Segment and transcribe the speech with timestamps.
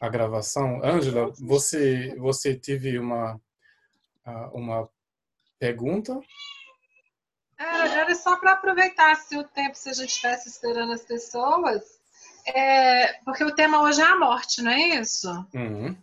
[0.00, 0.80] a gravação.
[0.84, 3.40] Ângela, você, você teve uma,
[4.52, 4.88] uma
[5.58, 6.20] pergunta?
[7.58, 11.82] Era, só para aproveitar se o tempo, se a gente estivesse esperando as pessoas,
[12.46, 15.28] é, porque o tema hoje é a morte, não é isso?
[15.54, 15.96] Uhum.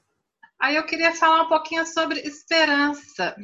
[0.60, 3.36] Aí eu queria falar um pouquinho sobre esperança.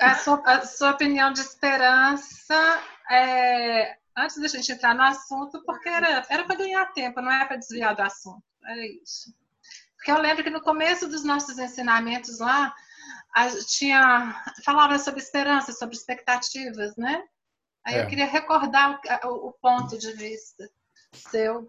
[0.00, 5.88] A sua, a sua opinião de esperança, é, antes da gente entrar no assunto, porque
[5.88, 8.42] era para ganhar tempo, não é para desviar do assunto.
[8.64, 9.34] É isso.
[10.06, 12.72] Porque eu lembro que no começo dos nossos ensinamentos lá,
[13.34, 17.24] a, tinha falava sobre esperança, sobre expectativas, né?
[17.84, 18.02] Aí é.
[18.04, 20.70] eu queria recordar o, o, ponto de vista
[21.12, 21.68] seu.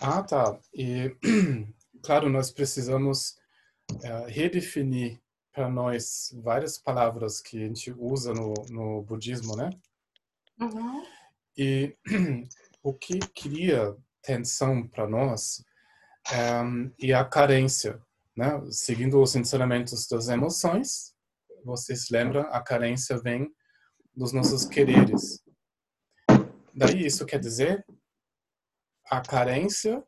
[0.00, 0.58] Ah, tá.
[0.72, 1.14] E
[2.02, 3.36] claro, nós precisamos
[3.92, 5.20] uh, redefinir
[5.52, 9.68] para nós várias palavras que a gente usa no, no budismo, né?
[10.58, 11.04] Uhum.
[11.54, 11.94] E
[12.82, 15.62] o que cria tensão para nós
[16.32, 18.00] um, e a carência,
[18.36, 18.60] né?
[18.70, 21.14] Seguindo os ensinamentos das emoções,
[21.64, 23.52] vocês lembram, a carência vem
[24.14, 25.42] dos nossos quereres.
[26.74, 27.84] Daí isso quer dizer
[29.10, 30.02] a carência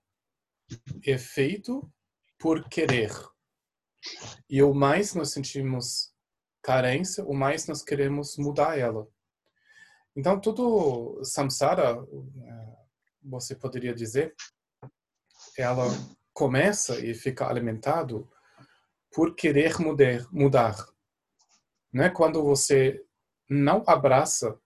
[1.05, 1.93] é feito
[2.39, 3.11] por querer.
[4.49, 6.13] E o mais nós sentimos
[6.63, 9.09] carência, o mais nós queremos mudar ela.
[10.15, 12.77] Então, tudo samsara, eh,
[13.23, 14.35] você poderia dizer,
[15.57, 15.85] ela
[16.33, 18.29] começa e fica alimentado
[19.13, 20.27] por querer mudar.
[20.33, 20.77] mudar.
[21.93, 22.09] Né?
[22.09, 23.05] Quando você
[23.49, 24.59] não abraça,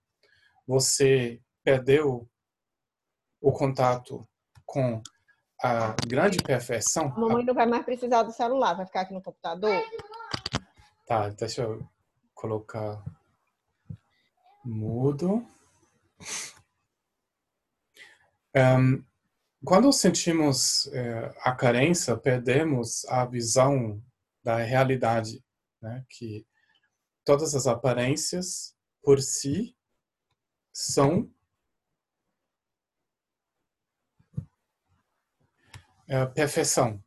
[0.65, 2.29] você perdeu
[3.41, 4.27] o contato
[4.65, 5.01] com
[5.61, 7.07] a grande perfeição.
[7.15, 9.83] A mamãe não vai mais precisar do celular, vai ficar aqui no computador.
[11.05, 11.87] Tá, deixa eu
[12.33, 13.03] colocar
[14.63, 15.45] mudo.
[18.55, 19.03] Um,
[19.67, 24.01] quando sentimos é, a carência, perdemos a visão
[24.41, 25.43] da realidade,
[25.81, 26.05] né?
[26.09, 26.47] que
[27.25, 29.75] todas as aparências por si
[30.71, 31.29] são
[36.33, 37.03] perfeição.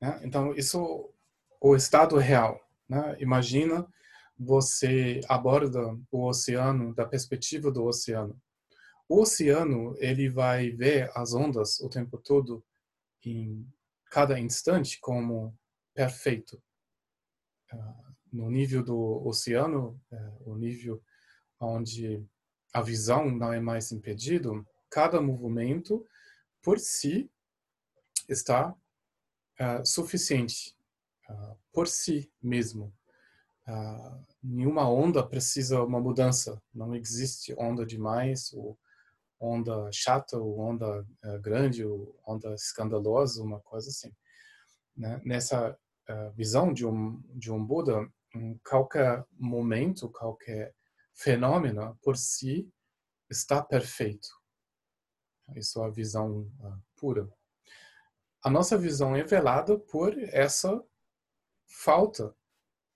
[0.00, 0.18] Né?
[0.24, 1.12] Então, isso
[1.60, 2.58] o estado real.
[2.88, 3.18] Né?
[3.20, 3.86] Imagina
[4.34, 8.40] você aborda o oceano da perspectiva do oceano.
[9.08, 12.62] O oceano ele vai ver as ondas o tempo todo,
[13.24, 13.66] em
[14.10, 15.56] cada instante, como
[15.94, 16.62] perfeito.
[17.72, 21.02] Uh, no nível do oceano, uh, o nível
[21.58, 22.22] onde
[22.72, 26.06] a visão não é mais impedido, cada movimento
[26.62, 27.30] por si
[28.28, 30.76] está uh, suficiente
[31.72, 32.90] por si mesmo.
[34.42, 36.58] nenhuma onda precisa uma mudança.
[36.72, 38.78] Não existe onda demais ou
[39.40, 44.12] onda chata ou onda uh, grande ou onda escandalosa, uma coisa assim.
[44.96, 45.20] Né?
[45.24, 45.78] Nessa
[46.08, 50.74] uh, visão de um, de um Buda, um, qualquer momento, qualquer
[51.14, 52.70] fenômeno por si
[53.30, 54.28] está perfeito.
[55.56, 57.28] Isso é a visão uh, pura.
[58.42, 60.82] A nossa visão é velada por essa
[61.66, 62.34] falta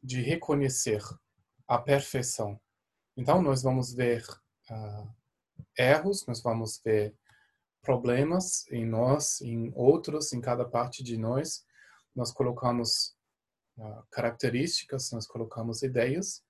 [0.02, 1.02] de reconhecer
[1.66, 2.60] a perfeição.
[3.16, 4.24] Então, nós vamos ver
[4.70, 5.21] uh,
[5.76, 7.14] erros, nós vamos ver
[7.82, 11.66] problemas em nós, em outros, em cada parte de nós.
[12.14, 13.16] Nós colocamos
[13.76, 16.44] uh, características, nós colocamos ideias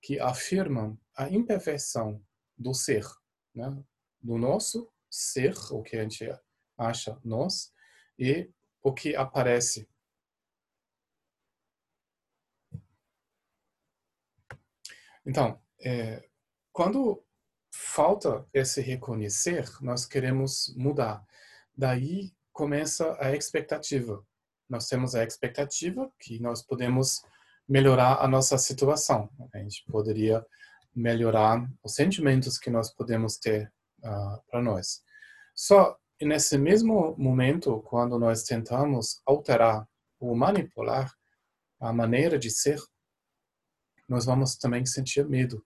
[0.00, 2.22] que afirmam a imperfeição
[2.56, 3.04] do ser,
[3.54, 3.82] né?
[4.20, 6.28] do nosso ser, o que a gente
[6.76, 7.72] acha nós,
[8.18, 8.50] e
[8.82, 9.88] o que aparece.
[15.26, 16.26] Então, é,
[16.72, 17.22] quando
[17.80, 21.24] falta esse reconhecer, nós queremos mudar.
[21.76, 24.20] Daí começa a expectativa.
[24.68, 27.22] Nós temos a expectativa que nós podemos
[27.68, 29.30] melhorar a nossa situação.
[29.54, 30.44] A gente poderia
[30.94, 35.02] melhorar os sentimentos que nós podemos ter uh, para nós.
[35.54, 39.88] Só nesse mesmo momento, quando nós tentamos alterar
[40.18, 41.12] ou manipular
[41.80, 42.80] a maneira de ser,
[44.08, 45.64] nós vamos também sentir medo.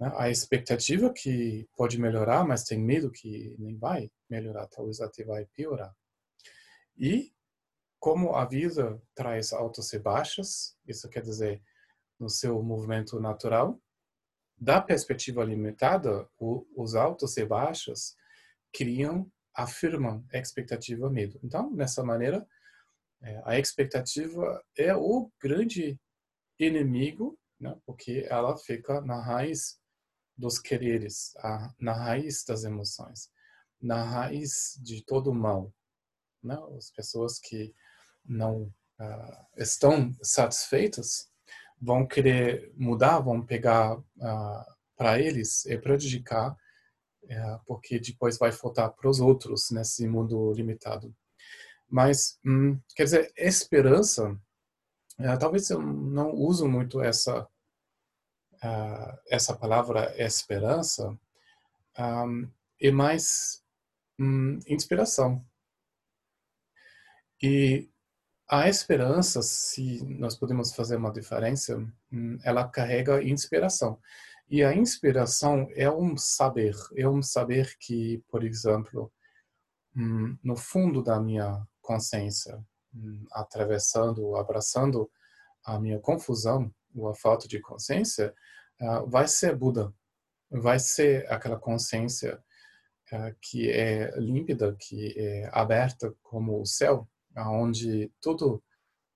[0.00, 0.12] Né?
[0.16, 5.46] A expectativa que pode melhorar, mas tem medo que nem vai melhorar, talvez até vai
[5.46, 5.94] piorar.
[6.96, 7.32] E
[7.98, 11.62] como a vida traz altas e baixas, isso quer dizer
[12.18, 13.80] no seu movimento natural,
[14.58, 18.16] da perspectiva limitada, os altos e baixos
[18.72, 21.38] criam, afirmam expectativa medo.
[21.42, 22.46] Então, nessa maneira,
[23.22, 26.00] é, a expectativa é o grande
[26.58, 29.78] inimigo, né, porque ela fica na raiz
[30.36, 33.30] dos quereres, a, na raiz das emoções,
[33.80, 35.72] na raiz de todo o mal.
[36.42, 36.56] né?
[36.76, 37.74] as pessoas que
[38.24, 38.62] não
[39.00, 41.30] uh, estão satisfeitas
[41.80, 48.90] vão querer mudar, vão pegar uh, para eles e prejudicar, uh, porque depois vai faltar
[48.92, 51.14] para os outros nesse mundo limitado.
[51.88, 57.46] Mas, hum, quer dizer, esperança, uh, talvez eu não uso muito essa
[59.28, 61.16] essa palavra esperança,
[61.98, 62.48] um,
[62.80, 63.62] é mais
[64.18, 65.44] hum, inspiração.
[67.42, 67.88] E
[68.48, 71.76] a esperança, se nós podemos fazer uma diferença,
[72.12, 73.98] hum, ela carrega inspiração.
[74.48, 79.12] E a inspiração é um saber, é um saber que, por exemplo,
[79.96, 82.64] hum, no fundo da minha consciência,
[82.94, 85.10] hum, atravessando, abraçando
[85.64, 88.32] a minha confusão, ou a falta de consciência,
[89.06, 89.92] vai ser Buda,
[90.50, 92.42] vai ser aquela consciência
[93.12, 98.62] ah, que é límpida, que é aberta como o céu, onde tudo,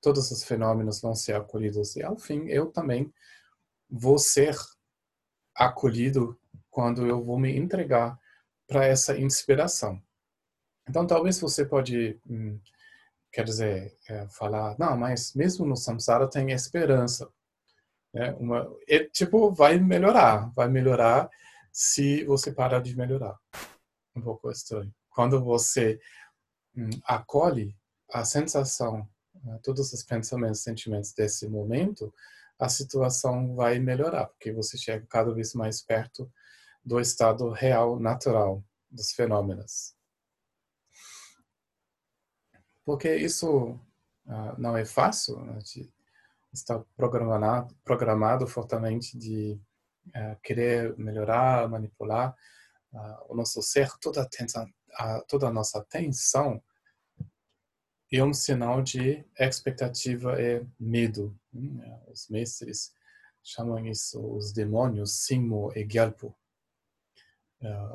[0.00, 1.96] todos os fenômenos vão ser acolhidos.
[1.96, 3.12] E ao fim, eu também
[3.88, 4.56] vou ser
[5.54, 6.38] acolhido
[6.70, 8.18] quando eu vou me entregar
[8.66, 10.00] para essa inspiração.
[10.88, 12.60] Então, talvez você pode, hum,
[13.32, 17.28] quer dizer, é, falar, não, mas mesmo no samsara tem esperança.
[18.14, 21.30] É uma, é, tipo, vai melhorar, vai melhorar
[21.72, 23.38] se você parar de melhorar.
[24.16, 24.92] Um pouco estranho.
[25.08, 26.00] Quando você
[26.76, 27.76] hum, acolhe
[28.12, 29.08] a sensação,
[29.44, 32.12] né, todos os pensamentos, sentimentos desse momento,
[32.58, 36.30] a situação vai melhorar, porque você chega cada vez mais perto
[36.84, 39.94] do estado real, natural dos fenômenos.
[42.84, 43.78] Porque isso
[44.26, 45.58] uh, não é fácil, né,
[46.52, 49.60] estar programado, programado fortemente de
[50.08, 52.34] uh, querer melhorar, manipular
[52.92, 54.66] uh, o nosso ser, toda a, atenção,
[55.28, 56.62] toda a nossa atenção
[58.12, 61.38] e um sinal de expectativa é medo.
[61.52, 62.02] Né?
[62.08, 62.92] Os mestres
[63.42, 66.36] chamam isso os demônios, Simo e Gyalpo.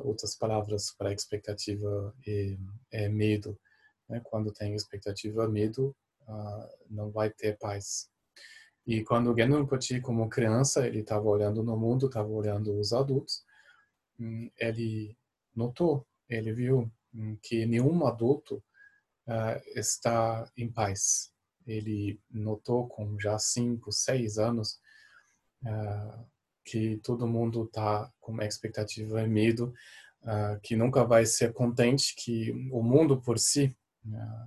[0.03, 2.57] Outras palavras para expectativa é,
[2.91, 3.59] é medo.
[4.07, 4.21] Né?
[4.23, 5.95] Quando tem expectativa, medo,
[6.27, 8.09] uh, não vai ter paz.
[8.85, 12.93] E quando o Gendon Pochi, como criança, ele estava olhando no mundo, estava olhando os
[12.93, 13.43] adultos,
[14.19, 15.17] hum, ele
[15.55, 18.63] notou, ele viu hum, que nenhum adulto
[19.27, 21.31] uh, está em paz.
[21.65, 24.79] Ele notou com já cinco, seis anos
[25.63, 26.25] uh,
[26.63, 29.73] que todo mundo está com expectativa e medo,
[30.21, 33.75] uh, que nunca vai ser contente, que o mundo por si,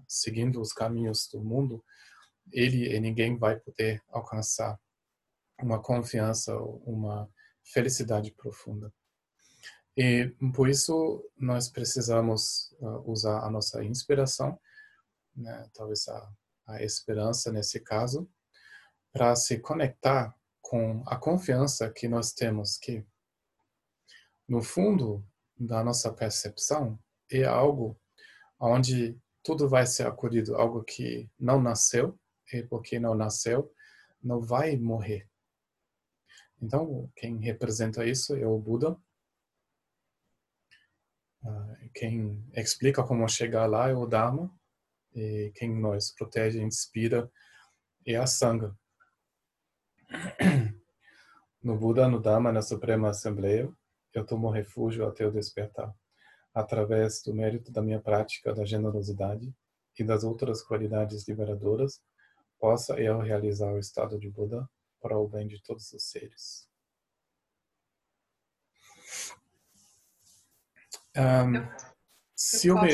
[0.07, 1.85] seguindo os caminhos do mundo,
[2.53, 4.79] ele e ninguém vai poder alcançar
[5.61, 7.29] uma confiança, uma
[7.65, 8.93] felicidade profunda.
[9.97, 12.73] E por isso nós precisamos
[13.05, 14.59] usar a nossa inspiração
[15.39, 16.33] né, talvez a,
[16.67, 18.29] a esperança nesse caso,
[19.13, 23.07] para se conectar com a confiança que nós temos que,
[24.47, 25.25] no fundo
[25.57, 26.99] da nossa percepção,
[27.31, 27.99] é algo
[28.61, 32.19] onde tudo vai ser acolhido, algo que não nasceu,
[32.53, 33.73] e porque não nasceu,
[34.23, 35.29] não vai morrer.
[36.61, 38.97] Então, quem representa isso é o Buda.
[41.45, 44.53] Ah, quem explica como chegar lá é o Dharma
[45.15, 47.31] e quem nos protege, inspira
[48.07, 48.77] é a Sangha.
[51.61, 53.69] No Buda, no Dhamma, na Suprema Assembleia,
[54.15, 55.93] eu tomo refúgio até o despertar,
[56.55, 59.53] através do mérito da minha prática da generosidade
[59.99, 62.01] e das outras qualidades liberadoras,
[62.59, 64.69] possa eu realizar o estado de Buda
[65.01, 66.69] para o bem de todos os seres.
[71.17, 71.69] Um, eu, eu
[72.35, 72.91] se eu me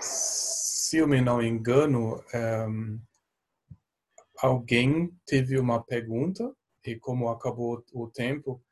[0.00, 3.00] se eu me não engano, um,
[4.38, 8.62] alguém teve uma pergunta e como acabou o tempo,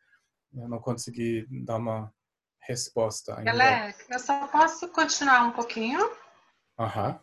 [0.55, 2.13] eu não consegui dar uma
[2.61, 3.53] resposta ainda.
[3.53, 5.99] Galera, eu só posso continuar um pouquinho?
[6.79, 7.21] Aham.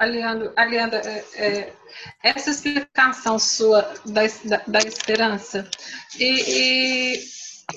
[0.00, 1.72] Aliando, aliando é, é,
[2.22, 5.68] essa explicação sua da, da, da esperança
[6.18, 7.24] e, e,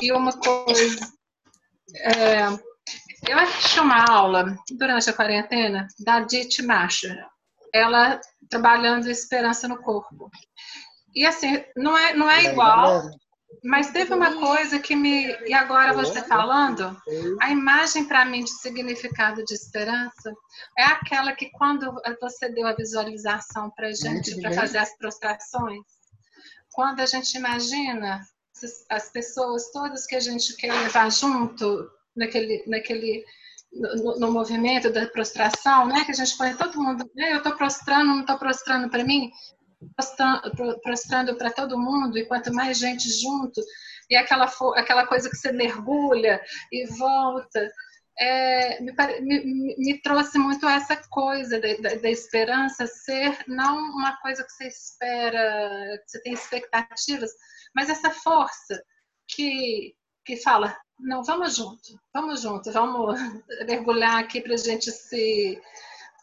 [0.01, 1.05] e, uma coisa
[1.97, 2.47] é,
[3.27, 7.27] eu assisti uma aula durante a quarentena da Dit Macha,
[7.73, 10.29] ela trabalhando esperança no corpo.
[11.15, 13.03] E assim, não é, não é igual,
[13.63, 15.27] mas teve uma coisa que me.
[15.47, 16.95] E agora você falando,
[17.41, 20.33] a imagem para mim de significado de esperança
[20.77, 25.83] é aquela que quando você deu a visualização para gente, para fazer as prostrações,
[26.71, 28.21] quando a gente imagina
[28.89, 33.23] as pessoas todas que a gente quer levar junto naquele, naquele
[33.71, 36.05] no, no, movimento da prostração, né?
[36.05, 37.33] Que a gente põe todo mundo, né?
[37.33, 39.31] eu estou prostrando, não estou prostrando para mim,
[40.81, 43.61] prostrando para todo mundo, e quanto mais gente junto,
[44.09, 47.71] e aquela, aquela coisa que você mergulha e volta,
[48.19, 54.51] é, me, me, me, trouxe muito essa coisa da, esperança ser não uma coisa que
[54.51, 57.31] você espera, que você tem expectativas,
[57.75, 58.83] mas essa força
[59.27, 63.19] que, que fala, não, vamos junto, vamos junto, vamos
[63.67, 65.59] mergulhar aqui para a gente se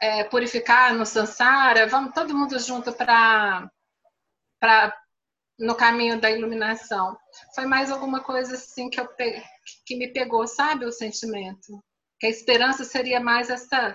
[0.01, 3.71] é, purificar no Sansara, vamos todo mundo junto para
[5.59, 7.17] no caminho da iluminação.
[7.55, 9.07] Foi mais alguma coisa assim que, eu
[9.85, 11.85] que me pegou, sabe, o sentimento.
[12.19, 13.95] Que a esperança seria mais essa,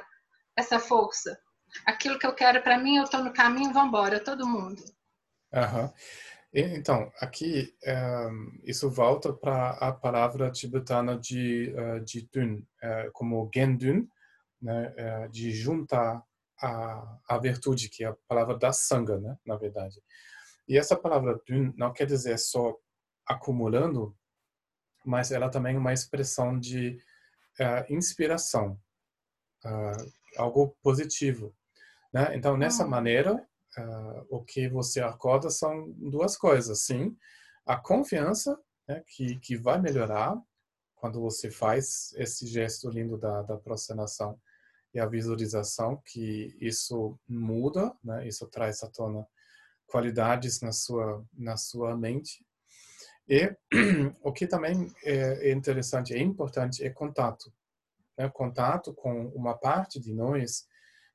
[0.55, 1.37] essa força.
[1.85, 4.81] Aquilo que eu quero para mim, eu estou no caminho, vamos embora, todo mundo.
[5.51, 5.91] Uhum.
[6.53, 8.29] Então, aqui, eh,
[8.63, 14.07] isso volta para a palavra tibetana de, uh, de Dun, uh, como Gendun,
[14.65, 16.25] né, uh, de juntar
[16.59, 20.01] a, a virtude, que é a palavra da sanga, né, na verdade.
[20.67, 21.39] E essa palavra
[21.77, 22.75] não quer dizer só
[23.27, 24.17] acumulando,
[25.05, 26.97] mas ela também é uma expressão de
[27.59, 28.79] uh, inspiração,
[29.63, 31.55] uh, algo positivo.
[32.11, 32.35] Né?
[32.35, 32.87] Então, nessa ah.
[32.87, 33.35] maneira,
[33.77, 36.81] uh, o que você acorda são duas coisas.
[36.81, 37.15] Sim,
[37.63, 40.35] a confiança né, que, que vai melhorar
[40.95, 44.39] quando você faz esse gesto lindo da, da prostração
[44.95, 48.25] e a visualização, que isso muda, né?
[48.25, 49.27] isso traz à tona
[49.85, 52.43] qualidades na sua na sua mente
[53.27, 53.53] e
[54.23, 57.53] o que também é interessante é importante é contato
[58.17, 58.29] né?
[58.29, 60.65] contato com uma parte de nós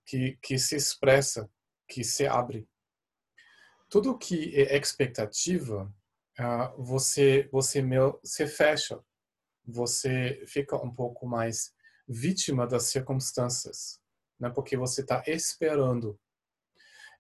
[0.05, 1.51] que que se expressa
[1.89, 2.69] que se abre
[3.89, 5.93] tudo que é expectativa
[6.39, 7.83] uh, você você
[8.23, 9.01] se fecha
[9.67, 11.75] você fica um pouco mais
[12.11, 14.00] vítima das circunstâncias
[14.38, 14.50] né?
[14.50, 16.19] porque você está esperando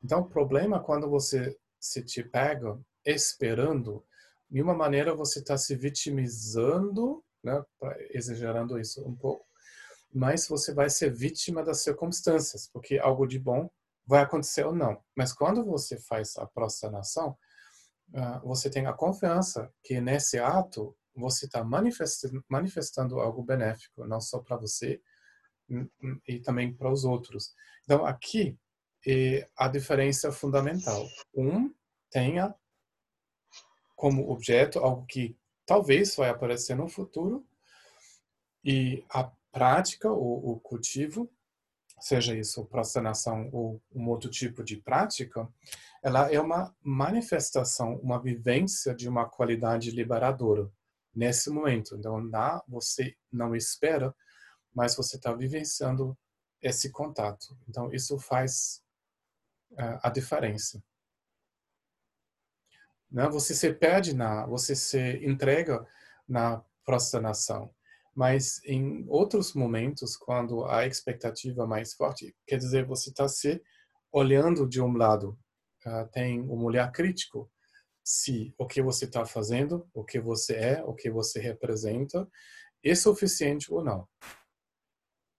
[0.02, 4.04] então, o problema é quando você se te pega esperando,
[4.50, 7.62] de uma maneira você está se vitimizando, né,
[8.10, 9.44] exagerando isso um pouco,
[10.12, 13.70] mas você vai ser vítima das circunstâncias, porque algo de bom
[14.06, 15.00] vai acontecer ou não.
[15.14, 17.38] Mas quando você faz a prostração,
[18.14, 24.20] ah, você tem a confiança que nesse ato você está manifestando, manifestando algo benéfico, não
[24.20, 25.00] só para você
[25.68, 27.54] hum, hum, e também para os outros.
[27.84, 28.58] Então aqui
[29.06, 31.06] e a diferença fundamental.
[31.34, 31.72] Um
[32.10, 32.54] tenha
[33.96, 35.36] como objeto algo que
[35.66, 37.46] talvez vai aparecer no futuro
[38.64, 41.30] e a prática ou o cultivo,
[42.00, 45.48] seja isso procrastinação ou um outro tipo de prática,
[46.02, 50.70] ela é uma manifestação, uma vivência de uma qualidade liberadora
[51.14, 51.96] nesse momento.
[51.96, 54.14] Então, lá você não espera,
[54.74, 56.16] mas você está vivenciando
[56.62, 57.56] esse contato.
[57.68, 58.82] Então, isso faz
[60.02, 60.82] a diferença.
[63.10, 63.28] Né?
[63.28, 65.84] Você se perde na, você se entrega
[66.28, 67.74] na prostração,
[68.14, 73.62] mas em outros momentos, quando a expectativa é mais forte, quer dizer, você está se
[74.12, 75.38] olhando de um lado,
[75.86, 77.50] uh, tem um olhar crítico,
[78.10, 82.28] se o que você está fazendo, o que você é, o que você representa,
[82.82, 84.08] é suficiente ou não.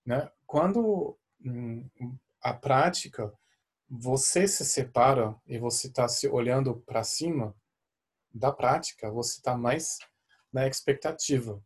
[0.06, 0.32] Né?
[0.48, 1.86] Quando hum,
[2.42, 3.30] a prática
[3.90, 7.54] você se separa e você está se olhando para cima
[8.34, 10.00] da prática, você está mais
[10.51, 11.62] na expectativa.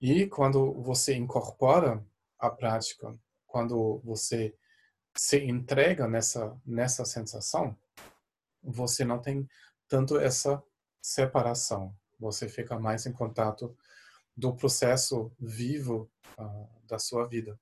[0.00, 2.02] E quando você incorpora
[2.38, 3.14] a prática,
[3.46, 4.56] quando você
[5.14, 7.76] se entrega nessa nessa sensação,
[8.62, 9.46] você não tem
[9.94, 10.60] tanto essa
[11.00, 11.96] separação.
[12.18, 13.78] Você fica mais em contato
[14.36, 17.56] do processo vivo uh, da sua vida.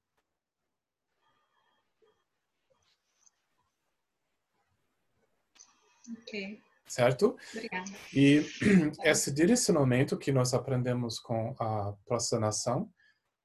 [6.23, 6.59] Ok.
[6.87, 7.37] Certo?
[7.53, 7.91] Obrigada.
[8.15, 8.47] E
[9.05, 12.91] esse direcionamento que nós aprendemos com a prostração,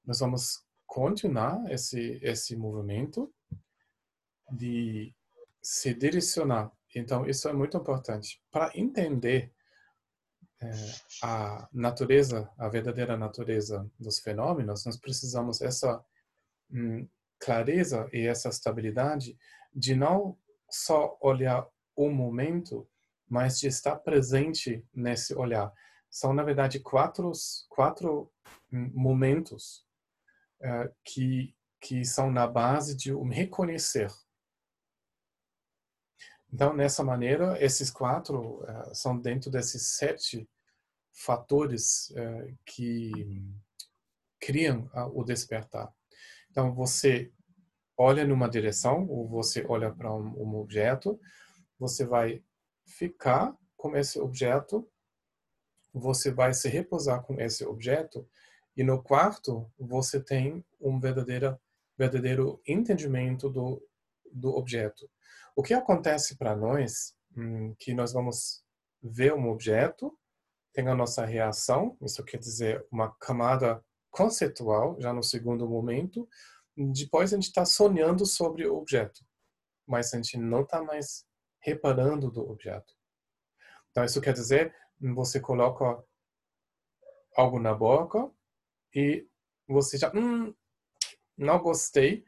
[0.02, 3.30] nós vamos continuar esse, esse movimento
[4.50, 5.14] de
[5.60, 6.72] se direcionar.
[6.94, 8.42] Então, isso é muito importante.
[8.50, 9.52] Para entender
[10.60, 10.70] é,
[11.22, 16.04] a natureza, a verdadeira natureza dos fenômenos, nós precisamos essa
[16.70, 19.38] hum, clareza e essa estabilidade
[19.72, 20.36] de não
[20.70, 22.88] só olhar o momento,
[23.28, 25.72] mas de estar presente nesse olhar.
[26.10, 27.30] São, na verdade, quatro,
[27.68, 28.32] quatro
[28.72, 29.84] hum, momentos
[30.60, 34.10] uh, que, que são na base de um reconhecer.
[36.52, 40.48] Então, nessa maneira, esses quatro uh, são dentro desses sete
[41.12, 43.12] fatores uh, que
[44.40, 45.92] criam o despertar.
[46.50, 47.30] Então, você
[47.96, 51.20] olha numa direção, ou você olha para um, um objeto,
[51.78, 52.42] você vai
[52.86, 54.88] ficar com esse objeto,
[55.92, 58.28] você vai se repousar com esse objeto,
[58.76, 61.58] e no quarto você tem um verdadeiro,
[61.96, 63.82] verdadeiro entendimento do,
[64.32, 65.10] do objeto.
[65.58, 68.62] O que acontece para nós, hum, que nós vamos
[69.02, 70.16] ver um objeto,
[70.72, 76.28] tem a nossa reação, isso quer dizer uma camada conceitual, já no segundo momento,
[76.76, 79.26] depois a gente está sonhando sobre o objeto,
[79.84, 81.26] mas a gente não está mais
[81.60, 82.94] reparando do objeto.
[83.90, 84.72] Então, isso quer dizer,
[85.12, 86.00] você coloca
[87.34, 88.30] algo na boca
[88.94, 89.26] e
[89.66, 90.54] você já, hum,
[91.36, 92.24] não gostei,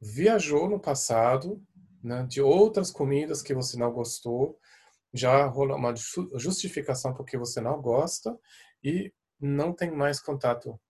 [0.00, 1.60] viajou no passado,
[2.02, 4.58] né, de outras comidas que você não gostou,
[5.12, 5.94] já rola uma
[6.36, 8.36] justificação porque você não gosta
[8.82, 10.80] e não tem mais contato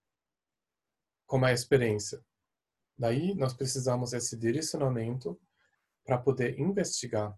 [1.27, 2.23] com a experiência.
[2.97, 5.41] Daí nós precisamos desse direcionamento
[6.05, 7.37] para poder investigar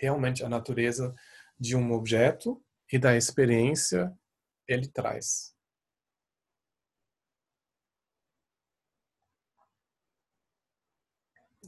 [0.00, 1.14] realmente a natureza
[1.58, 4.12] de um objeto e da experiência
[4.66, 5.54] ele traz.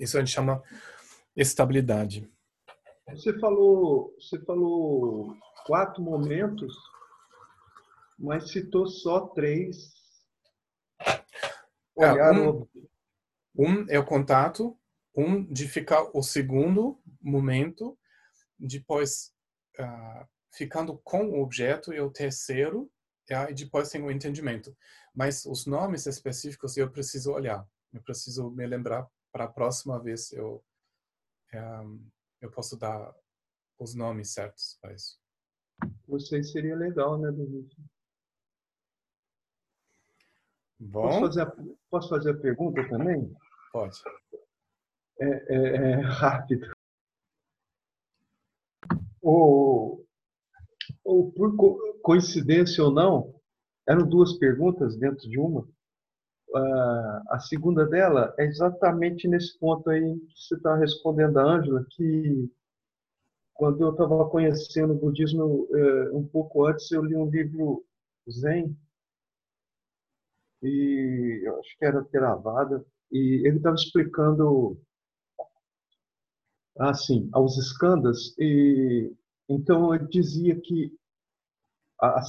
[0.00, 0.62] Isso a gente chama
[1.37, 2.26] estabilidade.
[3.11, 6.75] Você falou, você falou quatro momentos,
[8.19, 9.92] mas citou só três.
[11.99, 12.66] É, um,
[13.54, 14.75] um é o contato,
[15.14, 17.99] um de ficar o segundo momento,
[18.59, 19.35] depois
[19.78, 22.90] uh, ficando com o objeto e o terceiro,
[23.49, 24.75] e depois tem o entendimento.
[25.14, 30.32] Mas os nomes específicos eu preciso olhar, eu preciso me lembrar para a próxima vez
[30.32, 30.62] eu
[31.54, 32.08] um,
[32.40, 33.14] eu posso dar
[33.78, 35.18] os nomes certos para isso.
[36.06, 37.76] Você seria legal, né, Denise?
[40.78, 41.02] Bom.
[41.02, 41.56] Posso fazer, a,
[41.90, 43.34] posso fazer a pergunta também?
[43.72, 43.99] Pode.
[45.18, 46.70] É, é, é rápido.
[49.21, 50.06] Ou,
[51.04, 53.40] ou por coincidência ou não,
[53.86, 55.69] eram duas perguntas dentro de uma
[56.54, 62.50] a segunda dela é exatamente nesse ponto aí que você está respondendo a Ângela, que
[63.54, 67.84] quando eu estava conhecendo o budismo é, um pouco antes, eu li um livro
[68.28, 68.76] Zen,
[70.63, 74.80] e eu acho que era Theravada, e ele estava explicando
[76.78, 79.13] assim, aos escandas, e
[79.49, 80.93] então ele dizia que
[82.00, 82.23] a,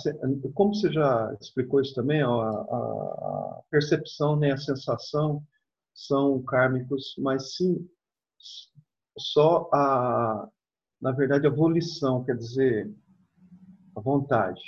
[0.53, 5.41] como você já explicou isso também, a, a, percepção nem né, a sensação
[5.93, 7.87] são kármicos, mas sim
[9.17, 10.47] só a,
[11.01, 12.93] na verdade, a volição, quer dizer,
[13.95, 14.61] a vontade,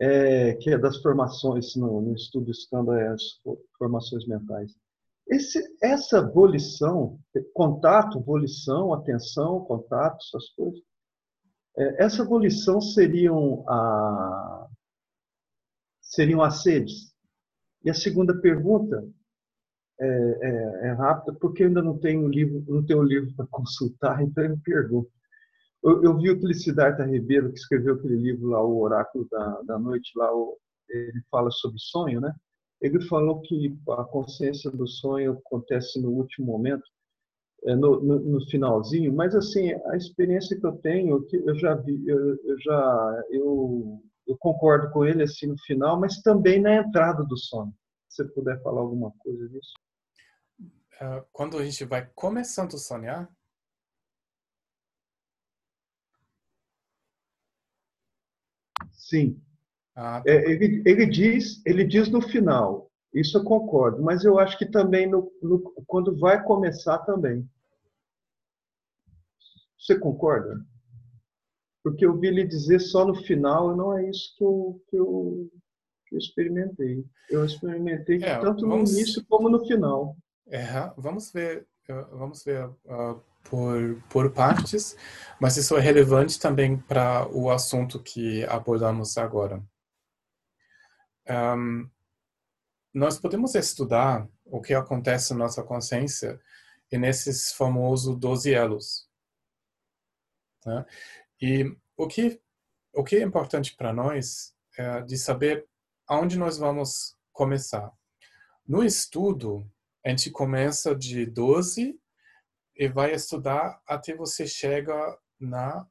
[0.00, 3.22] é, que é das formações, no, no estudo escândalo, é as
[3.76, 4.72] formações mentais.
[5.28, 7.18] Esse, essa volição,
[7.52, 10.80] contato, volição, atenção, contato, essas coisas,
[11.98, 14.68] essa abolição seriam, a,
[16.00, 17.14] seriam as sedes?
[17.84, 19.06] E a segunda pergunta
[20.00, 24.44] é, é, é, rápida, porque ainda não tenho livro, não tenho livro para consultar, então
[24.44, 25.10] eu pergunto.
[25.82, 29.78] Eu, eu, vi o Felicidarta Ribeiro, que escreveu aquele livro lá, O Oráculo da, da
[29.78, 30.28] Noite, lá
[30.88, 32.34] ele fala sobre sonho, né?
[32.80, 36.97] Ele falou que a consciência do sonho acontece no último momento, é,
[37.64, 42.00] no, no, no, finalzinho, mas assim a experiência que eu tenho, que eu já vi,
[42.06, 47.24] eu, eu já eu, eu, concordo com ele assim no final, mas também na entrada
[47.24, 47.74] do sono.
[48.08, 49.72] Se você puder falar alguma coisa disso.
[51.00, 53.28] Uh, quando a gente vai começando a sonhar,
[58.92, 59.40] sim.
[59.94, 60.30] Ah, tá.
[60.30, 64.66] é, ele, ele diz, ele diz no final, isso eu concordo, mas eu acho que
[64.66, 67.48] também no, no, quando vai começar também.
[69.78, 70.60] Você concorda?
[71.82, 75.50] Porque eu vi ele dizer só no final, não é isso que eu, que eu,
[76.06, 77.04] que eu experimentei.
[77.30, 80.16] Eu experimentei é, tanto vamos, no início como no final.
[80.48, 80.66] É,
[80.96, 84.96] vamos ver, eh, vamos ver uh, por, por partes,
[85.40, 89.62] mas isso é relevante também para o assunto que abordamos agora.
[91.28, 91.88] Um,
[92.92, 96.40] nós podemos estudar o que acontece na nossa consciência
[96.90, 99.08] e nesses famosos 12 elos.
[100.64, 100.86] Né?
[101.40, 102.40] E o que,
[102.94, 105.68] o que é importante para nós é de saber
[106.06, 107.92] aonde nós vamos começar.
[108.66, 109.70] No estudo,
[110.04, 112.00] a gente começa de 12
[112.76, 115.86] e vai estudar até você chega na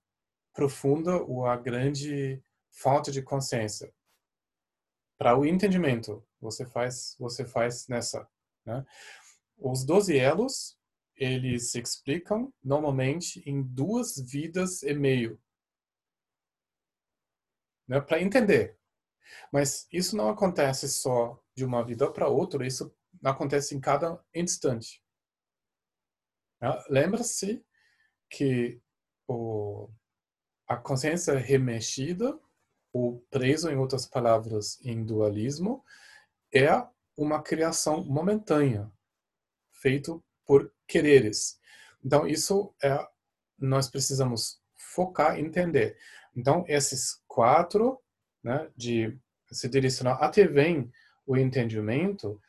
[0.53, 3.93] profunda ou a grande falta de consciência.
[5.17, 8.27] Para o entendimento, você faz, você faz nessa
[8.65, 8.86] Né?
[9.57, 10.77] Os 12 elos,
[11.15, 15.41] eles se explicam normalmente em duas vidas e meio.
[17.88, 17.99] Né?
[17.99, 18.77] Para entender.
[19.51, 25.03] Mas isso não acontece só de uma vida para outra, isso acontece em cada instante.
[26.62, 26.69] Né?
[26.89, 27.65] Lembra-se
[28.29, 28.79] que
[29.27, 29.89] o,
[30.67, 32.39] a consciência remexida,
[32.93, 35.83] ou preso, em outras palavras, em dualismo,
[36.53, 38.91] é uma criação momentânea,
[39.73, 41.60] feito por quereres.
[42.03, 42.97] Então, isso é,
[43.57, 45.97] nós precisamos focar entender.
[46.36, 47.99] Então, esses quatro,
[48.43, 49.17] né, de
[49.51, 50.91] se direcionar até vem
[51.25, 52.41] o entendimento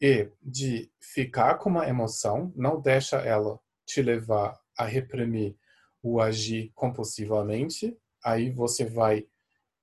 [0.00, 5.56] e de ficar com uma emoção, não deixa ela te levar a reprimir
[6.02, 9.26] o agir compulsivamente, aí você vai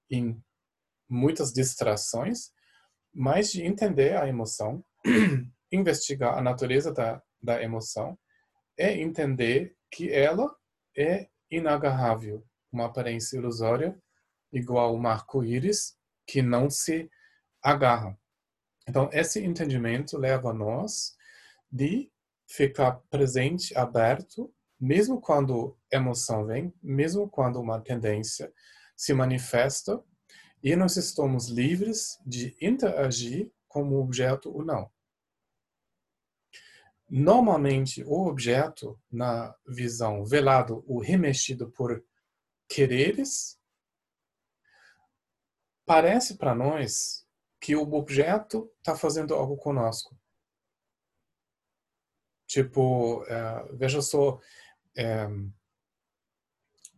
[0.09, 0.41] em
[1.09, 2.51] muitas distrações,
[3.13, 4.83] mas de entender a emoção,
[5.71, 8.17] investigar a natureza da, da emoção,
[8.77, 10.53] é entender que ela
[10.97, 13.97] é inagarrável, uma aparência ilusória,
[14.51, 15.95] igual o arco-íris,
[16.25, 17.09] que não se
[17.61, 18.17] agarra.
[18.87, 21.15] Então, esse entendimento leva a nós
[21.71, 22.11] de
[22.47, 28.51] ficar presente, aberto, mesmo quando emoção vem, mesmo quando uma tendência
[28.95, 30.03] se manifesta,
[30.63, 34.89] e nós estamos livres de interagir com o objeto ou não.
[37.09, 42.03] Normalmente, o objeto, na visão velado ou remexido por
[42.67, 43.59] quereres,
[45.85, 47.27] parece para nós
[47.59, 50.17] que o objeto está fazendo algo conosco.
[52.47, 54.39] Tipo, é, veja só,
[54.95, 55.27] é,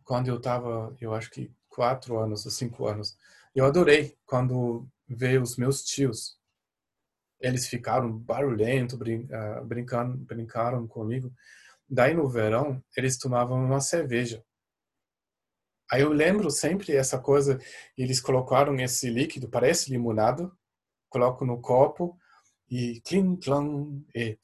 [0.04, 3.18] quando eu estava, eu acho que quatro anos ou cinco anos,
[3.56, 6.38] eu adorei quando veio os meus tios.
[7.40, 11.32] Eles ficaram barulhento, brin uh, brincando, brincaram comigo.
[11.88, 14.44] Daí no verão, eles tomavam uma cerveja.
[15.90, 17.58] Aí eu lembro sempre essa coisa,
[17.96, 20.50] eles colocaram esse líquido, parece limonada,
[21.08, 22.18] colocam no copo
[22.68, 24.38] e clim, clam, e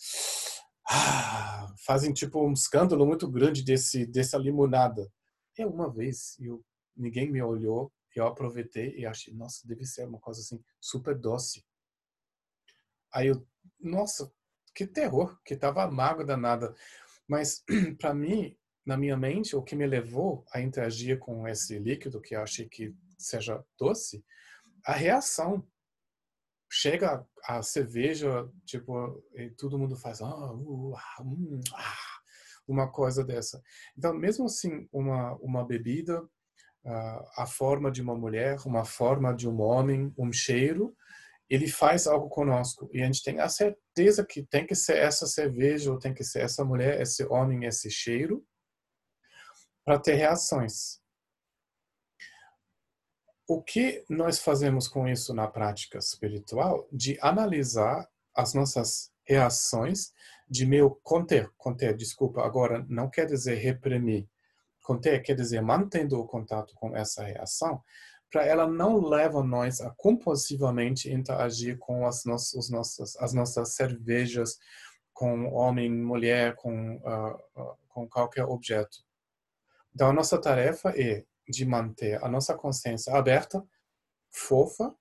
[0.88, 5.10] ah, fazem tipo um escândalo muito grande desse dessa limonada.
[5.58, 6.64] E uma vez eu
[6.96, 11.64] ninguém me olhou, eu aproveitei e achei, nossa, deve ser uma coisa assim super doce.
[13.12, 13.46] Aí eu,
[13.80, 14.32] nossa,
[14.74, 16.74] que terror, que tava amargo danada.
[17.28, 17.64] Mas
[18.00, 22.34] para mim na minha mente, o que me levou a interagir com esse líquido que
[22.34, 24.24] eu achei que seja doce,
[24.84, 25.66] a reação.
[26.74, 32.20] Chega a cerveja, tipo, e todo mundo faz ah, uh, ah, hum, ah,
[32.66, 33.62] uma coisa dessa.
[33.96, 36.26] Então, mesmo assim, uma, uma bebida,
[36.84, 40.96] a forma de uma mulher, uma forma de um homem, um cheiro,
[41.48, 42.88] ele faz algo conosco.
[42.92, 46.24] E a gente tem a certeza que tem que ser essa cerveja, ou tem que
[46.24, 48.44] ser essa mulher, esse homem, esse cheiro
[49.84, 51.00] para ter reações.
[53.46, 56.88] O que nós fazemos com isso na prática espiritual?
[56.90, 60.12] De analisar as nossas reações,
[60.48, 64.26] de meu conter, conter, desculpa, agora não quer dizer reprimir.
[64.82, 67.82] Conter quer dizer mantendo o contato com essa reação,
[68.30, 74.58] para ela não leva nós a compulsivamente interagir com as nossas, nossas, as nossas cervejas,
[75.12, 79.04] com homem, mulher, com, uh, com qualquer objeto.
[79.94, 83.62] Então, a nossa tarefa é de manter a nossa consciência aberta,
[84.30, 84.94] fofa.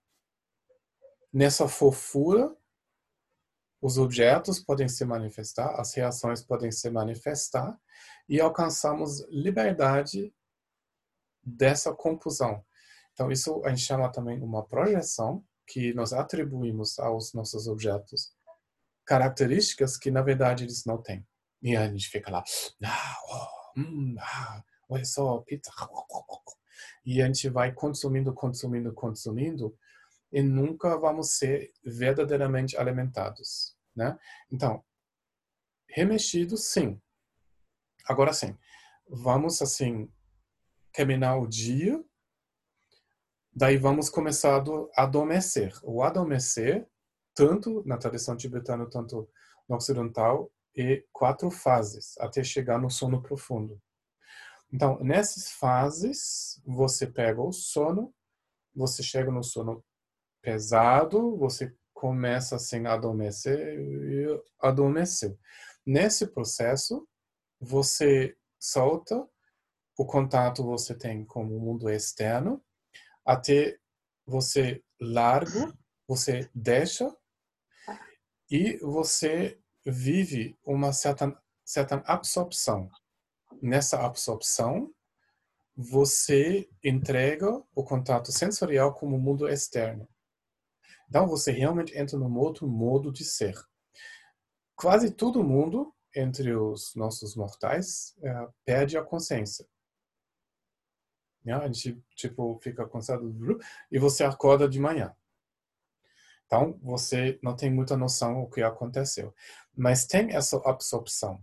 [1.33, 2.53] Nessa fofura,
[3.81, 7.79] os objetos podem se manifestar, as reações podem se manifestar
[8.31, 10.33] e alcançamos liberdade
[11.43, 12.63] dessa confusão.
[13.11, 18.33] Então, isso a gente chama também uma projeção que nós atribuímos aos nossos objetos
[19.03, 21.27] características que, na verdade, eles não têm.
[21.61, 22.41] E a gente fica lá,
[22.85, 25.69] ah, oh, hum, ah, olha só, pizza.
[27.05, 29.77] E a gente vai consumindo, consumindo, consumindo
[30.31, 34.17] e nunca vamos ser verdadeiramente alimentados, né?
[34.49, 34.81] Então,
[35.89, 36.97] remexido, sim.
[38.07, 38.57] Agora sim,
[39.07, 40.11] vamos assim
[40.93, 42.03] terminar o dia,
[43.53, 44.55] daí vamos começar
[44.95, 45.73] a adormecer.
[45.83, 46.87] O adormecer,
[47.33, 49.29] tanto na tradição tibetana, tanto
[49.67, 53.81] no ocidental, é quatro fases até chegar no sono profundo.
[54.73, 58.13] Então, nessas fases, você pega o sono,
[58.73, 59.83] você chega no sono
[60.41, 65.37] pesado, você começa assim a adormecer e adormeceu.
[65.85, 67.07] Nesse processo,
[67.61, 69.27] você solta
[69.97, 72.63] o contato você tem com o mundo externo
[73.23, 73.77] até
[74.25, 75.71] você larga,
[76.07, 77.15] você deixa
[78.49, 82.89] e você vive uma certa, certa absorção.
[83.61, 84.93] Nessa absorção,
[85.75, 90.07] você entrega o contato sensorial com o mundo externo.
[91.07, 93.55] Então, você realmente entra num outro modo de ser.
[94.75, 99.65] Quase todo mundo, entre os nossos mortais, é, perde a consciência.
[101.43, 101.53] Né?
[101.53, 103.33] A gente, tipo, fica cansado
[103.91, 105.15] e você acorda de manhã.
[106.45, 109.33] Então, você não tem muita noção do que aconteceu.
[109.75, 111.41] Mas tem essa absorção.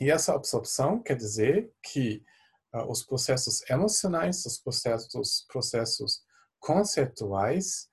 [0.00, 2.24] E essa absorção quer dizer que
[2.72, 6.24] uh, os processos emocionais, os processos, processos
[6.60, 7.88] conceituais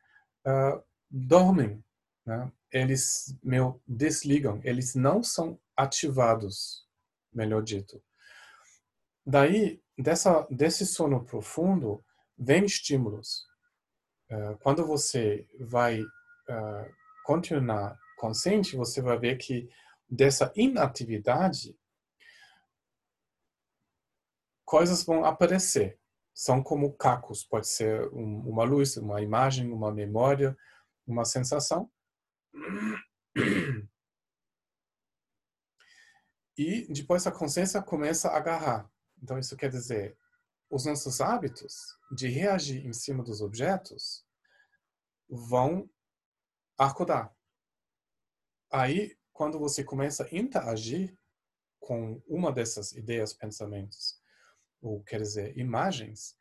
[0.46, 1.84] uh, dormem.
[2.24, 2.52] Né?
[2.72, 6.86] Eles meu, desligam, eles não são ativados,
[7.32, 8.04] melhor dito.
[9.26, 12.04] Daí, dessa, desse sono profundo,
[12.38, 13.46] vem estímulos.
[14.32, 19.70] Uh, quando você vai uh, continuar consciente, você vai ver que
[20.10, 21.78] dessa inatividade,
[24.66, 26.00] coisas vão aparecer.
[26.34, 30.56] São como cacos, pode ser um, uma luz, uma imagem, uma memória,
[31.06, 31.90] uma sensação.
[36.58, 38.90] E depois a consciência começa a agarrar.
[39.22, 40.18] Então, isso quer dizer,
[40.70, 44.26] os nossos hábitos de reagir em cima dos objetos
[45.30, 45.90] vão
[46.78, 47.36] acordar.
[48.72, 51.18] Aí, quando você começa a interagir
[51.80, 54.20] com uma dessas ideias, pensamentos,
[54.82, 56.36] ou quer dizer, imagens,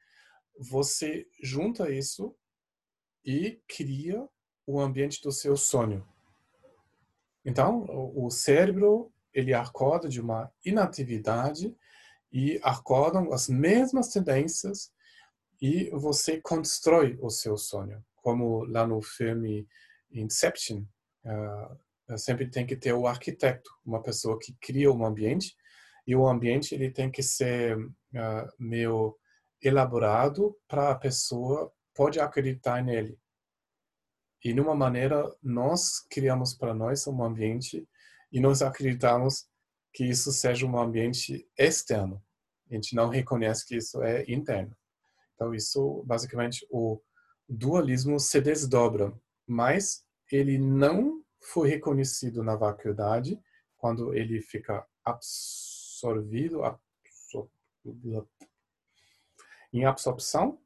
[0.59, 2.35] você junta isso
[3.25, 4.27] e cria
[4.67, 6.07] o ambiente do seu sonho.
[7.45, 11.77] Então, o cérebro ele acorda de uma inatividade
[12.33, 14.90] e acordam as mesmas tendências
[15.61, 18.03] e você constrói o seu sonho.
[18.16, 19.68] Como lá no filme
[20.11, 20.85] Inception,
[21.27, 25.55] uh, sempre tem que ter o arquiteto, uma pessoa que cria um ambiente
[26.07, 29.18] e o ambiente ele tem que ser uh, meio
[29.62, 33.18] elaborado para a pessoa pode acreditar nele.
[34.42, 37.87] E de uma maneira nós criamos para nós um ambiente
[38.33, 39.47] e nós acreditamos
[39.93, 42.23] que isso seja um ambiente externo.
[42.71, 44.77] A gente não reconhece que isso é interno.
[45.35, 47.01] Então, isso, basicamente, o
[47.49, 49.12] dualismo se desdobra,
[49.47, 53.41] mas ele não foi reconhecido na vacuidade
[53.77, 57.49] quando ele fica absorvido, absor...
[59.73, 60.61] em absorção.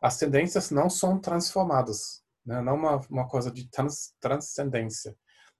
[0.00, 2.60] As tendências não são transformadas, né?
[2.60, 5.16] não uma, uma coisa de trans, transcendência.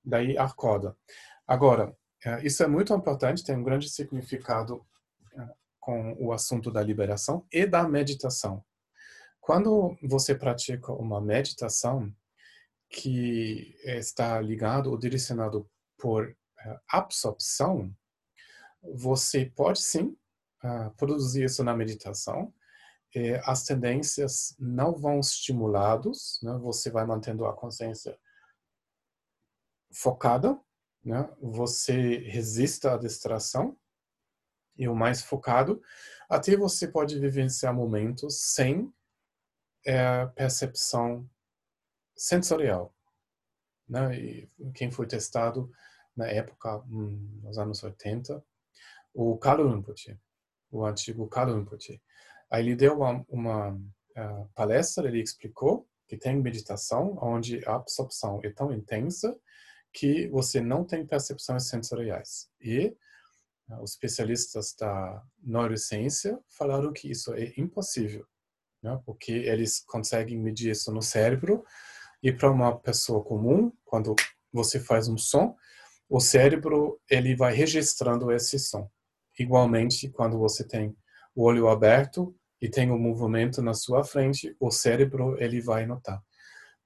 [0.08, 0.96] Daí acorda.
[1.46, 1.94] Agora,
[2.24, 4.84] é, isso é muito importante, tem um grande significado
[5.88, 8.62] com o assunto da liberação e da meditação.
[9.40, 12.12] Quando você pratica uma meditação
[12.90, 15.66] que está ligado ou direcionado
[15.96, 16.36] por
[16.90, 17.90] absorção,
[18.82, 20.14] você pode sim
[20.98, 22.52] produzir isso na meditação.
[23.44, 26.52] As tendências não vão estimulados, né?
[26.60, 28.14] você vai mantendo a consciência
[29.98, 30.58] focada,
[31.04, 31.28] né?
[31.40, 33.76] você resiste à distração
[34.76, 35.82] e o mais focado,
[36.30, 38.92] até você pode vivenciar momentos sem
[39.84, 41.28] é, percepção
[42.16, 42.94] sensorial.
[43.88, 44.16] Né?
[44.16, 45.68] E quem foi testado
[46.16, 48.44] na época, hum, nos anos 80,
[49.12, 50.16] o Kalu Rinpoche,
[50.70, 52.00] o antigo Kalu Rinpoche.
[52.48, 58.40] Aí ele deu uma, uma uh, palestra, ele explicou que tem meditação onde a absorção
[58.44, 59.36] é tão intensa
[59.92, 62.48] que você não tem percepções sensoriais.
[62.60, 62.96] E
[63.80, 68.26] os especialistas da neurociência falaram que isso é impossível,
[68.82, 68.98] né?
[69.04, 71.64] porque eles conseguem medir isso no cérebro
[72.22, 74.16] e para uma pessoa comum, quando
[74.52, 75.54] você faz um som,
[76.08, 78.90] o cérebro ele vai registrando esse som.
[79.38, 80.96] Igualmente, quando você tem
[81.34, 86.20] o olho aberto e tem um movimento na sua frente, o cérebro ele vai notar.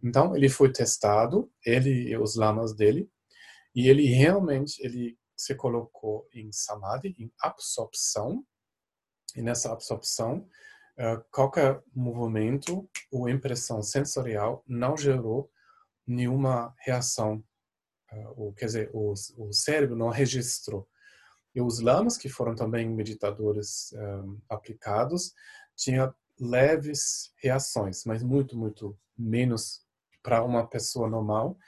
[0.02, 3.08] Então, ele foi testado, ele e os lamas dele,
[3.74, 8.44] e ele realmente ele se colocou em samadhi, em absorção,
[9.34, 10.46] e nessa absorção,
[10.98, 15.50] uh, qualquer movimento ou impressão sensorial não gerou
[16.06, 17.42] nenhuma reação,
[18.12, 20.88] uh, ou, quer dizer, o, o cérebro não registrou.
[21.54, 25.34] E os lamas, que foram também meditadores um, aplicados,
[25.76, 29.81] tinham leves reações, mas muito, muito menos
[30.22, 31.58] para uma pessoa normal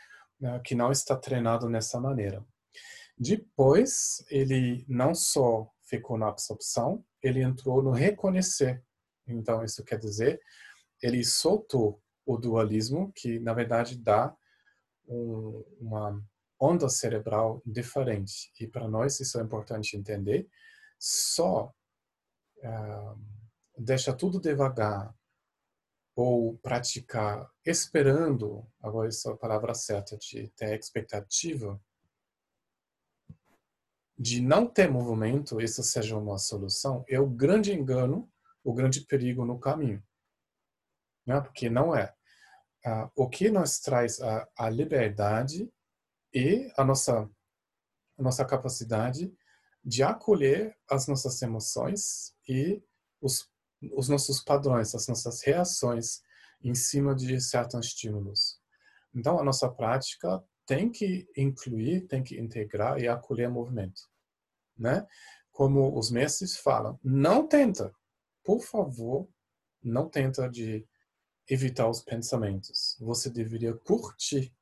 [0.40, 2.44] uh, que não está treinado nessa maneira.
[3.16, 8.82] Depois, ele não só ficou na absorção, ele entrou no reconhecer.
[9.26, 10.40] Então, isso quer dizer,
[11.02, 14.34] ele soltou o dualismo, que na verdade dá
[15.06, 16.22] um, uma
[16.58, 18.50] onda cerebral diferente.
[18.58, 20.48] E para nós isso é importante entender.
[20.98, 21.72] Só
[22.58, 23.20] uh,
[23.78, 25.14] deixa tudo devagar
[26.16, 31.80] ou praticar esperando, agora essa é a palavra certa, de ter expectativa
[34.16, 38.30] de não ter movimento, isso seja uma solução, é o grande engano,
[38.62, 40.02] o grande perigo no caminho.
[41.26, 41.40] Né?
[41.40, 42.14] Porque não é.
[42.84, 45.70] Ah, o que nos traz a, a liberdade
[46.32, 47.28] e a nossa,
[48.18, 49.34] a nossa capacidade
[49.84, 52.82] de acolher as nossas emoções e
[53.20, 53.50] os,
[53.94, 56.22] os nossos padrões, as nossas reações
[56.62, 58.58] em cima de certos estímulos.
[59.14, 64.02] Então, a nossa prática tem que incluir, tem que integrar e acolher movimento,
[64.76, 65.06] né?
[65.52, 67.94] Como os mestres falam, não tenta,
[68.42, 69.28] por favor,
[69.82, 70.86] não tenta de
[71.48, 72.96] evitar os pensamentos.
[73.00, 74.52] Você deveria curtir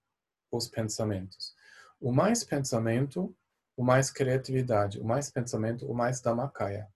[0.50, 1.54] os pensamentos.
[2.00, 3.34] O mais pensamento,
[3.76, 4.98] o mais criatividade.
[5.00, 6.88] O mais pensamento, o mais dhammakaya.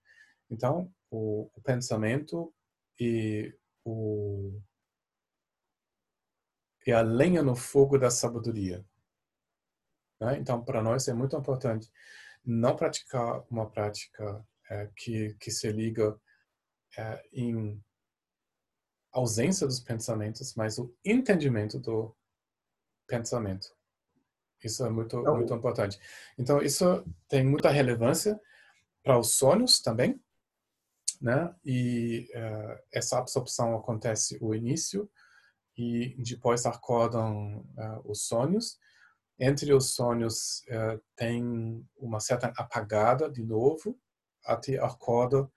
[0.49, 2.53] Então, o, o pensamento
[2.99, 4.61] e o
[6.85, 8.85] e a lenha no fogo da sabedoria.
[10.21, 10.37] Né?
[10.39, 11.91] Então, para nós é muito importante
[12.45, 16.17] não praticar uma prática é, que, que se liga
[16.97, 17.83] é, em
[19.11, 22.15] ausência dos pensamentos, mas o entendimento do
[23.05, 23.75] pensamento.
[24.63, 25.99] Isso é muito, então, muito importante.
[26.37, 28.39] Então, isso tem muita relevância
[29.03, 30.21] para os sonhos também,
[31.19, 31.53] né?
[31.65, 35.09] E uh, essa absorção acontece o início
[35.77, 38.77] e depois acordam uh, os sonhos
[39.39, 43.99] entre os sonhos uh, tem uma certa apagada de novo
[44.43, 45.49] até acorda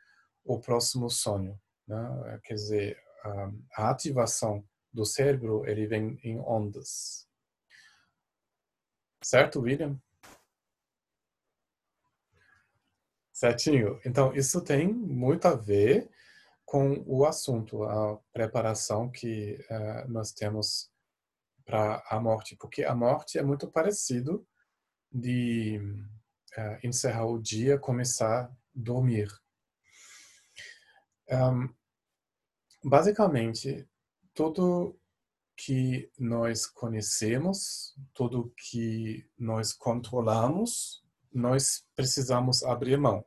[0.44, 1.58] o próximo sonho.
[1.86, 2.40] Né?
[2.44, 3.02] Quer dizer,
[3.74, 7.28] a ativação do cérebro ele vem em ondas.
[9.22, 10.00] Certo, William?
[13.40, 13.98] Certinho.
[14.04, 16.10] Então, isso tem muito a ver
[16.62, 20.90] com o assunto, a preparação que uh, nós temos
[21.64, 24.46] para a morte, porque a morte é muito parecido
[25.10, 25.80] de
[26.54, 29.32] uh, encerrar o dia, começar a dormir.
[31.30, 31.74] Um,
[32.84, 33.88] basicamente,
[34.34, 35.00] tudo
[35.56, 43.24] que nós conhecemos, tudo que nós controlamos, nós precisamos abrir mão.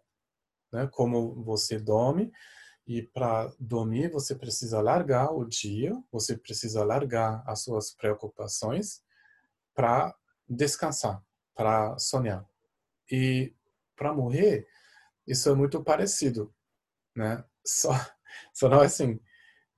[0.74, 0.88] Né?
[0.92, 2.32] Como você dorme,
[2.86, 9.02] e para dormir, você precisa largar o dia, você precisa largar as suas preocupações
[9.74, 10.14] para
[10.50, 11.24] descansar,
[11.56, 12.46] para sonhar.
[13.10, 13.54] E
[13.96, 14.68] para morrer,
[15.26, 16.54] isso é muito parecido,
[17.16, 17.44] né?
[17.66, 17.92] Só,
[18.54, 19.18] só não é assim.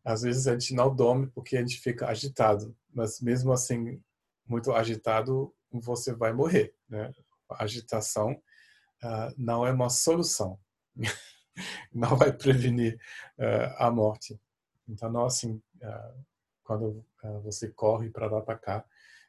[0.04, 4.02] Às vezes a gente não dorme porque a gente fica agitado, mas mesmo assim,
[4.48, 7.12] muito agitado, você vai morrer, né?
[7.52, 8.32] A agitação
[9.04, 10.60] uh, não é uma solução.
[11.94, 13.00] não vai prevenir
[13.38, 14.40] uh, a morte.
[14.88, 16.26] Então, não assim, uh,
[16.64, 18.86] quando uh, você corre para lá para cá,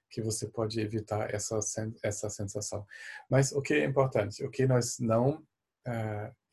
[0.09, 1.59] que você pode evitar essa
[2.03, 2.87] essa sensação.
[3.29, 5.45] Mas o que é importante, o que nós não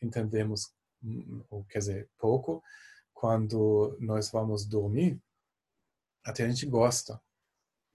[0.02, 0.71] entendemos,
[1.04, 2.63] hum, ou quer dizer, pouco,
[3.13, 5.19] quando nós vamos dormir,
[6.23, 7.21] até a gente gosta.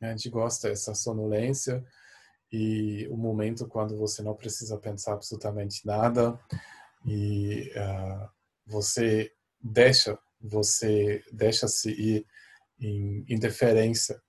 [0.01, 0.09] Né?
[0.09, 1.85] A gente gosta dessa sonolência
[2.51, 6.39] e o momento quando você não precisa pensar absolutamente nada,
[7.07, 8.29] e uh,
[8.67, 12.27] você deixa você deixa-se ir
[12.81, 14.23] em indiferença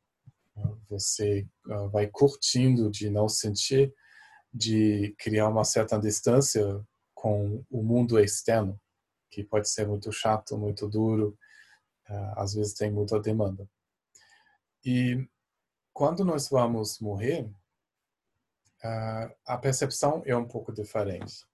[0.88, 3.94] você uh, vai curtindo de não sentir
[4.54, 6.64] de criar uma certa distância
[7.14, 8.80] com o mundo externo
[9.30, 11.38] que pode ser muito chato muito duro
[12.10, 13.70] uh, às vezes tem muita demanda.
[14.84, 15.28] E
[15.94, 17.52] quando nós vamos morrer
[19.46, 21.46] a percepção é um pouco diferente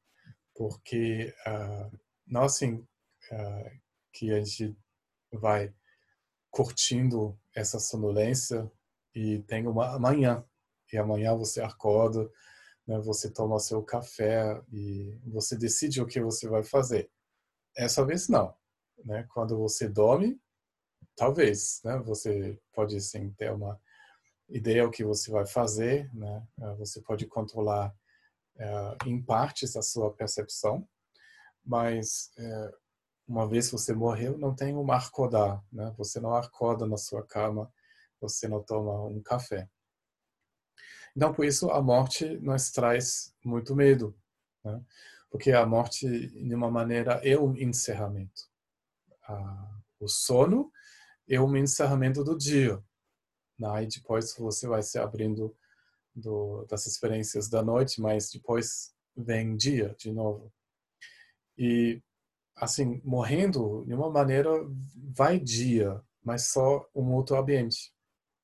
[0.55, 2.75] porque uh, não assim
[3.31, 3.79] uh,
[4.11, 4.75] que a gente
[5.31, 5.73] vai
[6.49, 8.71] curtindo essa sonolência
[9.13, 10.43] e tem uma amanhã
[10.91, 12.29] e amanhã você acorda,
[12.87, 17.09] né, você toma seu café e você decide o que você vai fazer.
[17.75, 18.55] Essa vez não,
[19.03, 19.27] né?
[19.33, 20.39] Quando você dorme,
[21.15, 21.97] talvez, né?
[22.05, 23.79] Você pode sim ter uma
[24.47, 26.47] ideia o que você vai fazer, né?
[26.77, 27.93] Você pode controlar
[29.05, 30.87] em partes a sua percepção,
[31.65, 32.71] mas é,
[33.27, 35.93] uma vez você morreu, não tem um acordar, né?
[35.97, 37.71] Você não acorda na sua cama,
[38.21, 39.69] você não toma um café.
[41.15, 44.15] Então, por isso, a morte nos traz muito medo,
[44.63, 44.83] né?
[45.29, 48.49] porque a morte, de uma maneira, é um encerramento.
[49.27, 50.71] Ah, o sono
[51.27, 52.83] é um encerramento do dia.
[53.63, 55.55] Aí depois você vai se abrindo
[56.15, 60.51] do, das experiências da noite, mas depois vem dia de novo.
[61.57, 62.01] E
[62.55, 64.49] assim, morrendo de uma maneira
[65.13, 67.93] vai dia, mas só um outro ambiente.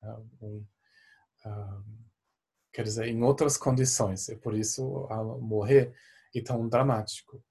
[0.01, 0.17] Né?
[0.41, 0.65] Um,
[1.45, 2.01] um,
[2.73, 4.29] quer dizer, em outras condições.
[4.29, 5.07] É por isso
[5.41, 5.93] morrer
[6.33, 7.43] é tão dramático.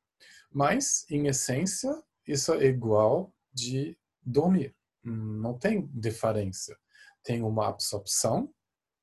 [0.50, 1.90] Mas, em essência,
[2.26, 4.74] isso é igual de dormir.
[5.02, 6.76] Não tem diferença.
[7.22, 8.52] Tem uma absorção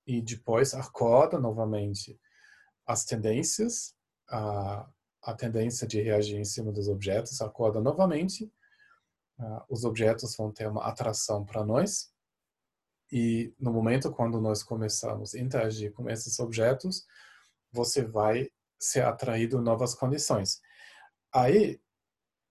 [0.07, 2.17] e depois acorda novamente
[2.85, 3.93] as tendências,
[4.29, 4.87] a,
[5.21, 8.45] a tendência de reagir em cima dos objetos acorda novamente.
[9.37, 12.09] Uh, os objetos vão ter uma atração para nós.
[13.11, 17.05] E no momento quando nós começamos a interagir com esses objetos,
[17.69, 18.49] você vai
[18.79, 20.61] ser atraído novas condições.
[21.33, 21.81] Aí,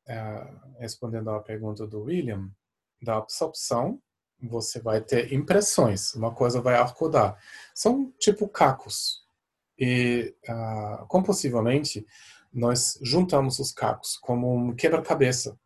[0.09, 2.51] uh, respondendo à pergunta do William,
[3.01, 4.03] da absorção,
[4.43, 7.39] você vai ter impressões, uma coisa vai acordar.
[7.75, 9.25] São tipo cacos.
[9.79, 12.07] E uh, compulsivamente,
[12.53, 15.59] nós juntamos os cacos como um quebra-cabeça.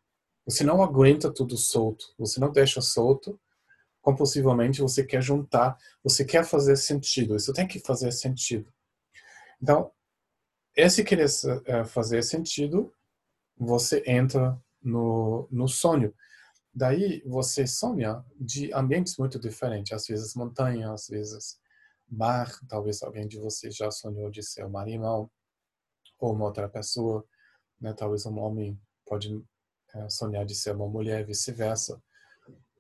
[0.44, 3.38] Você não aguenta tudo solto, você não deixa solto.
[4.00, 7.36] Compulsivamente, você quer juntar, você quer fazer sentido.
[7.36, 8.72] Isso tem que fazer sentido.
[9.62, 9.92] Então,
[10.74, 11.28] esse querer
[11.66, 12.92] eh, fazer sentido,
[13.58, 16.14] você entra no, no sonho.
[16.72, 21.58] Daí você sonha de ambientes muito diferentes, às vezes montanha, às vezes
[22.08, 25.30] mar, talvez alguém de vocês já sonhou de ser um animal
[26.18, 27.24] ou uma outra pessoa,
[27.80, 27.92] né?
[27.92, 29.44] Talvez um homem pode
[29.94, 32.00] é, sonhar de ser uma mulher, vice-versa,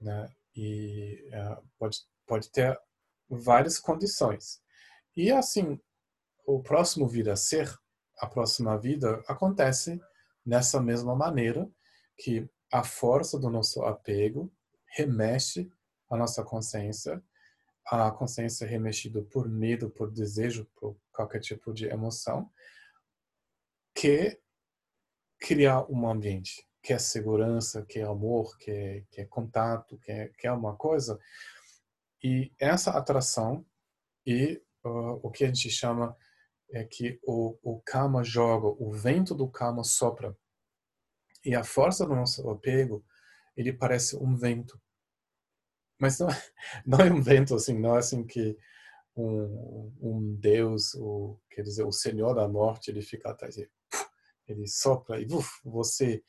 [0.00, 0.28] né?
[0.54, 1.98] E é, pode
[2.30, 2.80] pode ter
[3.28, 4.62] várias condições.
[5.16, 5.80] E assim,
[6.46, 7.68] o próximo vir a ser,
[8.18, 10.00] a próxima vida acontece
[10.46, 11.68] nessa mesma maneira
[12.16, 14.52] que a força do nosso apego
[14.86, 15.70] remexe
[16.08, 17.22] a nossa consciência,
[17.86, 22.50] a consciência remexida por medo, por desejo, por qualquer tipo de emoção,
[23.94, 24.40] que
[25.38, 30.12] criar um ambiente, que é segurança, que é amor, que é, que é contato, que
[30.12, 31.18] é, que é uma coisa.
[32.22, 33.64] E essa atração
[34.26, 36.16] e uh, o que a gente chama
[36.72, 40.36] é que o, o karma joga, o vento do karma sopra
[41.44, 43.04] e a força do nosso apego,
[43.56, 44.80] ele parece um vento.
[45.98, 46.28] Mas não,
[46.86, 48.56] não é um vento assim, não é assim que
[49.16, 53.70] um, um Deus, o, quer dizer, o Senhor da morte, ele fica atrás, ele,
[54.46, 56.22] ele sopra e uf, você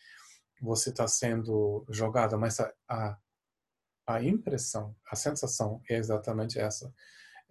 [0.62, 3.18] você está sendo jogada, mas a, a,
[4.06, 6.94] a impressão, a sensação é exatamente essa.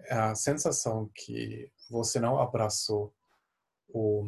[0.07, 3.13] É a sensação que você não abraçou
[3.89, 4.25] o,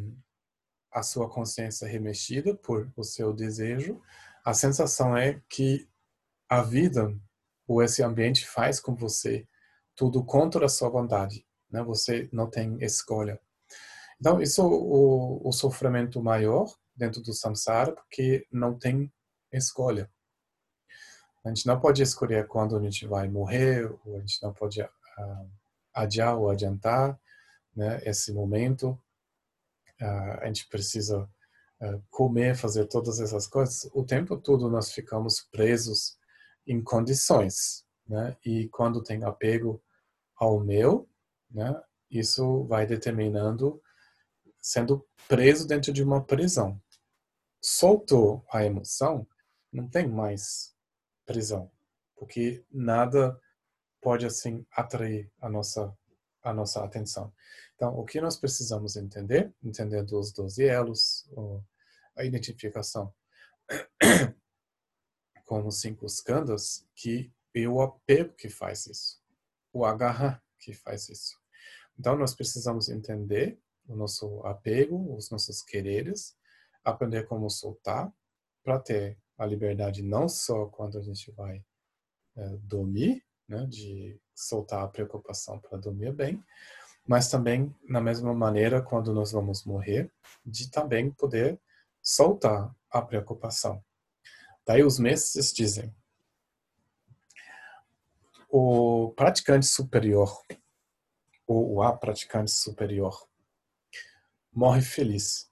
[0.92, 4.00] a sua consciência remexida por o seu desejo,
[4.44, 5.88] a sensação é que
[6.48, 7.16] a vida
[7.66, 9.46] ou esse ambiente faz com você
[9.94, 11.82] tudo contra a sua vontade, né?
[11.82, 13.40] Você não tem escolha.
[14.20, 19.12] Então, isso é o, o sofrimento maior dentro do samsara, porque não tem
[19.50, 20.10] escolha.
[21.44, 24.80] A gente não pode escolher quando a gente vai morrer, ou a gente não pode
[24.80, 25.50] uh,
[25.92, 27.18] adiar ou adiantar
[27.74, 28.98] né, esse momento
[30.02, 31.28] a gente precisa
[32.10, 36.16] comer, fazer todas essas coisas, o tempo todo nós ficamos presos
[36.66, 38.36] em condições, né?
[38.44, 39.82] E quando tem apego
[40.36, 41.08] ao meu,
[41.50, 41.80] né?
[42.10, 43.82] Isso vai determinando
[44.60, 46.80] sendo preso dentro de uma prisão.
[47.60, 49.26] Soltou a emoção,
[49.72, 50.74] não tem mais
[51.26, 51.70] prisão,
[52.16, 53.40] porque nada
[54.00, 55.96] pode assim atrair a nossa
[56.42, 57.32] a nossa atenção.
[57.82, 61.28] Então, o que nós precisamos entender, entendendo os 12 elos,
[62.16, 63.12] a identificação
[65.44, 69.20] com os cinco skandhas, que é o apego que faz isso,
[69.72, 71.36] o agarra que faz isso.
[71.98, 73.58] Então, nós precisamos entender
[73.88, 76.36] o nosso apego, os nossos quereres,
[76.84, 78.14] aprender como soltar,
[78.62, 81.64] para ter a liberdade não só quando a gente vai
[82.36, 86.40] é, dormir, né, de soltar a preocupação para dormir bem,
[87.06, 90.12] mas também, na mesma maneira, quando nós vamos morrer,
[90.44, 91.60] de também poder
[92.00, 93.82] soltar a preocupação.
[94.66, 95.94] Daí os mestres dizem:
[98.48, 100.30] o praticante superior,
[101.46, 103.26] ou o a praticante superior,
[104.52, 105.50] morre feliz.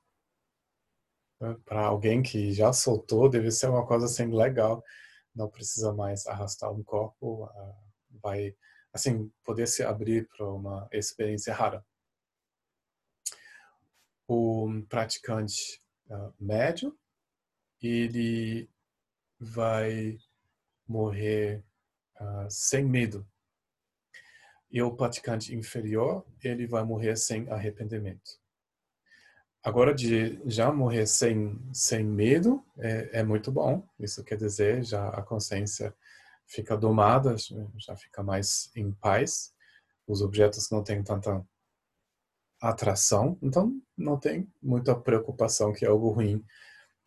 [1.65, 4.85] Para alguém que já soltou, deve ser uma coisa assim legal.
[5.35, 7.75] Não precisa mais arrastar um corpo, ah,
[8.23, 8.55] vai
[8.93, 11.85] assim, poder se abrir para uma experiência rara.
[14.27, 16.97] O praticante uh, médio,
[17.83, 18.71] ele
[19.39, 20.19] vai
[20.87, 21.65] morrer
[22.21, 23.27] uh, sem medo.
[24.71, 28.39] e o praticante inferior, ele vai morrer sem arrependimento.
[29.63, 33.87] Agora, de já morrer sem, sem medo é, é muito bom.
[33.99, 35.95] Isso quer dizer, já a consciência
[36.51, 37.37] fica domada,
[37.79, 39.55] já fica mais em paz.
[40.07, 41.47] Os objetos não têm tanta
[42.61, 46.45] atração, então não tem muita preocupação que algo ruim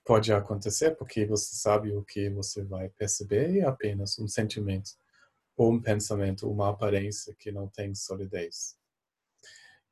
[0.06, 4.92] pode acontecer, porque você sabe o que você vai perceber e é apenas um sentimento
[5.56, 8.76] ou um pensamento, uma aparência que não tem solidez.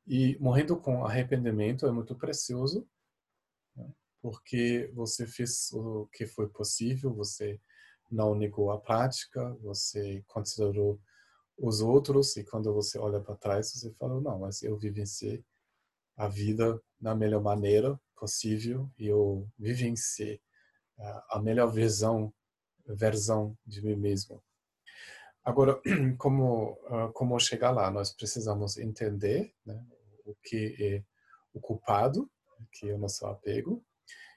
[0.06, 2.86] E morrendo com arrependimento é muito precioso,
[3.76, 3.88] né?
[4.20, 7.60] porque você fez o que foi possível, você
[8.12, 11.00] não negou a prática, você considerou
[11.56, 15.44] os outros e quando você olha para trás você fala não, mas eu vivenciei
[16.16, 20.40] a vida da melhor maneira possível e eu vivenciei
[21.30, 22.32] a melhor versão
[22.86, 24.42] versão de mim mesmo.
[25.44, 25.80] Agora,
[26.18, 26.76] como
[27.14, 27.90] como chegar lá?
[27.90, 29.84] Nós precisamos entender né,
[30.24, 31.04] o que é
[31.52, 32.30] o culpado,
[32.72, 33.84] que é o nosso apego,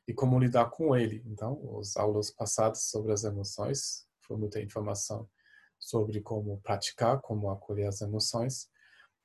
[0.08, 1.24] e como lidar com ele.
[1.26, 5.30] Então, as aulas passadas sobre as emoções, foi muita informação
[5.80, 8.70] sobre como praticar, como acolher as emoções,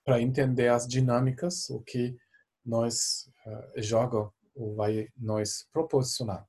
[0.04, 2.16] para entender as dinâmicas, o que
[2.64, 6.46] nós uh, joga ou vai nos proporcionar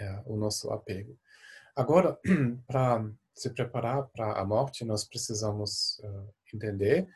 [0.00, 1.18] é, o nosso apego.
[1.74, 2.18] Agora,
[2.66, 7.08] para se preparar para a morte, nós precisamos uh, entender,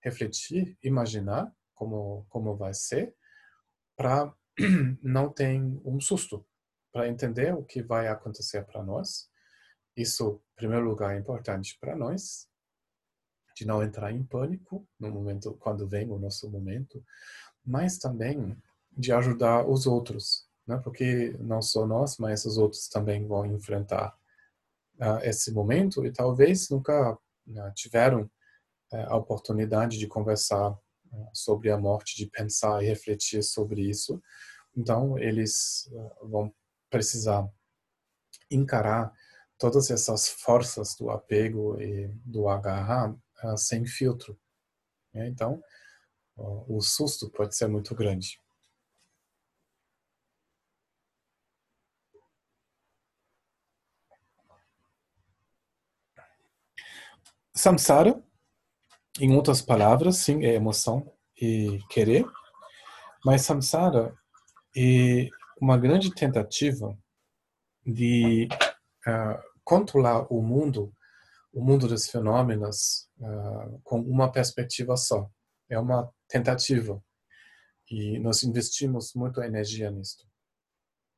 [0.00, 3.14] refletir, imaginar como como vai ser,
[3.96, 4.32] para
[5.02, 6.44] não ter um susto,
[6.92, 9.28] para entender o que vai acontecer para nós.
[9.96, 12.48] Isso, em primeiro lugar, é importante para nós,
[13.56, 17.04] de não entrar em pânico no momento quando vem o nosso momento,
[17.64, 18.56] mas também
[18.90, 20.78] de ajudar os outros, né?
[20.82, 24.16] Porque não só nós, mas os outros também vão enfrentar
[25.00, 28.22] uh, esse momento e talvez nunca uh, tiveram
[28.92, 30.76] uh, a oportunidade de conversar
[31.32, 34.22] sobre a morte, de pensar e refletir sobre isso.
[34.76, 35.90] Então, eles
[36.22, 36.54] vão
[36.90, 37.48] precisar
[38.50, 39.12] encarar
[39.58, 43.16] todas essas forças do apego e do agarrar
[43.56, 44.38] sem filtro.
[45.12, 45.28] Né?
[45.28, 45.62] Então,
[46.36, 48.40] o susto pode ser muito grande.
[57.52, 58.22] Samsara,
[59.20, 62.26] em outras palavras, sim, é emoção e querer,
[63.24, 64.14] mas samsara
[64.76, 65.28] é
[65.60, 66.96] uma grande tentativa
[67.84, 68.48] de
[69.06, 70.94] uh, controlar o mundo,
[71.52, 75.28] o mundo dos fenômenos, uh, com uma perspectiva só.
[75.68, 77.02] É uma tentativa
[77.90, 80.26] e nós investimos muita energia nisso.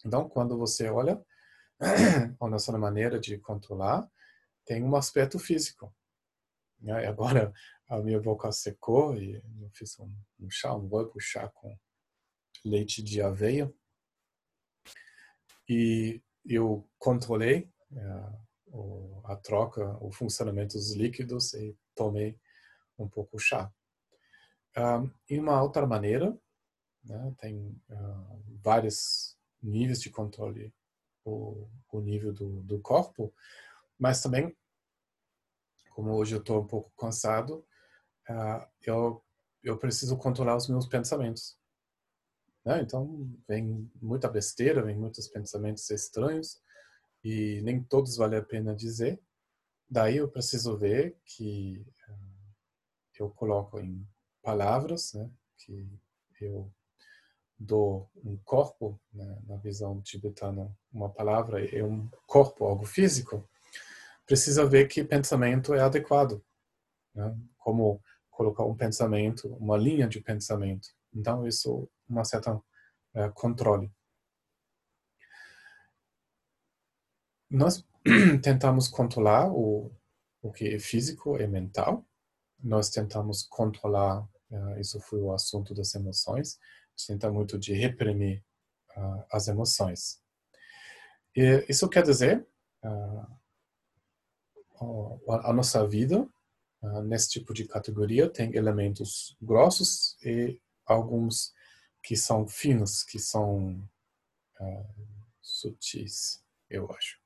[0.05, 1.20] Então, quando você olha
[2.40, 4.09] a nossa maneira de controlar,
[4.64, 5.92] tem um aspecto físico.
[6.81, 7.07] Né?
[7.07, 7.53] Agora
[7.89, 11.76] a minha boca secou e eu fiz um, um chá, um boi chá com
[12.64, 13.72] leite de aveia.
[15.68, 17.70] E eu controlei
[18.72, 22.39] uh, a troca, o funcionamento dos líquidos e tomei
[22.99, 23.72] um pouco chá.
[24.76, 26.37] Um, e uma outra maneira,
[27.05, 30.72] né, tem uh, vários níveis de controle,
[31.24, 33.35] o, o nível do, do corpo,
[33.99, 34.57] mas também
[36.01, 37.62] como hoje eu estou um pouco cansado,
[38.30, 39.22] uh, eu,
[39.62, 41.59] eu preciso controlar os meus pensamentos.
[42.64, 42.80] Né?
[42.80, 46.59] Então, vem muita besteira, vem muitos pensamentos estranhos
[47.22, 49.20] e nem todos vale a pena dizer.
[49.90, 52.55] Daí eu preciso ver que uh,
[53.18, 54.09] eu coloco em
[54.42, 55.30] palavras, né?
[55.59, 56.01] que
[56.40, 56.72] eu
[57.59, 59.38] dou um corpo, né?
[59.46, 63.46] na visão tibetana, uma palavra é um corpo, algo físico,
[64.31, 66.41] precisa ver que pensamento é adequado.
[67.12, 67.37] Né?
[67.59, 68.01] Como
[68.31, 70.89] colocar um pensamento, uma linha de pensamento.
[71.12, 72.61] Então, isso uma certa
[73.12, 73.93] é, controle.
[77.51, 77.85] Nós
[78.41, 79.93] tentamos controlar o,
[80.41, 82.07] o que é físico e mental.
[82.62, 86.57] Nós tentamos controlar, uh, isso foi o assunto das emoções,
[87.05, 88.45] tenta muito de reprimir
[88.97, 90.22] uh, as emoções.
[91.35, 92.47] E isso quer dizer,
[92.85, 93.39] uh,
[95.28, 96.26] a nossa vida
[97.05, 101.53] nesse tipo de categoria tem elementos grossos e alguns
[102.03, 103.76] que são finos, que são
[104.61, 104.87] uh,
[105.41, 107.20] sutis, eu acho.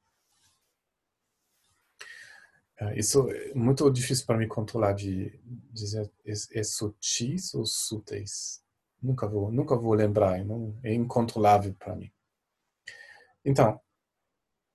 [2.81, 5.39] Uh, isso é muito difícil para mim controlar de
[5.71, 8.63] dizer é, é sutis ou sutis.
[9.01, 12.11] Nunca vou, nunca vou lembrar, não, é incontrolável para mim.
[13.45, 13.81] Então,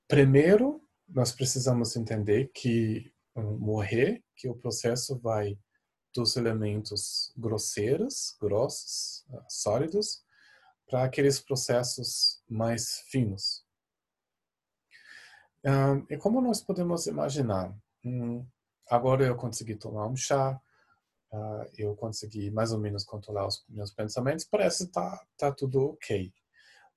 [0.08, 5.58] primeiro nós precisamos entender que morrer que o processo vai
[6.14, 10.24] dos elementos grosseiros, grossos, sólidos,
[10.88, 13.64] para aqueles processos mais finos.
[16.10, 17.76] e como nós podemos imaginar?
[18.04, 18.46] Hum,
[18.90, 20.60] agora eu consegui tomar um chá,
[21.32, 25.92] uh, eu consegui mais ou menos controlar os meus pensamentos, parece que tá, tá tudo
[25.92, 26.34] ok.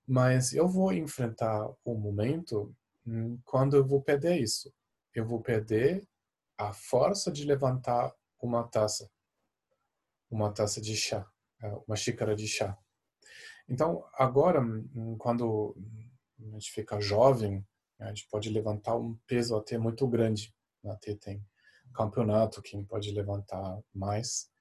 [0.07, 2.75] Mas eu vou enfrentar um momento
[3.43, 4.73] quando eu vou perder isso.
[5.13, 6.07] Eu vou perder
[6.57, 9.09] a força de levantar uma taça,
[10.29, 11.29] uma taça de chá,
[11.61, 12.77] é, uma xícara de chá.
[13.67, 14.61] Então, agora,
[15.17, 15.75] quando
[16.39, 17.65] a gente fica jovem,
[17.99, 20.53] a gente pode levantar um peso até muito grande.
[20.85, 21.45] Até tem
[21.93, 24.51] campeonato quem pode levantar mais.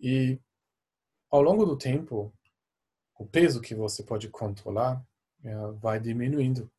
[0.00, 0.40] E
[1.30, 2.32] ao longo do tempo,
[3.18, 5.04] o peso que você pode controlar
[5.44, 6.70] é, vai diminuindo.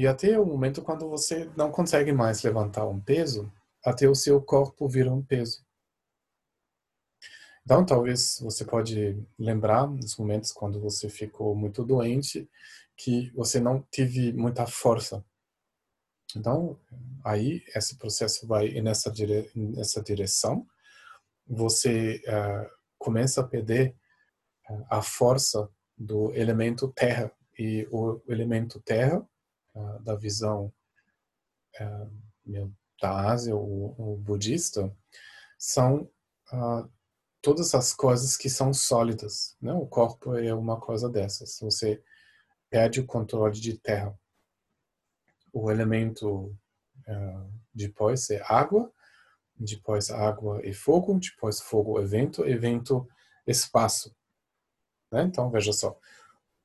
[0.00, 3.52] E até o momento quando você não consegue mais levantar um peso,
[3.84, 5.62] até o seu corpo vira um peso.
[7.62, 12.48] Então, talvez você pode lembrar nos momentos quando você ficou muito doente
[12.96, 15.22] que você não teve muita força.
[16.34, 16.80] Então,
[17.22, 20.66] aí esse processo vai nessa, dire nessa direção.
[21.46, 23.94] Você uh, começa a perder
[24.70, 29.28] uh, a força do elemento terra e o elemento terra
[30.02, 30.72] da visão
[33.00, 34.94] da Ásia, o, o budista,
[35.58, 36.10] são
[37.40, 39.56] todas as coisas que são sólidas.
[39.60, 39.72] Né?
[39.72, 41.58] O corpo é uma coisa dessas.
[41.60, 42.02] Você
[42.68, 44.16] perde o controle de terra.
[45.52, 46.56] O elemento
[47.08, 48.92] uh, depois é água,
[49.56, 53.08] depois água e fogo, depois fogo evento, evento
[53.46, 54.14] espaço.
[55.10, 55.24] Né?
[55.24, 55.98] Então veja só,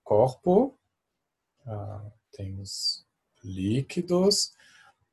[0.03, 0.77] corpo
[1.65, 3.04] uh, tem os
[3.45, 4.53] líquidos,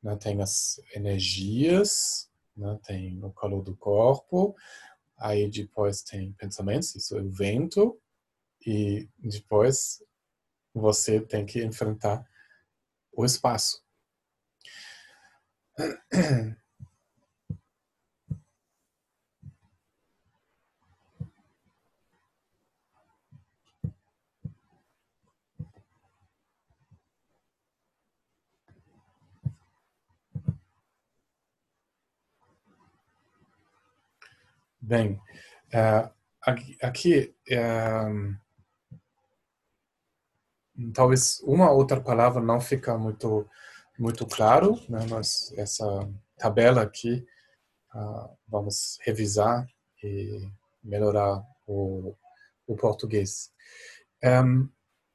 [0.01, 0.15] né?
[0.17, 2.79] tem as energias, né?
[2.83, 4.55] tem o calor do corpo,
[5.23, 7.97] Aí depois tem pensamentos, isso é o vento,
[8.65, 10.03] e depois
[10.73, 12.27] você tem que enfrentar
[13.11, 13.81] o espaço.
[34.85, 35.13] Bem,
[35.73, 36.11] uh,
[36.81, 38.35] aqui, uh,
[40.93, 43.49] talvez uma outra palavra não fica muito
[43.97, 45.07] muito claro, né?
[45.09, 45.85] mas essa
[46.37, 47.25] tabela aqui
[47.95, 49.65] uh, vamos revisar
[50.03, 50.51] e
[50.83, 52.13] melhorar o,
[52.67, 53.53] o português.
[54.21, 54.67] Um,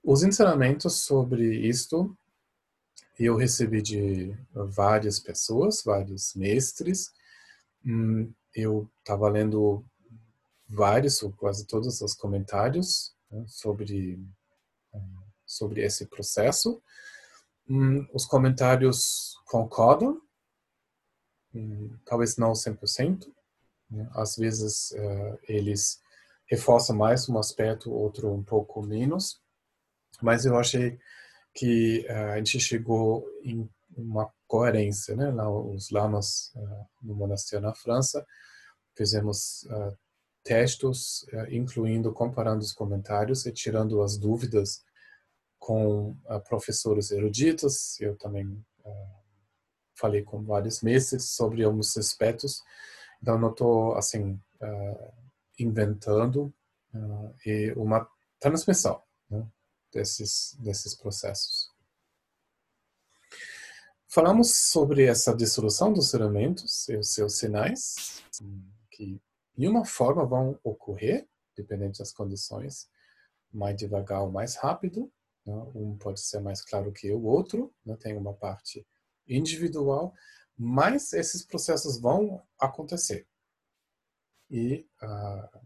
[0.02, 2.16] os ensinamentos sobre isto
[3.18, 7.12] eu recebi de várias pessoas, vários mestres.
[7.84, 9.84] Hum, eu estava lendo
[10.68, 14.22] vários, ou quase todos os comentários né, sobre,
[15.46, 16.82] sobre esse processo.
[17.68, 20.20] Hum, os comentários concordam,
[21.55, 23.32] hum, talvez não 100%.
[23.90, 24.09] Né?
[24.12, 26.01] Às vezes uh, eles
[26.46, 29.40] reforçam mais um aspecto, outro um pouco menos.
[30.20, 30.99] Mas eu achei
[31.55, 35.30] que uh, a gente chegou em uma coerência, né?
[35.30, 38.26] Lá os lamas uh, no monastério na França
[38.96, 39.96] fizemos uh,
[40.42, 44.82] textos, uh, incluindo comparando os comentários e tirando as dúvidas
[45.59, 46.16] com
[46.49, 48.01] professores eruditos.
[48.01, 48.64] Eu também
[49.94, 52.62] falei com vários mestres sobre alguns aspectos.
[53.20, 54.40] Então, não estou assim
[55.59, 56.55] inventando
[57.44, 58.09] e uma
[58.40, 59.44] transmissão né,
[59.92, 61.57] desses desses processos.
[64.11, 68.22] Falamos sobre essa dissolução dos elementos e os seus sinais
[68.90, 69.20] que
[69.54, 72.88] de uma forma vão ocorrer, dependendo das condições,
[73.52, 75.12] mais devagar ou mais rápido.
[75.44, 75.54] Né?
[75.74, 77.98] Um pode ser mais claro que o outro, né?
[78.00, 78.86] tem uma parte
[79.28, 80.14] individual,
[80.56, 83.28] mas esses processos vão acontecer.
[84.50, 85.61] E uh,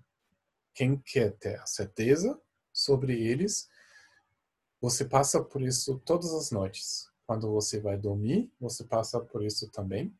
[0.74, 2.40] quem quer ter a certeza
[2.72, 3.68] sobre eles,
[4.80, 7.11] você passa por isso todas as noites.
[7.32, 10.14] Quando você vai dormir, você passa por isso também.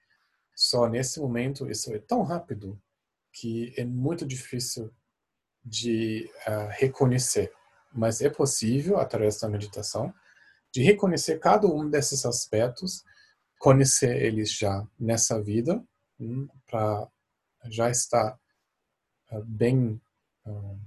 [0.57, 2.81] Só nesse momento, isso é tão rápido
[3.31, 4.91] que é muito difícil
[5.63, 7.53] de uh, reconhecer,
[7.93, 10.15] mas é possível, através da meditação,
[10.73, 13.05] de reconhecer cada um desses aspectos,
[13.59, 15.85] conhecer eles já nessa vida,
[16.19, 17.07] um, para
[17.67, 18.41] já estar
[19.33, 20.01] uh, bem
[20.47, 20.81] um,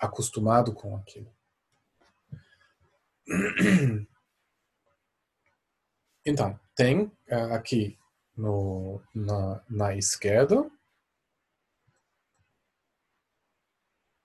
[0.00, 1.32] acostumado com aquilo.
[6.24, 7.98] Então, tem uh, aqui
[8.36, 10.70] no, na, na esquerda.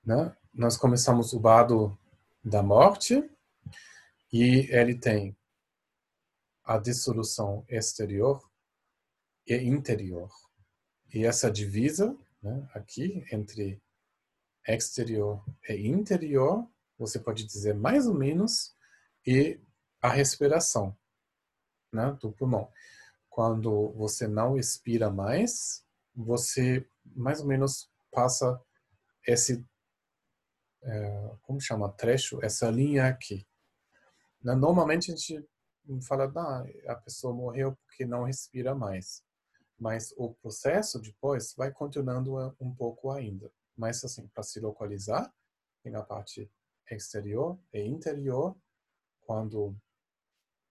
[0.05, 0.35] Né?
[0.53, 1.97] Nós começamos o lado
[2.43, 3.27] da morte
[4.31, 5.35] e ele tem
[6.63, 8.41] a dissolução exterior
[9.47, 10.31] e interior.
[11.13, 13.81] E essa divisa né, aqui entre
[14.67, 16.67] exterior e interior,
[16.97, 18.75] você pode dizer mais ou menos,
[19.25, 19.59] e
[20.01, 20.95] a respiração
[21.93, 22.69] né, do pulmão.
[23.29, 25.85] Quando você não expira mais,
[26.15, 28.61] você mais ou menos passa
[29.25, 29.65] esse,
[30.83, 33.47] é, como chama, trecho, essa linha aqui.
[34.43, 34.53] Né?
[34.55, 35.47] Normalmente a gente
[36.07, 39.23] fala, ah, a pessoa morreu porque não respira mais.
[39.79, 43.51] Mas o processo depois vai continuando um pouco ainda.
[43.75, 45.33] Mas assim, para se localizar,
[45.81, 46.49] tem a parte
[46.89, 48.55] exterior e interior,
[49.25, 49.75] quando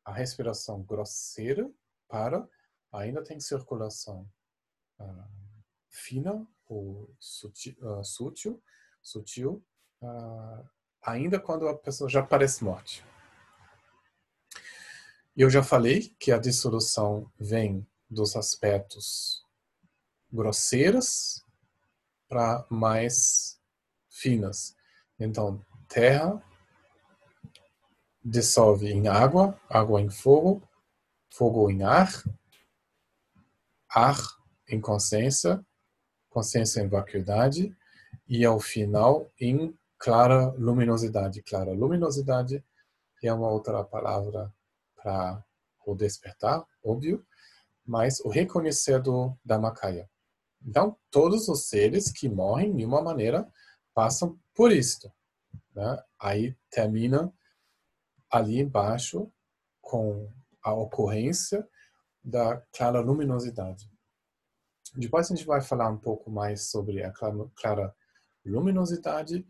[0.05, 1.71] a respiração grosseira
[2.09, 2.49] para,
[2.93, 4.29] ainda tem circulação
[4.99, 5.29] uh,
[5.89, 8.63] fina ou sutil, uh, sutil,
[9.01, 9.65] sutil
[10.03, 10.69] uh,
[11.03, 13.05] ainda quando a pessoa já parece morte.
[15.37, 19.43] Eu já falei que a dissolução vem dos aspectos
[20.31, 21.43] grosseiros
[22.29, 23.59] para mais
[24.11, 24.77] finas.
[25.19, 26.43] Então, terra
[28.25, 30.63] dissolve em água, água em fogo,
[31.31, 32.23] fogo em ar,
[33.89, 34.19] ar
[34.69, 35.65] em consciência,
[36.31, 37.77] consciência em vacuidade
[38.29, 41.43] e ao final em clara luminosidade.
[41.43, 42.65] Clara luminosidade
[43.23, 44.53] é uma outra palavra
[44.97, 45.45] para
[45.87, 47.25] o despertar, óbvio,
[47.85, 50.09] mas o reconhecer do Dhammakaya.
[50.65, 53.51] Então, todos os seres que morrem de uma maneira
[53.93, 55.13] passam por isto.
[55.75, 56.03] Né?
[56.19, 57.33] Aí termina
[58.33, 59.31] ali embaixo
[59.81, 61.69] com a ocorrência
[62.25, 63.91] da clara luminosidade.
[64.97, 67.95] Depois a gente vai falar um pouco mais sobre a clara
[68.45, 69.47] luminosidade.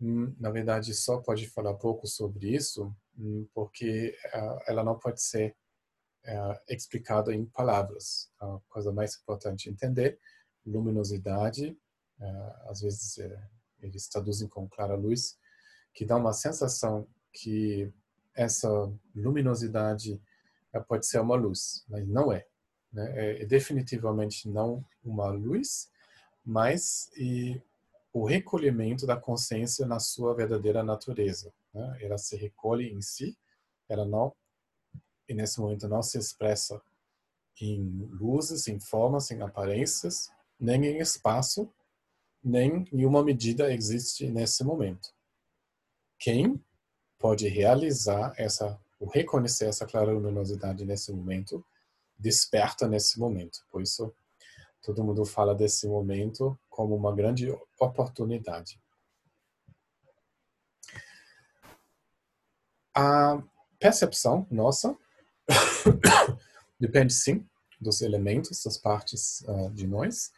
[0.00, 5.22] Hum, na verdade, só pode falar pouco sobre isso, hum, porque eh, ela não pode
[5.22, 5.56] ser
[6.24, 8.30] eh, explicada em palavras.
[8.40, 10.18] A coisa mais importante é entender
[10.64, 11.76] luminosidade,
[12.20, 13.18] eh, às vezes
[13.80, 15.38] eles traduzem com clara luz,
[15.94, 17.92] que dá uma sensação que
[18.34, 18.68] essa
[19.14, 20.20] luminosidade
[20.88, 22.46] pode ser uma luz, mas não é.
[22.92, 23.12] Né?
[23.14, 25.90] É, é definitivamente não uma luz,
[26.44, 27.10] mas
[28.12, 31.52] o recolhimento da consciência na sua verdadeira natureza.
[31.72, 31.98] Né?
[32.00, 33.36] Ela se recolhe em si,
[33.88, 34.34] ela não,
[35.28, 36.80] e nesse momento não se expressa
[37.60, 41.70] em luzes, em formas, em aparências, nem em espaço,
[42.42, 45.14] nem em uma medida existe nesse momento.
[46.18, 46.62] Quem
[47.22, 51.64] pode realizar essa, o reconhecer essa clara luminosidade nesse momento,
[52.18, 53.60] desperta nesse momento.
[53.70, 54.12] Por isso,
[54.82, 58.82] todo mundo fala desse momento como uma grande oportunidade.
[62.92, 63.40] A
[63.78, 64.98] percepção nossa
[66.78, 67.48] depende sim
[67.80, 70.32] dos elementos, das partes uh, de nós,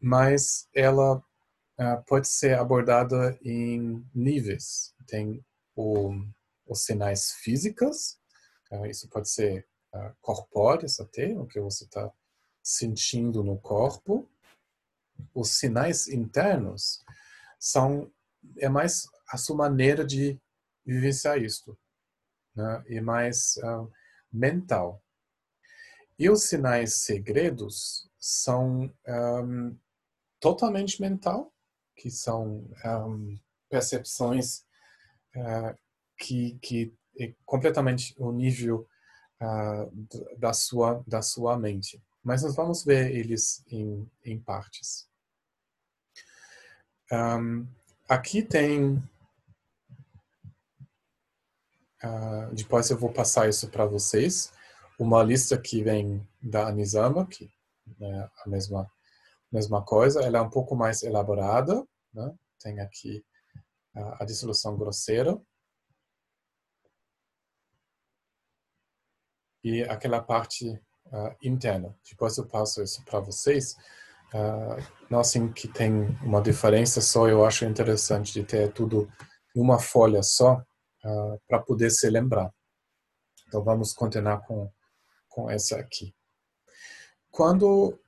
[0.00, 4.92] mas ela uh, pode ser abordada em níveis.
[5.06, 5.44] Tem
[5.74, 6.12] o,
[6.66, 8.18] os sinais físicos,
[8.70, 12.10] uh, isso pode ser uh, corpóreos até, o que você está
[12.62, 14.30] sentindo no corpo.
[15.34, 17.04] Os sinais internos
[17.58, 18.10] são
[18.58, 20.40] é mais a sua maneira de
[20.84, 21.78] vivenciar isto,
[22.54, 22.82] né?
[22.88, 23.90] e mais uh,
[24.32, 25.02] mental.
[26.18, 29.78] E os sinais segredos são um,
[30.38, 31.52] totalmente mental,
[31.96, 34.64] que são um, percepções
[36.16, 38.88] que, que é completamente o nível
[39.40, 42.00] uh, da, sua, da sua mente.
[42.22, 45.08] Mas nós vamos ver eles em, em partes.
[47.10, 47.66] Um,
[48.08, 49.02] aqui tem.
[52.02, 54.52] Uh, depois eu vou passar isso para vocês.
[54.98, 57.50] Uma lista que vem da Anisama, que
[58.00, 58.90] é a mesma,
[59.50, 60.22] mesma coisa.
[60.22, 61.86] Ela é um pouco mais elaborada.
[62.12, 62.34] Né?
[62.62, 63.24] Tem aqui
[63.94, 65.40] a, dissolução grosseira.
[69.62, 71.94] E aquela parte uh, interna.
[72.08, 73.76] Depois eu passo isso para vocês.
[74.32, 79.10] Uh, não assim que tem uma diferença só, eu acho interessante de ter tudo
[79.54, 82.50] em uma folha só uh, para poder se lembrar.
[83.46, 84.72] Então vamos continuar com,
[85.28, 86.14] com essa aqui.
[87.30, 87.98] Quando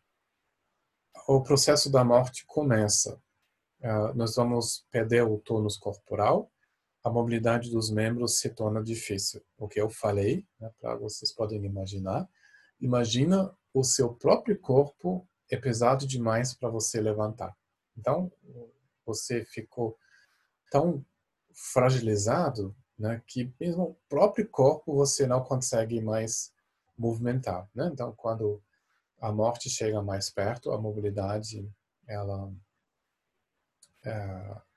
[1.29, 3.22] o processo da morte começa,
[4.15, 6.51] nós vamos perder o tônus corporal,
[7.05, 9.43] a mobilidade dos membros se torna difícil.
[9.59, 12.29] O que eu falei, né, para vocês podem imaginar.
[12.81, 17.55] Imagina o seu próprio corpo é pesado demais para você levantar.
[17.97, 18.33] Então,
[19.05, 19.99] você ficou
[20.71, 21.05] tão
[21.53, 26.53] fragilizado né, que mesmo o próprio corpo você não consegue mais
[26.97, 27.69] movimentar.
[27.75, 27.91] Né?
[27.93, 28.63] Então, quando
[29.21, 31.69] a morte chega mais perto, a mobilidade
[32.07, 32.51] ela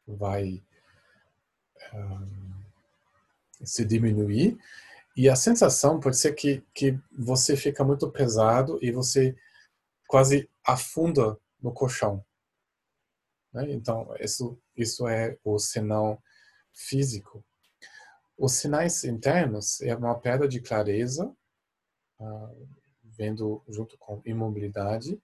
[0.07, 0.63] vai
[1.81, 4.57] é, se diminuir
[5.15, 9.35] e a sensação pode ser que, que você fica muito pesado e você
[10.07, 12.23] quase afunda no colchão.
[13.53, 13.71] Né?
[13.71, 16.21] Então, isso, isso é o sinal
[16.73, 17.45] físico.
[18.37, 21.33] Os sinais internos é uma perda de clareza,
[22.19, 22.67] uh,
[23.01, 25.17] vendo junto com imobilidade,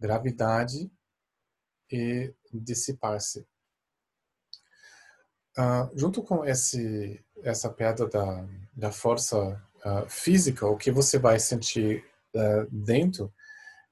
[0.00, 0.90] gravidade
[1.90, 3.46] e dissipar-se.
[5.58, 11.38] Uh, junto com esse, essa perda da, da força uh, física, o que você vai
[11.38, 13.32] sentir uh, dentro,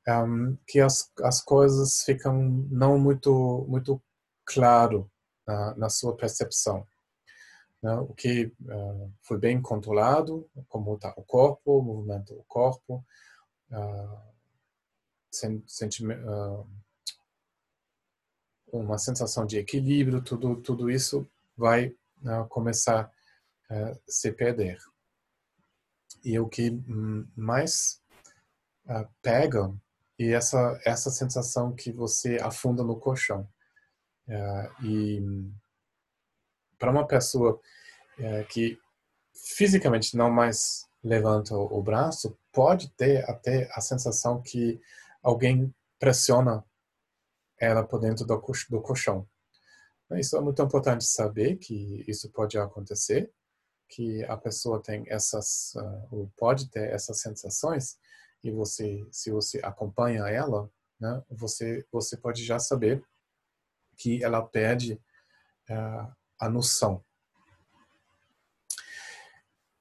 [0.07, 4.03] um, que as, as coisas ficam não muito muito
[4.45, 5.11] claro
[5.77, 6.87] na, sua percepção.
[7.83, 7.95] Né?
[7.97, 8.53] O que
[9.23, 13.03] foi bem controlado, como está o corpo, o movimento do corpo,
[15.67, 16.23] sentimento
[18.79, 23.11] uma sensação de equilíbrio, tudo, tudo isso vai uh, começar
[23.71, 24.79] a se perder.
[26.25, 26.71] E o que
[27.37, 28.03] mais
[28.87, 29.73] uh, pega
[30.19, 33.49] é essa, essa sensação que você afunda no colchão.
[34.27, 35.23] Uh, e
[36.79, 37.61] para uma pessoa
[38.49, 38.79] que
[39.33, 44.81] fisicamente não mais levanta o braço, pode ter até a sensação que
[45.23, 46.65] alguém pressiona
[47.59, 49.29] ela por dentro do, do colchão.
[50.13, 53.33] Isso é muito importante saber que isso pode acontecer,
[53.89, 57.99] que a pessoa tem essas, uh, ou pode ter essas sensações,
[58.43, 63.03] e você, se você acompanha ela, né, você, você pode já saber
[63.97, 65.01] que ela perde
[65.71, 67.03] uh, a noção.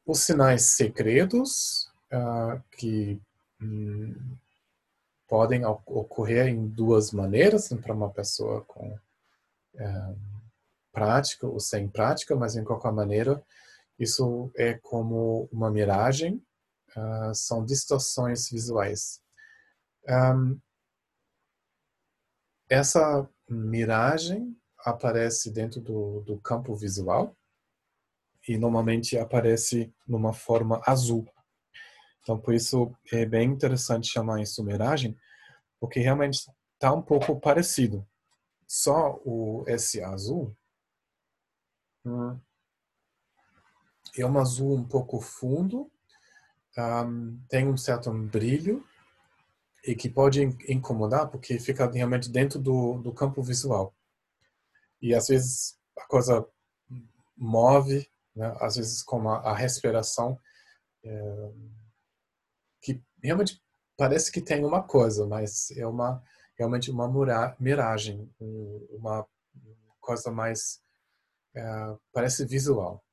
[0.06, 3.22] Os sinais segredos, uh, que
[3.62, 4.38] hum,
[5.34, 8.96] podem ocorrer em duas maneiras, para uma pessoa com
[9.76, 10.16] é,
[10.92, 13.44] prática ou sem prática, mas em qualquer maneira,
[13.98, 16.36] isso é como uma miragem,
[16.96, 19.24] uh, são distorções visuais.
[20.08, 20.62] Um,
[22.70, 24.56] essa miragem
[24.86, 27.36] aparece dentro do, do campo visual
[28.48, 31.28] e normalmente aparece numa forma azul.
[32.24, 35.16] Então, por isso é bem interessante chamar isso miragem,
[35.80, 36.40] porque realmente
[36.74, 38.08] está um pouco parecido
[38.66, 40.56] só o esse azul
[42.06, 42.40] hum,
[44.18, 45.92] é um azul um pouco fundo,
[46.78, 48.86] um, tem um certo brilho
[49.86, 53.94] e que pode incomodar porque fica realmente dentro do, do campo visual.
[55.02, 56.48] E às vezes a coisa
[57.36, 58.56] move, né?
[58.60, 60.40] às vezes como a, a respiração,
[61.04, 61.52] é,
[63.28, 63.62] realmente
[63.98, 66.22] parece que tem uma coisa, mas é uma
[66.58, 67.08] realmente uma
[67.60, 68.30] miragem,
[68.92, 69.26] uma
[70.00, 70.82] coisa mais
[71.56, 73.04] é, parece visual.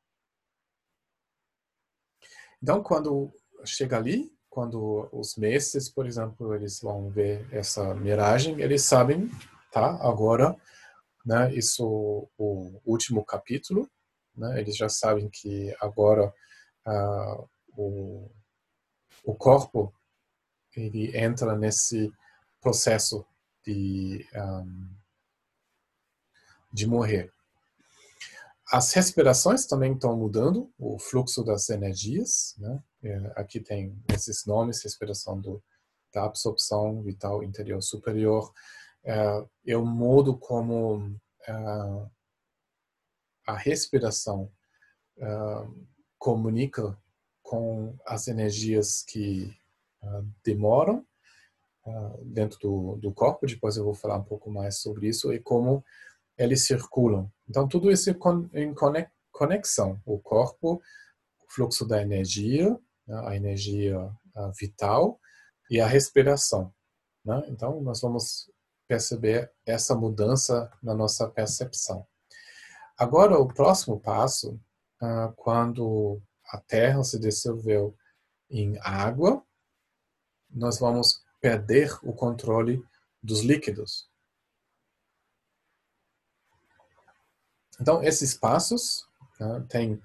[2.62, 3.32] Então, quando
[3.64, 9.30] chega ali, quando os mestres, por exemplo, eles vão ver essa miragem, eles sabem,
[9.72, 9.96] tá?
[10.02, 10.56] Agora,
[11.24, 11.54] né?
[11.54, 13.88] Isso o último capítulo,
[14.36, 14.60] né?
[14.60, 16.34] Eles já sabem que agora
[16.86, 18.30] uh, o
[19.24, 19.92] o corpo
[20.76, 22.12] ele entra nesse
[22.60, 23.24] processo
[23.64, 24.88] de, um,
[26.72, 27.32] de morrer.
[28.70, 32.54] As respirações também estão mudando, o fluxo das energias.
[32.58, 32.82] Né?
[33.02, 35.62] É, aqui tem esses nomes, respiração do,
[36.12, 38.52] da absorção vital interior superior.
[39.02, 41.16] É, o modo como
[41.48, 41.52] é,
[43.46, 44.52] a respiração
[45.18, 45.26] é,
[46.16, 46.96] comunica
[47.42, 49.52] com as energias que
[50.02, 51.06] uh, demoram
[51.86, 55.40] ah, dentro do, do corpo, depois eu vou falar um pouco mais sobre isso, e
[55.40, 55.84] como
[56.36, 57.30] eles circulam.
[57.48, 58.74] Então, tudo isso em
[59.32, 60.00] conexão.
[60.04, 65.18] O corpo, o fluxo da energia, né, a energia ah, vital
[65.70, 66.72] e a respiração.
[67.24, 67.42] Né?
[67.48, 68.50] Então, nós vamos
[68.86, 72.06] perceber essa mudança na nossa percepção.
[72.98, 74.60] Agora, o próximo passo,
[75.00, 76.20] ah, quando
[76.52, 77.96] a Terra se dissolveu
[78.50, 79.42] em água,
[80.52, 82.82] nós vamos perder o controle
[83.22, 84.08] dos líquidos.
[87.80, 90.02] Então, esses passos né, tem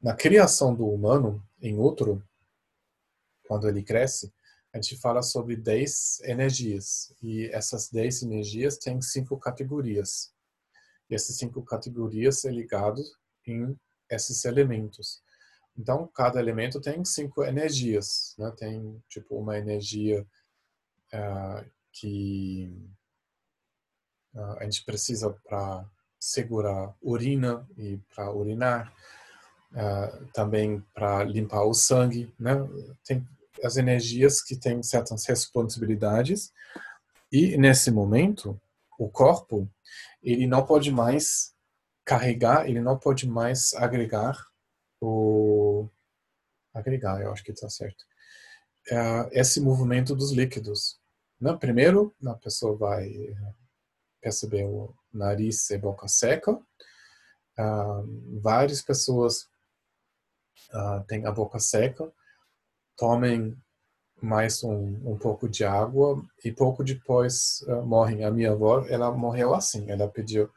[0.00, 2.22] na criação do humano em outro,
[3.46, 4.32] quando ele cresce,
[4.72, 7.12] a gente fala sobre 10 energias.
[7.22, 10.32] E essas 10 energias têm cinco categorias.
[11.10, 13.10] E essas cinco categorias são ligadas
[13.46, 13.78] em
[14.10, 15.22] esses elementos.
[15.78, 18.34] Então, cada elemento tem cinco energias.
[18.36, 18.52] Né?
[18.56, 20.26] Tem, tipo, uma energia
[21.14, 22.74] uh, que
[24.34, 28.92] uh, a gente precisa para segurar urina e para urinar.
[29.70, 32.34] Uh, também para limpar o sangue.
[32.40, 32.54] Né?
[33.04, 33.24] Tem
[33.62, 36.52] as energias que têm certas responsabilidades.
[37.30, 38.58] E, nesse momento,
[38.98, 39.70] o corpo
[40.22, 41.54] ele não pode mais
[42.04, 44.47] carregar, ele não pode mais agregar
[45.00, 45.88] o
[46.74, 48.04] agregar, eu acho que está certo.
[48.90, 50.98] É, esse movimento dos líquidos.
[51.40, 51.56] Né?
[51.56, 53.12] Primeiro, a pessoa vai
[54.20, 56.52] perceber o nariz e boca seca.
[56.52, 59.48] Uh, várias pessoas
[60.72, 62.10] uh, têm a boca seca.
[62.96, 63.56] Tomem
[64.20, 68.24] mais um, um pouco de água e pouco depois uh, morrem.
[68.24, 69.90] A minha avó, ela morreu assim.
[69.90, 70.50] Ela pediu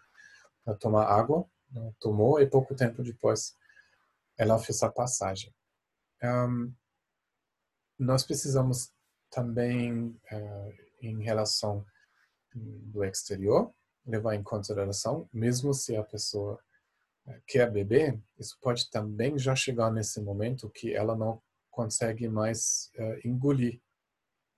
[0.63, 1.91] para tomar água, né?
[1.99, 3.55] tomou e pouco tempo depois
[4.41, 5.53] ela fez a passagem.
[6.23, 6.73] Um,
[7.97, 8.91] nós precisamos
[9.29, 11.85] também, uh, em relação
[12.53, 13.71] do exterior,
[14.03, 16.59] levar em consideração, mesmo se a pessoa
[17.27, 22.91] eh, quer beber, isso pode também já chegar nesse momento que ela não consegue mais
[22.97, 23.79] uh, engolir,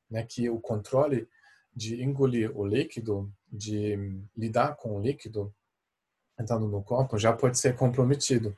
[0.09, 0.25] né?
[0.25, 1.27] Que o controle
[1.75, 3.97] de engolir o líquido, de
[4.36, 5.53] lidar com o líquido
[6.39, 8.57] entrando no corpo, já pode ser comprometido.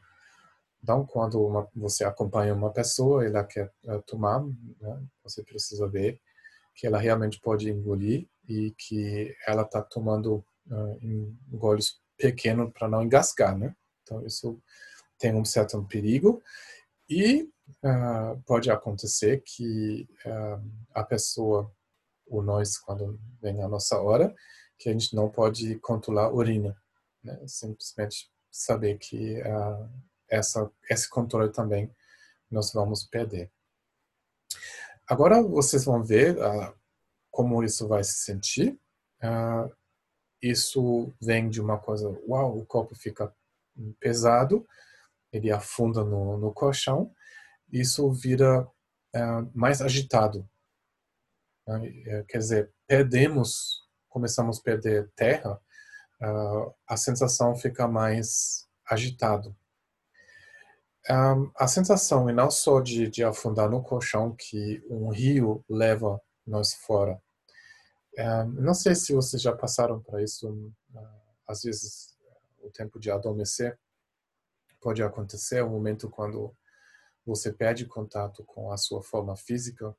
[0.86, 4.46] Então, quando uma, você acompanha uma pessoa ela quer uh, tomar,
[4.80, 6.22] né, você precisa ver
[6.76, 12.88] que ela realmente pode engolir e que ela está tomando uh, em goles pequenos para
[12.88, 13.76] não engasgar, né?
[14.04, 14.62] Então, isso
[15.18, 16.40] tem um certo perigo
[17.10, 17.50] e
[17.84, 20.08] uh, pode acontecer que
[20.94, 21.72] a pessoa,
[22.28, 24.36] ou nós, quando vem a nossa hora,
[24.78, 26.78] que a gente não pode controlar a urina,
[27.24, 27.42] né?
[27.48, 29.42] Simplesmente saber que
[30.36, 31.92] essa, esse controle também
[32.50, 33.52] nós vamos perder.
[35.08, 36.74] Agora vocês vão ver uh,
[37.30, 38.80] como isso vai se sentir.
[39.22, 39.72] Uh,
[40.42, 43.34] isso vem de uma coisa, uau, o corpo fica
[44.00, 44.68] pesado,
[45.32, 47.14] ele afunda no, no colchão,
[47.72, 50.48] isso vira uh, mais agitado.
[51.68, 52.24] Né?
[52.28, 55.60] Quer dizer, perdemos, começamos a perder terra,
[56.88, 59.56] a sensação fica mais agitado
[61.10, 66.20] um, a sensação, e não só de, de afundar no colchão, que um rio leva
[66.46, 67.22] nós fora.
[68.18, 70.50] Um, não sei se vocês já passaram por isso.
[70.50, 72.18] Uh, às vezes,
[72.60, 73.78] o tempo de adormecer
[74.82, 76.56] pode acontecer, um momento quando
[77.26, 79.96] você perde contato com a sua forma física,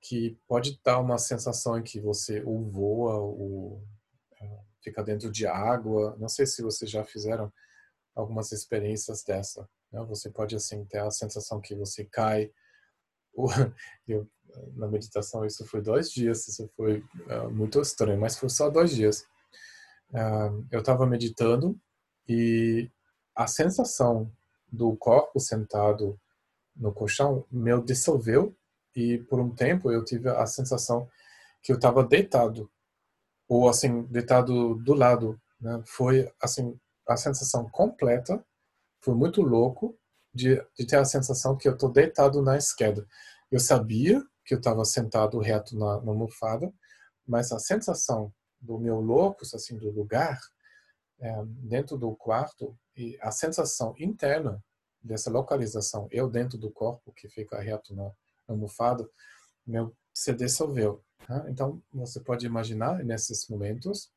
[0.00, 3.82] que pode dar uma sensação em que você ou voa ou
[4.40, 6.16] uh, fica dentro de água.
[6.18, 7.52] Não sei se vocês já fizeram
[8.14, 9.68] algumas experiências dessa.
[9.92, 10.04] Né?
[10.04, 12.50] Você pode assim ter a sensação que você cai.
[14.06, 14.28] Eu,
[14.74, 18.94] na meditação isso foi dois dias, isso foi uh, muito estranho, mas foi só dois
[18.94, 19.26] dias.
[20.10, 21.78] Uh, eu estava meditando
[22.28, 22.88] e
[23.34, 24.32] a sensação
[24.70, 26.18] do corpo sentado
[26.76, 28.56] no colchão meu dissolveu
[28.94, 31.08] e por um tempo eu tive a sensação
[31.60, 32.70] que eu estava deitado
[33.48, 35.82] ou assim deitado do lado né?
[35.86, 36.78] foi assim
[37.08, 38.44] a sensação completa
[39.06, 39.96] foi muito louco
[40.34, 43.06] de, de ter a sensação que eu estou deitado na esquerda.
[43.52, 46.74] Eu sabia que eu estava sentado reto na, na almofada,
[47.24, 50.40] mas a sensação do meu locus, assim, do lugar,
[51.20, 54.60] é, dentro do quarto, e a sensação interna
[55.00, 59.08] dessa localização, eu dentro do corpo, que fica reto na, na almofada,
[59.64, 61.00] meu, se dissolveu.
[61.28, 61.46] Né?
[61.48, 64.10] Então, você pode imaginar, nesses momentos,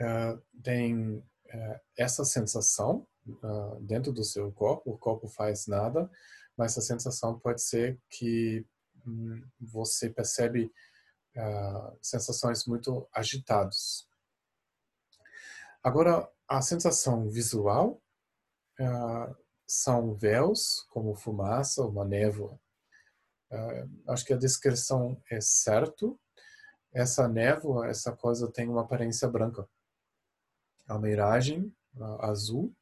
[0.00, 1.22] uh, tem
[1.96, 6.10] essa sensação uh, dentro do seu corpo, o corpo faz nada,
[6.56, 8.66] mas a sensação pode ser que
[9.06, 10.70] um, você percebe
[12.02, 14.04] sensações muito agitadas.
[15.80, 18.02] Agora, a sensação visual
[19.64, 22.58] são véus, como fumaça, uma névoa.
[24.08, 26.18] acho que a descrição é certo.
[26.92, 29.66] Essa névoa, essa coisa tem uma aparência branca
[30.90, 31.72] a miragem
[32.20, 32.74] azul.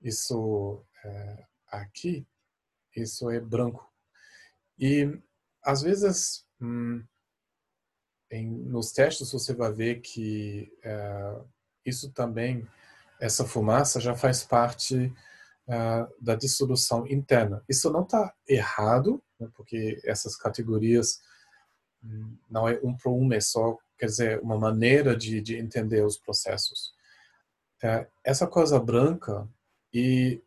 [0.00, 2.26] Isso é, aqui,
[2.96, 3.90] isso é branco.
[4.78, 5.18] E
[5.62, 7.04] às vezes hum,
[8.30, 11.40] em, nos testes você vai ver que é,
[11.84, 12.66] isso também,
[13.20, 15.12] essa fumaça já faz parte
[15.68, 17.62] uh, da dissolução interna.
[17.68, 21.20] Isso não está errado, né, porque essas categorias
[22.02, 26.04] hum, não é um para um, é só, quer dizer, uma maneira de, de entender
[26.04, 26.94] os processos.
[27.82, 29.48] Uh, essa coisa branca
[29.92, 30.40] e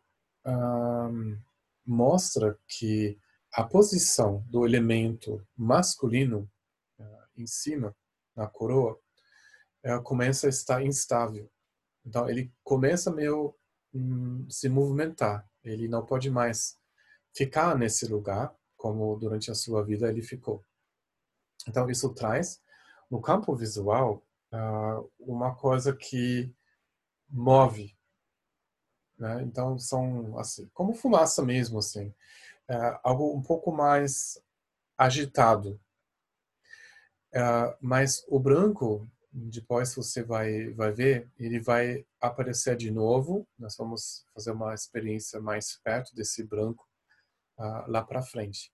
[0.46, 1.38] um,
[1.84, 3.18] mostra que
[3.52, 6.50] a posição do elemento masculino
[6.98, 7.94] uh, em cima,
[8.34, 8.98] na coroa,
[9.84, 11.50] uh, começa a estar instável.
[12.04, 13.54] Então, ele começa meio
[13.92, 15.48] hum, se movimentar.
[15.64, 16.78] Ele não pode mais
[17.34, 20.64] ficar nesse lugar como durante a sua vida ele ficou.
[21.66, 22.62] Então, isso traz,
[23.10, 26.54] no campo visual, uh, uma coisa que
[27.28, 27.96] move.
[29.18, 29.42] Né?
[29.42, 32.12] Então, são assim, como fumaça mesmo, assim
[32.68, 34.40] é, algo um pouco mais
[34.96, 35.80] agitado.
[37.32, 43.46] É, mas o branco, depois você vai, vai ver, ele vai aparecer de novo.
[43.58, 46.86] Nós vamos fazer uma experiência mais perto desse branco
[47.58, 48.72] uh, lá para frente.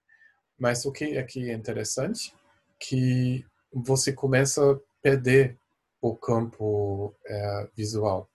[0.58, 2.34] Mas o que aqui é interessante,
[2.78, 5.58] que você começa a perder
[6.00, 8.28] o campo é, visual.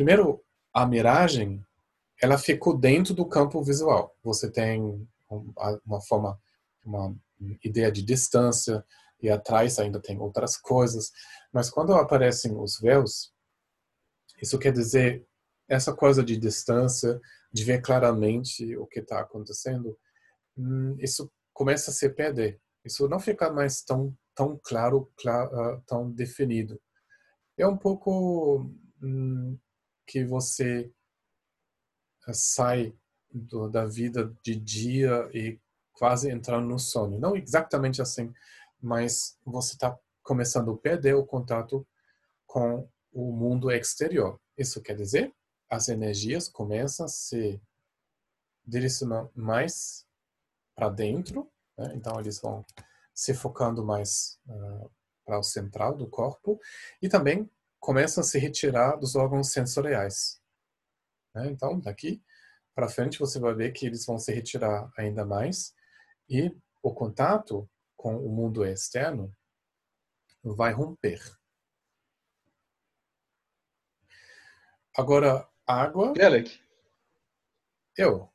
[0.00, 0.42] Primeiro,
[0.72, 1.62] a miragem
[2.22, 4.16] ela ficou dentro do campo visual.
[4.24, 5.06] Você tem
[5.84, 6.40] uma forma,
[6.82, 7.14] uma
[7.62, 8.82] ideia de distância
[9.20, 11.10] e atrás ainda tem outras coisas.
[11.52, 13.30] Mas quando aparecem os véus,
[14.40, 15.22] isso quer dizer
[15.68, 17.20] essa coisa de distância,
[17.52, 19.98] de ver claramente o que está acontecendo,
[20.56, 22.58] hum, isso começa a se perder.
[22.82, 26.80] Isso não fica mais tão tão claro, ah, tão definido.
[27.58, 28.66] É um pouco
[29.02, 29.58] hum,
[30.10, 30.92] que você
[32.32, 32.92] sai
[33.32, 35.56] do, da vida de dia e
[35.92, 37.16] quase entrando no sono.
[37.16, 38.34] Não exatamente assim,
[38.82, 41.86] mas você está começando a perder o contato
[42.44, 44.40] com o mundo exterior.
[44.58, 45.32] Isso quer dizer,
[45.68, 47.62] as energias começam a se
[48.66, 50.04] direcionar mais
[50.74, 51.48] para dentro,
[51.78, 51.92] né?
[51.94, 52.64] então eles vão
[53.14, 54.90] se focando mais uh,
[55.24, 56.58] para o central do corpo
[57.00, 57.48] e também
[57.80, 60.40] começam a se retirar dos órgãos sensoriais.
[61.34, 61.48] Né?
[61.48, 62.22] Então, daqui
[62.74, 65.74] para frente, você vai ver que eles vão se retirar ainda mais
[66.28, 69.34] e o contato com o mundo externo
[70.42, 71.20] vai romper.
[74.96, 76.12] Agora, água.
[76.16, 76.60] Gelec.
[77.96, 78.28] Eu.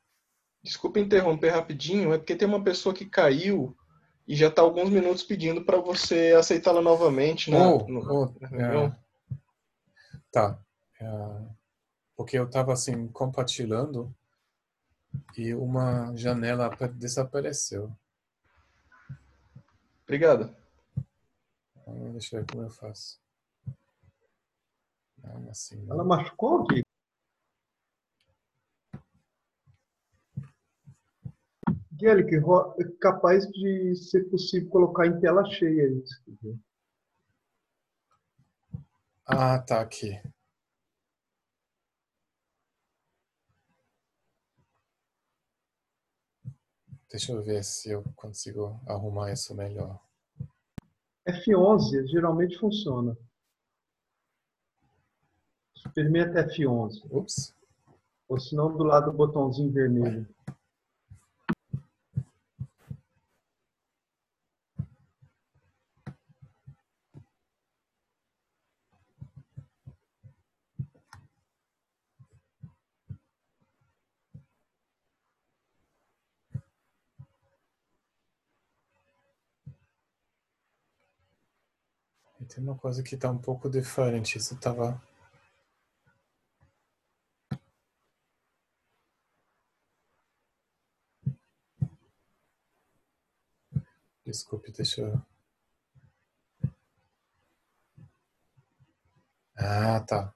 [0.63, 3.75] Desculpa interromper rapidinho, é porque tem uma pessoa que caiu
[4.27, 7.51] e já está alguns minutos pedindo para você aceitá-la novamente.
[7.51, 7.57] Né?
[7.57, 9.04] Oh, no, oh, é,
[10.35, 10.59] tá.
[10.99, 11.05] É,
[12.13, 14.13] porque eu estava assim compartilhando
[15.37, 17.89] e uma janela desapareceu.
[20.03, 20.53] Obrigado.
[22.11, 23.17] Deixa eu ver como eu faço.
[25.23, 25.95] Não, assim, não.
[25.95, 26.83] Ela machucou aqui?
[31.93, 32.23] Guilherme,
[32.77, 36.21] é capaz de ser possível colocar em tela cheia isso.
[39.27, 40.21] Ah, tá aqui.
[47.09, 49.99] Deixa eu ver se eu consigo arrumar isso melhor.
[51.27, 53.17] F11 geralmente funciona.
[55.75, 57.01] Experimenta F11.
[57.09, 57.55] Ups.
[58.27, 60.27] Ou se não, do lado do botãozinho vermelho.
[82.45, 84.37] tem uma coisa que está um pouco diferente.
[84.37, 84.99] Isso estava.
[94.25, 95.21] Desculpe, deixa eu.
[99.57, 100.33] Ah, tá.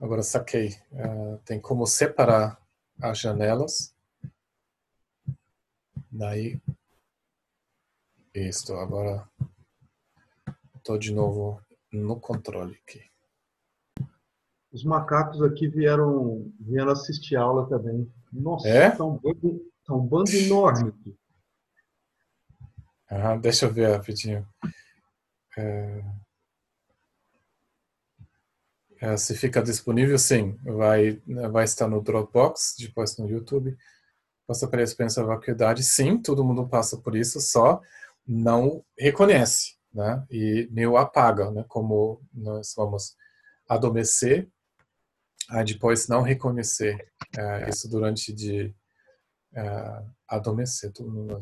[0.00, 0.68] Agora saquei.
[0.92, 2.63] Uh, tem como separar
[3.10, 3.94] as janelas.
[6.10, 6.60] Daí,
[8.34, 9.28] isto, agora
[10.76, 11.60] estou de novo
[11.92, 13.02] no controle aqui.
[14.72, 18.10] Os macacos aqui vieram, vieram assistir aula também.
[18.32, 18.90] Nossa, é?
[18.90, 21.18] tá um bando, tá um bando enorme aqui.
[23.08, 24.48] Ah, deixa eu ver rapidinho.
[25.56, 26.02] É...
[29.04, 30.58] É, se fica disponível, sim.
[30.64, 31.20] Vai,
[31.52, 33.76] vai estar no Dropbox, depois no YouTube.
[34.46, 35.82] Passa pela experiência da vacuidade.
[35.82, 37.82] Sim, todo mundo passa por isso, só
[38.26, 40.24] não reconhece, né?
[40.30, 41.66] E meio apaga, né?
[41.68, 43.14] Como nós vamos
[43.68, 44.48] adormecer,
[45.50, 47.06] aí depois não reconhecer
[47.36, 48.74] uh, isso durante de
[49.52, 50.90] uh, adormecer.
[50.92, 51.38] Todo mundo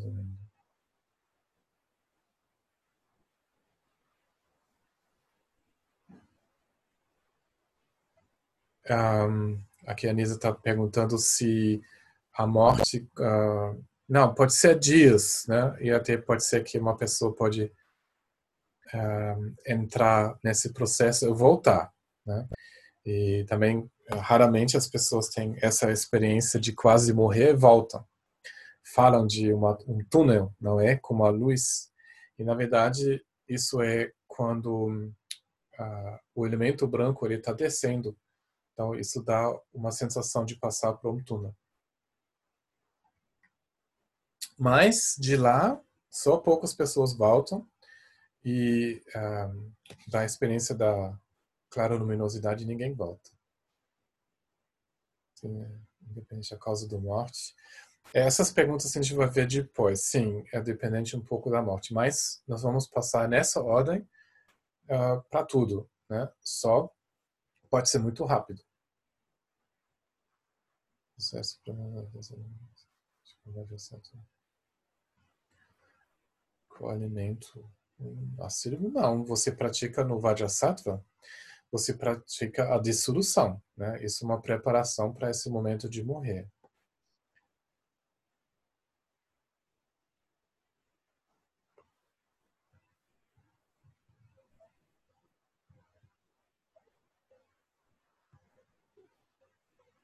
[8.89, 11.81] Um, aqui a Anisa está perguntando se
[12.33, 13.07] a morte.
[13.17, 15.75] Uh, não, pode ser dias, né?
[15.79, 17.71] E até pode ser que uma pessoa pode
[18.93, 21.91] uh, entrar nesse processo e voltar,
[22.25, 22.47] né?
[23.05, 28.05] E também, raramente as pessoas têm essa experiência de quase morrer e voltam.
[28.93, 30.97] Falam de uma, um túnel, não é?
[30.97, 31.89] Como a luz.
[32.37, 34.87] E, na verdade, isso é quando
[35.79, 38.15] uh, o elemento branco ele está descendo
[38.73, 41.55] então, isso dá uma sensação de passar por um túnel.
[44.57, 45.79] Mas, de lá,
[46.09, 47.67] só poucas pessoas voltam
[48.43, 49.71] e um,
[50.07, 51.17] da experiência da
[51.69, 53.31] clara luminosidade, ninguém volta.
[56.09, 57.55] independente da causa da morte.
[58.13, 60.01] Essas perguntas a gente vai ver depois.
[60.01, 64.07] Sim, é dependente um pouco da morte, mas nós vamos passar nessa ordem
[64.85, 65.89] uh, para tudo.
[66.09, 66.31] Né?
[66.41, 66.93] Só
[67.73, 68.61] pode ser muito rápido.
[71.17, 71.73] Acesso para
[76.79, 77.67] o alimento
[78.41, 78.79] assírio?
[78.79, 81.03] Não, você pratica no Vajrasattva,
[81.71, 84.05] você pratica a dissolução, né?
[84.05, 86.47] Isso é uma preparação para esse momento de morrer.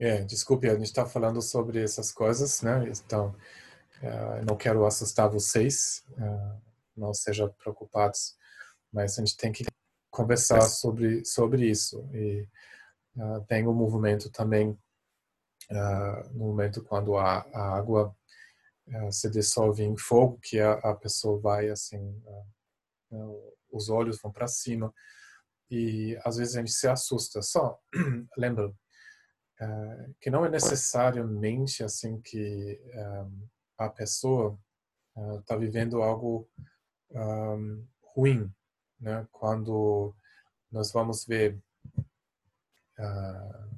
[0.02, 2.86] É, desculpe, a gente está falando sobre essas coisas, né?
[2.88, 3.36] Então,
[4.02, 6.62] uh, não quero assustar vocês, uh,
[6.96, 8.38] não sejam preocupados,
[8.94, 9.66] mas a gente tem que
[10.10, 12.10] conversar sobre sobre isso.
[12.14, 12.48] E
[13.18, 14.78] uh, tem um movimento também
[16.32, 18.16] no momento quando a, a água
[19.12, 22.20] se dissolve em fogo, que a, a pessoa vai assim,
[23.72, 24.92] os olhos vão para cima
[25.70, 27.44] e às vezes a gente se assusta.
[27.44, 27.80] Só
[28.36, 28.74] lembra
[30.22, 34.58] que não é necessariamente assim que um, a pessoa
[35.40, 36.50] está uh, vivendo algo
[37.12, 38.54] um, ruim,
[39.00, 39.28] né?
[39.32, 40.16] Quando
[40.72, 41.60] nós vamos ver
[43.00, 43.70] uh,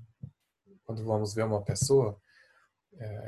[0.83, 2.19] quando vamos ver uma pessoa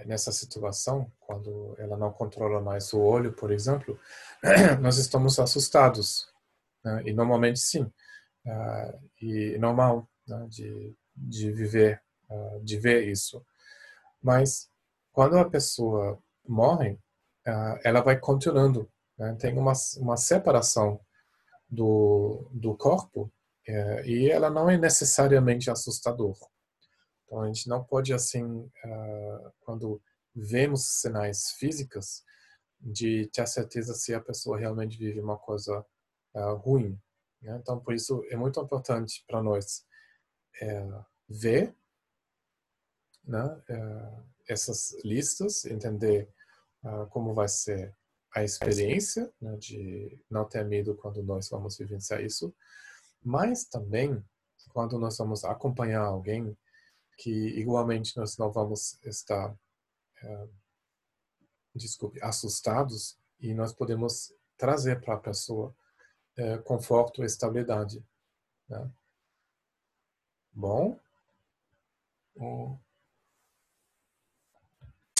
[0.05, 3.97] nessa situação, quando ela não controla mais o olho, por exemplo,
[4.81, 6.27] nós estamos assustados.
[6.83, 7.03] Né?
[7.05, 7.83] E normalmente sim.
[8.45, 10.45] Uh, e normal né?
[10.49, 12.03] de, de viver
[12.33, 13.45] uh, de ver isso.
[14.21, 14.69] Mas
[15.11, 16.93] quando a pessoa morre,
[17.47, 18.89] uh, ela vai continuando.
[19.17, 19.35] Né?
[19.39, 20.99] Tem uma, uma separação
[21.69, 23.31] do, do corpo
[23.67, 26.35] uh, e ela não é necessariamente assustador.
[27.25, 29.99] Então a gente não pode assim, ah, quando
[30.35, 32.21] vemos sinais físicos,
[32.79, 35.83] de ter certeza se a pessoa realmente vive uma coisa
[36.61, 36.95] ruim.
[37.41, 37.57] Né?
[37.59, 39.83] Então por isso é muito importante para nós
[40.61, 40.87] é,
[41.27, 41.75] ver
[43.23, 46.29] né, eh, essas listas, entender
[46.83, 47.95] uh, como vai ser
[48.35, 52.53] a experiência né, de não ter medo quando nós vamos vivenciar isso,
[53.23, 54.23] mas também
[54.69, 56.57] quando nós vamos acompanhar alguém
[57.17, 60.49] que igualmente nós não vamos estar, uh,
[61.75, 65.75] desculpe, assustados e nós podemos trazer para a pessoa
[66.37, 68.03] uh, conforto e estabilidade.
[68.67, 68.91] Né?
[70.51, 70.99] Bom,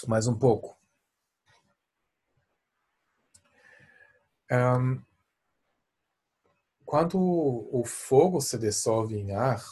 [0.08, 0.78] mais um pouco.
[4.52, 5.02] Um,
[6.86, 9.64] quando o fogo se dissolve em ar,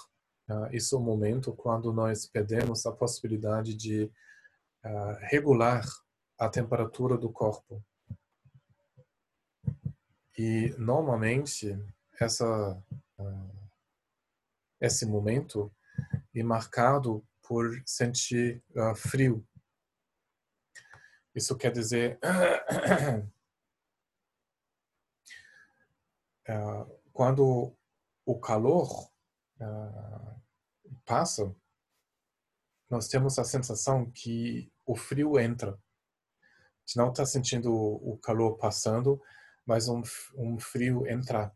[0.50, 4.06] uh, isso é o momento quando nós perdemos a possibilidade de
[4.84, 5.86] uh, regular
[6.38, 7.84] a temperatura do corpo.
[10.38, 11.78] E normalmente
[12.20, 12.82] essa
[13.20, 13.62] uh,
[14.80, 15.72] esse momento
[16.34, 18.64] é marcado por sentir
[18.96, 19.46] frio
[21.34, 23.26] isso quer dizer ah,
[27.14, 27.76] quando
[28.26, 29.10] o calor
[29.60, 30.36] ah,
[31.06, 31.56] passa,
[32.90, 35.72] nós temos a sensação que o frio entra.
[35.72, 35.78] A
[36.86, 39.22] gente não está sentindo o calor passando,
[39.66, 41.56] mas um frio entrar.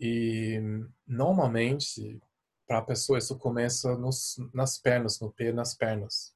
[0.00, 0.58] E
[1.06, 2.20] normalmente,
[2.66, 6.34] para a pessoa, isso começa nos, nas pernas, no pé, nas pernas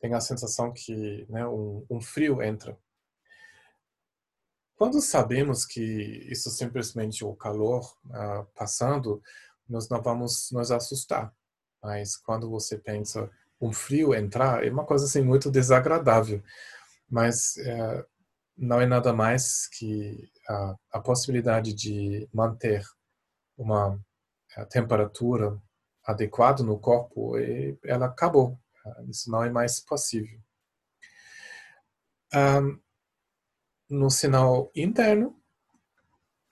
[0.00, 2.76] tem a sensação que né, um, um frio entra.
[4.76, 5.82] quando sabemos que
[6.30, 9.22] isso é simplesmente o calor uh, passando,
[9.68, 11.32] nós não vamos nos assustar.
[11.82, 16.42] Mas quando você pensa um frio entrar, é uma coisa assim muito desagradável.
[17.08, 18.04] Mas uh,
[18.56, 22.82] não é nada mais que a, a possibilidade de manter
[23.56, 24.00] uma
[24.70, 25.60] temperatura
[26.04, 28.58] adequada no corpo, e ela acabou.
[29.08, 30.40] Isso não é mais possível.
[32.34, 32.80] Um,
[33.88, 35.40] no sinal interno,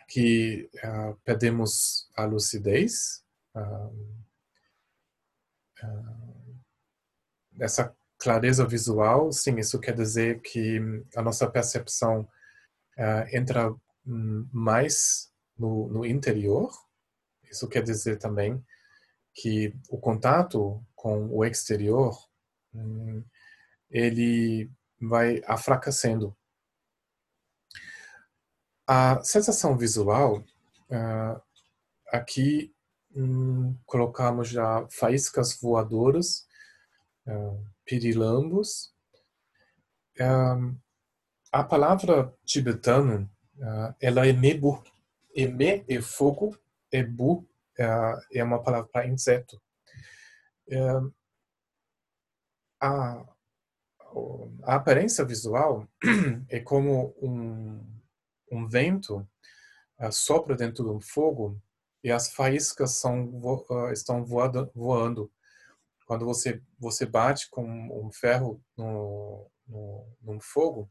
[0.09, 3.23] que uh, perdemos a lucidez,
[3.55, 4.19] uh,
[5.85, 6.59] uh,
[7.61, 10.81] essa clareza visual, sim, isso quer dizer que
[11.15, 12.29] a nossa percepção
[13.33, 13.73] entra
[14.05, 16.73] um, mais no, no interior.
[17.45, 18.61] Isso quer dizer também
[19.33, 22.16] que o contato com o exterior
[23.91, 24.70] ele
[25.01, 26.37] vai afracacendo
[28.89, 30.43] a sensação visual,
[30.91, 31.43] uh,
[32.11, 32.75] aqui
[33.15, 36.47] hum, colocamos já faíscas voadoras,
[37.27, 38.95] uh, pirilambos.
[40.19, 40.75] Uh,
[41.53, 43.31] a palavra tibetana,
[44.01, 44.83] ela é mebu.
[45.35, 46.59] Eme é fogo,
[46.93, 47.47] ebu
[48.33, 49.61] é uma palavra para inseto.
[52.81, 53.24] A,
[54.62, 55.86] a aparência visual
[56.49, 57.99] é como um
[58.51, 59.28] um vento
[60.11, 61.61] sopra dentro de um fogo
[62.03, 65.31] e as faíscas são, uh, estão voado, voando.
[66.07, 70.90] Quando você, você bate com um ferro no, no, num fogo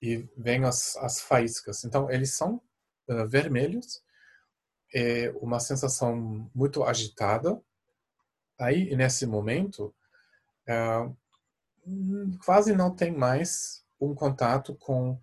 [0.00, 1.84] e vem as, as faíscas.
[1.84, 2.62] Então, eles são
[3.08, 4.02] uh, vermelhos,
[4.94, 7.60] é uma sensação muito agitada.
[8.58, 9.94] Aí, nesse momento,
[12.44, 15.20] quase não tem mais um contato com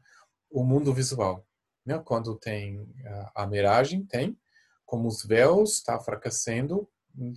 [0.49, 1.45] o mundo visual.
[1.85, 1.99] Né?
[1.99, 2.87] Quando tem
[3.35, 4.37] a miragem, tem.
[4.85, 6.87] Como os véus está fracascendo,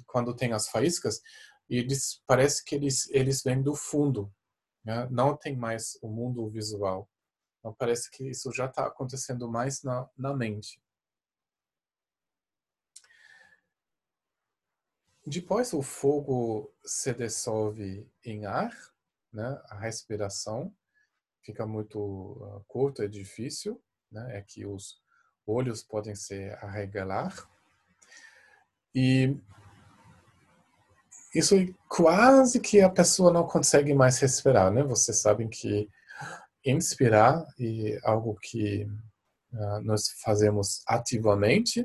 [0.07, 1.23] quando tem as faíscas,
[1.69, 4.33] eles parece que eles eles vêm do fundo,
[4.85, 5.09] né?
[5.11, 7.09] não tem mais o mundo visual.
[7.59, 10.81] Então parece que isso já está acontecendo mais na, na mente.
[15.27, 18.71] Depois o fogo se dissolve em ar,
[19.33, 19.61] né?
[19.69, 20.73] A respiração
[21.43, 24.39] fica muito uh, curta e difícil né?
[24.39, 25.01] é que os
[25.45, 27.35] olhos podem se arregalar.
[28.95, 29.37] E
[31.35, 34.83] isso é quase que a pessoa não consegue mais respirar, né?
[34.85, 35.91] Vocês sabem que
[36.65, 38.85] inspirar é algo que
[39.53, 41.85] uh, nós fazemos ativamente.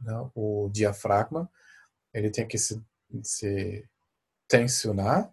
[0.00, 0.30] Né?
[0.34, 1.50] O diafragma,
[2.12, 2.82] ele tem que se,
[3.22, 3.88] se
[4.48, 5.32] tensionar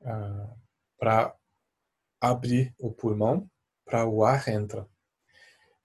[0.00, 0.60] uh,
[0.98, 1.34] para
[2.20, 3.48] abrir o pulmão
[3.84, 4.88] para o ar entra.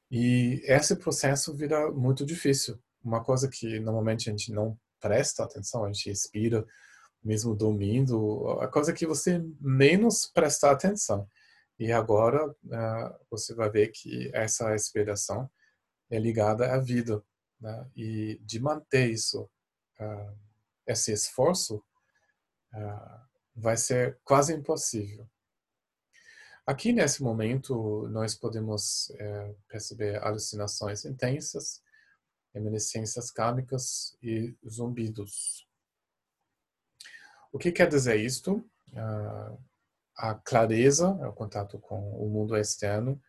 [0.10, 2.80] E esse processo vira muito difícil.
[3.04, 6.66] Uma coisa que normalmente a gente não presta atenção, a gente expira
[7.24, 11.28] mesmo dormindo, a coisa que você menos presta atenção.
[11.78, 15.50] E agora uh, você vai ver que essa expiração
[16.10, 17.24] é ligada à vida.
[17.60, 17.88] Né?
[17.96, 19.50] E de manter isso,
[20.02, 20.38] uh,
[20.88, 21.78] esse esforço,
[22.74, 23.22] uh,
[23.56, 25.30] vai ser quase impossível.
[26.66, 31.82] Aqui, nesse momento, nós podemos é, perceber alucinações intensas,
[32.54, 35.68] reminiscências kármicas e zumbidos.
[37.52, 38.64] O que quer dizer isto?
[38.94, 39.58] Uh,
[40.16, 43.20] a clareza, o contato com o mundo externo,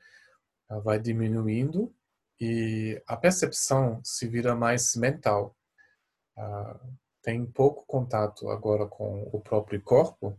[0.85, 1.94] vai diminuindo
[2.40, 5.57] e a percepção se vira mais mental.
[6.36, 6.78] Uh,
[7.22, 10.36] tem pouco contato agora com o próprio corpo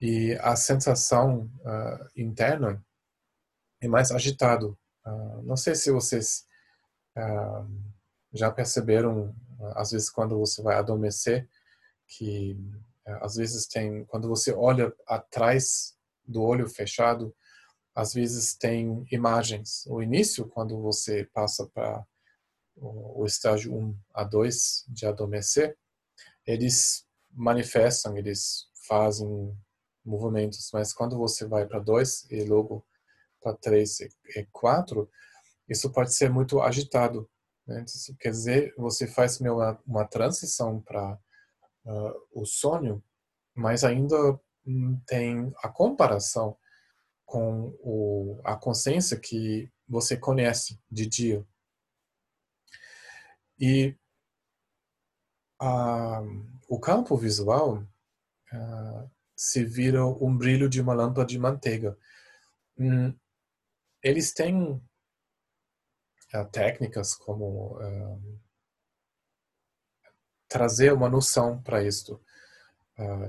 [0.00, 2.84] e a sensação uh, interna
[3.80, 4.76] é mais agitado.
[5.06, 6.46] Uh, não sei se vocês
[7.16, 7.68] uh,
[8.32, 9.34] já perceberam,
[9.74, 11.48] às vezes quando você vai adormecer,
[12.06, 12.56] que
[13.20, 17.34] às vezes tem, quando você olha atrás do olho fechado,
[17.94, 19.84] às vezes tem imagens.
[19.86, 22.04] O início, quando você passa para
[22.80, 25.76] o, estágio 1 a 2 de adormecer,
[26.46, 29.56] eles manifestam, eles fazem
[30.04, 32.84] movimentos, mas quando você vai para dois e logo
[33.40, 34.08] para três e
[34.50, 35.08] quatro,
[35.68, 37.28] isso pode ser muito agitado.
[37.66, 37.84] Né?
[37.86, 41.18] Isso quer dizer, você faz uma, uma transição para
[41.84, 43.02] uh, o sonho,
[43.54, 44.40] mas ainda
[45.06, 46.56] tem a comparação
[47.24, 51.46] com o, a consciência que você conhece de dia.
[53.60, 53.94] E
[55.60, 56.24] uh,
[56.66, 57.82] o campo visual
[58.52, 61.98] uh, se vira um brilho de uma lâmpada de manteiga.
[62.78, 63.14] Hum,
[64.02, 64.72] eles têm
[66.34, 67.78] uh, técnicas como
[70.48, 72.20] trazer uma noção para isto.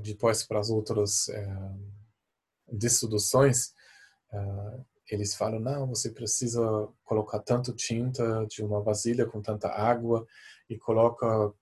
[0.01, 1.27] Depois, para as outras
[2.67, 3.73] distribuições,
[4.33, 6.61] uh, eles falam, não, você precisa
[7.03, 10.25] colocar tanto tinta de uma vasilha com tanta água
[10.69, 11.53] e coloca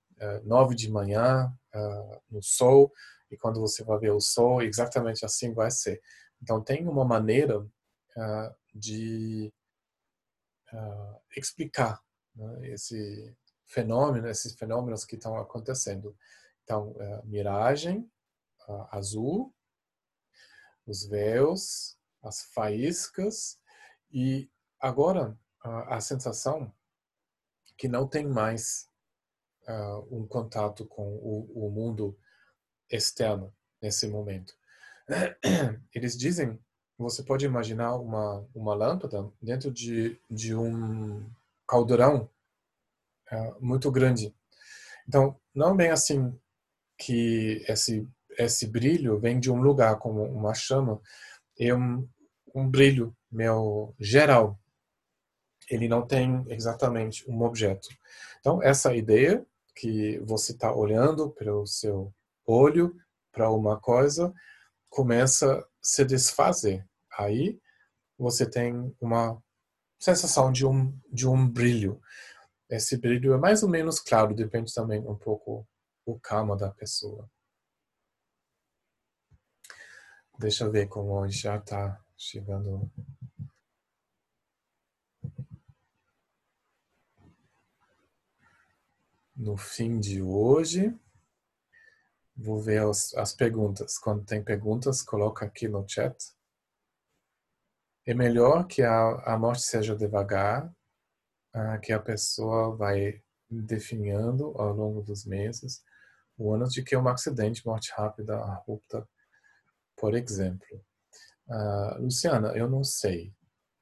[0.44, 1.52] nove de manhã
[2.30, 2.92] no sol
[3.32, 6.02] e quando você vai ver o sol, exatamente assim vai ser.
[6.42, 7.66] Então, tem uma maneira
[8.74, 9.54] de
[11.36, 12.02] explicar
[12.36, 13.36] né, esse
[13.66, 16.16] fenômeno, esses fenômenos que estão acontecendo.
[16.64, 18.10] Então, miragem
[18.92, 19.54] azul,
[20.86, 23.60] os véus, as faíscas
[24.12, 26.72] e agora a sensação
[27.78, 28.90] que não tem mais
[29.68, 32.18] uh, um contato com o, o, mundo
[32.90, 34.54] externo nesse momento.
[35.94, 36.60] Eles dizem,
[36.98, 41.30] você pode imaginar uma uma lâmpada dentro de de um
[41.68, 42.30] caldeirão
[43.32, 44.36] é, muito grande.
[45.08, 46.38] Então, não é bem assim
[46.98, 51.02] que esse esse brilho vem de um lugar como uma chama,
[51.60, 52.08] é um,
[52.56, 54.60] um brilho meu geral.
[55.70, 57.88] Ele não tem exatamente um objeto.
[58.40, 59.46] Então, essa ideia
[59.76, 62.14] que você está olhando pelo seu
[62.46, 62.96] olho
[63.32, 64.34] para uma coisa
[64.90, 66.86] começa a se desfazer.
[67.18, 67.60] Aí
[68.18, 69.42] você tem uma
[70.00, 72.02] sensação de um de um brilho
[72.70, 75.68] esse brilho é mais ou menos claro, depende também um pouco
[76.06, 77.28] o calma da pessoa.
[80.40, 82.90] Deixa eu ver como já está chegando.
[89.36, 90.98] No fim de hoje,
[92.38, 93.98] vou ver as, as perguntas.
[93.98, 96.16] Quando tem perguntas, coloca aqui no chat.
[98.06, 100.74] É melhor que a, a morte seja devagar
[101.84, 105.84] que a pessoa vai definindo ao longo dos meses
[106.38, 109.06] o ano de que um acidente, morte rápida, abrupta,
[110.00, 110.84] por exemplo.
[111.48, 113.34] Uh, Luciana, eu não sei.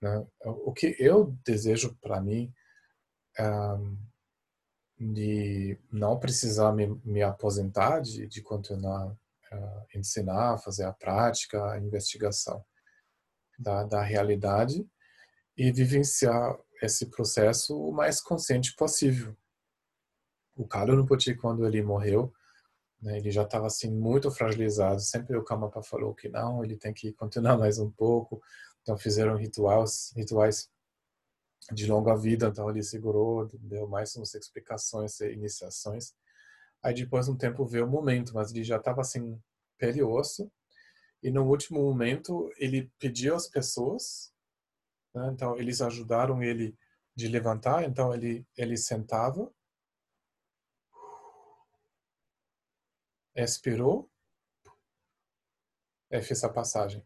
[0.02, 0.26] Né?
[0.46, 2.52] O que eu desejo para mim
[3.40, 3.98] um,
[5.00, 11.80] de não precisar me, me aposentar, de, de continuar uh, ensinar, fazer a prática, a
[11.80, 12.64] investigação
[13.58, 14.88] da, da realidade
[15.56, 19.36] e vivenciar esse processo o mais consciente possível.
[20.56, 22.34] O Carlo Nupotti, quando ele morreu,
[23.02, 25.00] né, ele já estava assim muito fragilizado.
[25.02, 28.42] Sempre o Kamapa falou que não, ele tem que continuar mais um pouco.
[28.82, 30.70] Então fizeram rituais, rituais
[31.72, 32.48] de longa vida.
[32.48, 36.14] Então ele segurou, deu mais umas explicações, iniciações.
[36.84, 39.40] Aí depois um tempo veio o momento, mas ele já estava assim
[39.78, 40.52] pele e osso.
[41.22, 44.32] E no último momento ele pediu às pessoas
[45.18, 45.32] né?
[45.34, 46.78] Então, eles ajudaram ele
[47.16, 47.84] de levantar.
[47.84, 49.52] Então, ele, ele sentava,
[53.38, 54.10] expirou
[56.12, 57.06] e fez a passagem.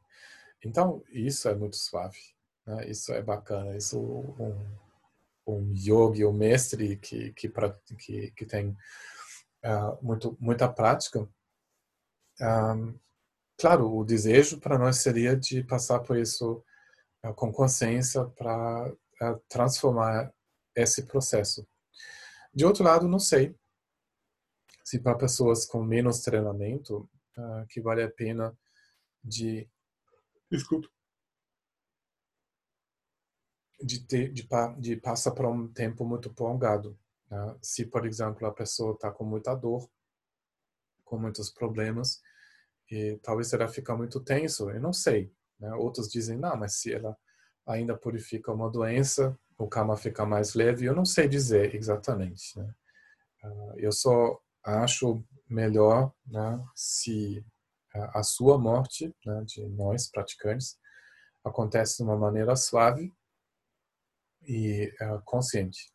[0.64, 2.20] Então, isso é muito suave.
[2.66, 2.90] Né?
[2.90, 3.76] Isso é bacana.
[3.76, 4.78] Isso um,
[5.48, 7.52] um yogi, um mestre que, que,
[7.98, 8.70] que, que tem
[9.66, 11.28] uh, muito, muita prática.
[12.40, 12.98] Um,
[13.58, 16.64] claro, o desejo para nós seria de passar por isso
[17.24, 18.92] é, com consciência para
[19.22, 20.34] é, transformar
[20.76, 21.68] esse processo.
[22.54, 23.56] De outro lado, não sei
[24.92, 28.54] se para pessoas com menos treinamento uh, que vale a pena
[29.24, 29.66] de
[30.52, 30.90] desculpa
[33.82, 34.46] de ter de,
[34.80, 37.00] de passar por um tempo muito prolongado.
[37.30, 37.58] Né?
[37.62, 39.90] Se, por exemplo, a pessoa está com muita dor,
[41.06, 42.22] com muitos problemas,
[42.90, 45.34] e talvez ela fica muito tenso, eu não sei.
[45.58, 45.74] Né?
[45.76, 47.18] Outros dizem, não, mas se ela
[47.66, 50.86] ainda purifica uma doença, o karma fica mais leve.
[50.86, 52.60] Eu não sei dizer exatamente.
[52.60, 52.76] Né?
[53.46, 57.46] Uh, eu só acho melhor né, se
[57.94, 60.78] a sua morte, né, de nós praticantes,
[61.44, 63.14] acontece de uma maneira suave
[64.48, 65.92] e uh, consciente.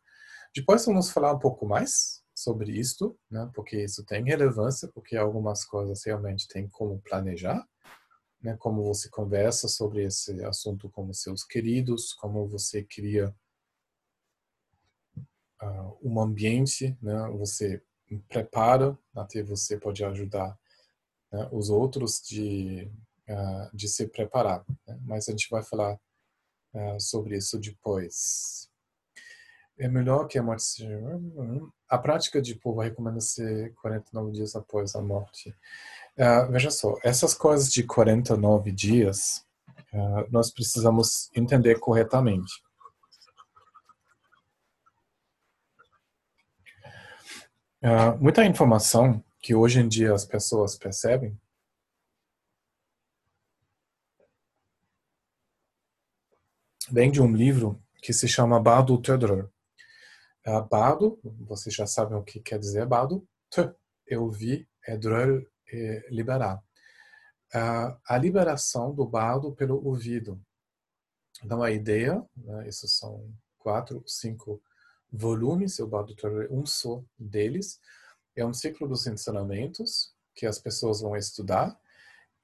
[0.55, 5.65] Depois vamos falar um pouco mais sobre isto, né, porque isso tem relevância, porque algumas
[5.65, 7.67] coisas realmente tem como planejar,
[8.41, 13.35] né, como você conversa sobre esse assunto com seus queridos, como você cria
[15.61, 17.81] uh, um ambiente, né, você
[18.29, 20.57] prepara, até você pode ajudar
[21.31, 22.89] né, os outros de,
[23.29, 24.63] uh, de se preparar.
[24.87, 24.99] Né?
[25.03, 25.99] Mas a gente vai falar
[26.73, 28.69] uh, sobre isso depois.
[29.79, 30.87] É melhor que a morte.
[31.87, 35.55] A prática de povo recomenda-se 49 dias após a morte.
[36.17, 39.45] Uh, veja só, essas coisas de 49 dias,
[40.29, 42.51] nós precisamos entender corretamente.
[47.79, 51.39] Uh, muita informação que hoje em dia as pessoas percebem
[56.89, 59.47] vem de um livro que se chama Bardo Tödrer.
[60.47, 63.27] Uh, bardo, vocês já sabem o que quer dizer bardo.
[63.47, 63.71] Tö,
[64.07, 66.57] eu vi, é dröl, é liberar.
[67.53, 70.41] Uh, a liberação do bardo pelo ouvido.
[71.43, 74.59] Então, a ideia, né, esses são quatro, cinco
[75.11, 77.79] volumes, Tödrer é um só deles,
[78.35, 81.77] é um ciclo dos ensinamentos que as pessoas vão estudar.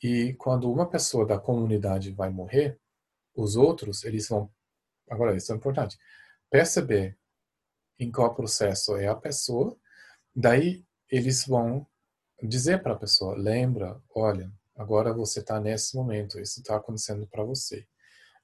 [0.02, 2.80] E quando uma pessoa da comunidade vai morrer,
[3.36, 4.52] os outros, eles vão,
[5.10, 5.98] agora isso é importante,
[6.50, 7.18] perceber
[8.00, 9.78] em qual processo é a pessoa,
[10.36, 11.88] daí eles vão
[12.42, 17.44] dizer para a pessoa, lembra, olha, agora você está nesse momento, isso está acontecendo para
[17.44, 17.88] você.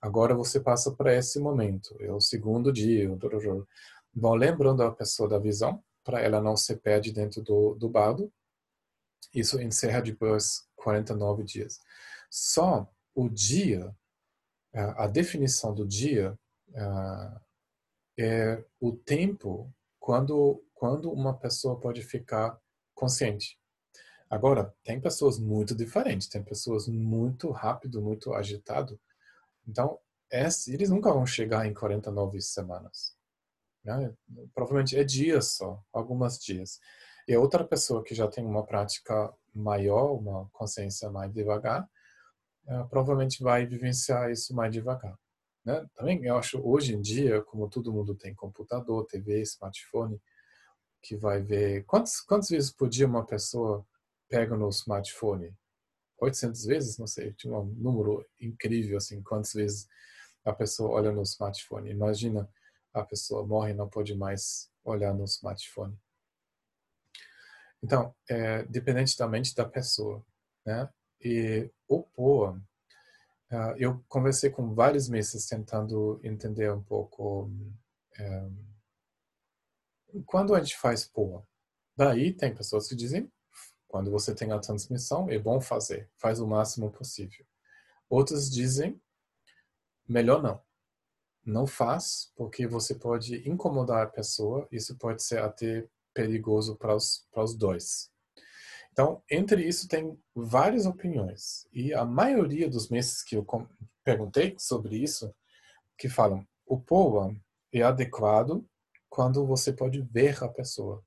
[0.01, 3.03] Agora você passa para esse momento, é o segundo dia,
[4.13, 8.31] vão lembrando a pessoa da visão, para ela não se perde dentro do, do bardo.
[9.33, 11.79] Isso encerra depois 49 dias.
[12.29, 13.95] Só o dia
[14.73, 16.37] a definição do dia
[18.17, 22.57] é o tempo quando quando uma pessoa pode ficar
[22.95, 23.59] consciente.
[24.29, 28.97] Agora, tem pessoas muito diferentes, tem pessoas muito rápido, muito agitado.
[29.67, 29.99] Então,
[30.31, 33.13] eles nunca vão chegar em 49 semanas.
[33.83, 34.13] Né?
[34.53, 36.79] Provavelmente é dias só, algumas dias.
[37.27, 41.87] E outra pessoa que já tem uma prática maior, uma consciência mais devagar,
[42.67, 45.17] uh, provavelmente vai vivenciar isso mais devagar.
[45.65, 45.85] Né?
[45.95, 50.19] Também eu acho hoje em dia, como todo mundo tem computador, TV, smartphone,
[51.01, 53.85] que vai ver quantas quantas vezes por dia uma pessoa
[54.27, 55.55] pega no smartphone?
[56.19, 59.87] 800 vezes, não sei, tinha um número incrível assim, quantas vezes
[60.43, 61.89] a pessoa olha no smartphone.
[61.89, 62.49] Imagina
[62.93, 65.97] a pessoa morre e não pode mais olhar no smartphone.
[67.81, 70.25] Então, é dependente da mente da pessoa,
[70.65, 70.89] né?
[71.21, 72.61] E o POA,
[73.51, 77.49] uh, eu conversei com vários meses tentando entender um pouco
[78.17, 78.49] é,
[80.25, 81.45] quando a gente faz POA.
[81.95, 83.31] Daí tem pessoas que dizem,
[83.87, 87.45] quando você tem a transmissão, é bom fazer, faz o máximo possível.
[88.09, 89.01] Outros dizem,
[90.07, 90.61] melhor não.
[91.45, 97.25] Não faz, porque você pode incomodar a pessoa, isso pode ser até perigoso para os,
[97.31, 98.11] para os dois.
[98.91, 101.67] Então, entre isso tem várias opiniões.
[101.71, 103.45] E a maioria dos meses que eu
[104.03, 105.33] perguntei sobre isso,
[105.97, 107.35] que falam, o POA
[107.73, 108.65] é adequado
[109.09, 111.03] quando você pode ver a pessoa.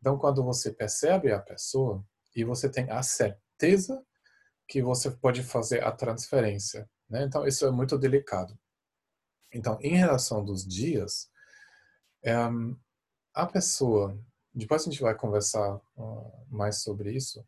[0.00, 2.04] Então, quando você percebe a pessoa
[2.34, 4.04] e você tem a certeza
[4.68, 6.88] que você pode fazer a transferência.
[7.08, 7.24] Né?
[7.24, 8.58] Então, isso é muito delicado.
[9.52, 11.30] Então, em relação dos dias,
[12.22, 12.34] é,
[13.34, 14.18] a pessoa
[14.54, 17.46] depois a gente vai conversar uh, mais sobre isso,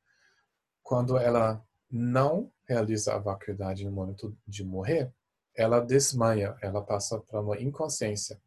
[0.82, 5.12] quando ela não realiza a vacuidade no momento de morrer,
[5.54, 8.40] ela desmaia, ela passa para uma inconsciência.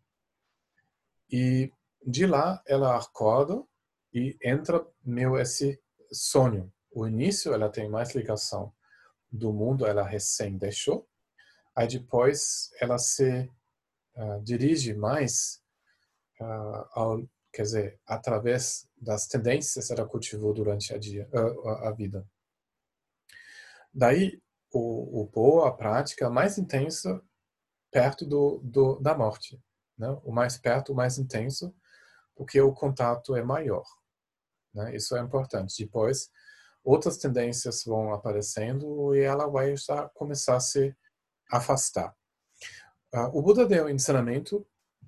[1.29, 1.71] E
[2.05, 3.63] de lá ela acorda
[4.13, 5.79] e entra meio esse
[6.11, 6.71] sonho.
[6.91, 8.73] O início ela tem mais ligação
[9.31, 11.07] do mundo, ela recém deixou.
[11.77, 13.47] Aí depois ela se
[14.15, 15.61] uh, dirige mais
[16.41, 22.23] uh, ao quer dizer, através das tendências ela cultivou durante a, dia, a, a vida.
[23.91, 24.39] Daí,
[24.71, 27.19] o, o boa, a prática mais intensa
[27.91, 29.59] perto do, do, da morte.
[29.97, 30.07] Né?
[30.23, 31.73] O mais perto, o mais intenso,
[32.35, 33.85] porque o contato é maior.
[34.71, 34.95] Né?
[34.95, 35.83] Isso é importante.
[35.83, 36.29] Depois,
[36.83, 40.95] outras tendências vão aparecendo e ela vai já começar a se
[41.52, 42.15] afastar.
[43.14, 44.68] Uh, o Buda deu ensinamento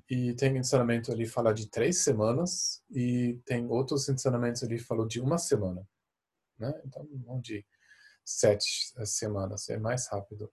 [0.10, 5.20] e tem ensinamento ali fala de três semanas e tem outros ensinamentos ali falam de
[5.20, 5.88] uma semana.
[6.57, 6.74] Né?
[6.86, 7.66] Então, não de
[8.26, 10.52] sete semanas, é mais rápido.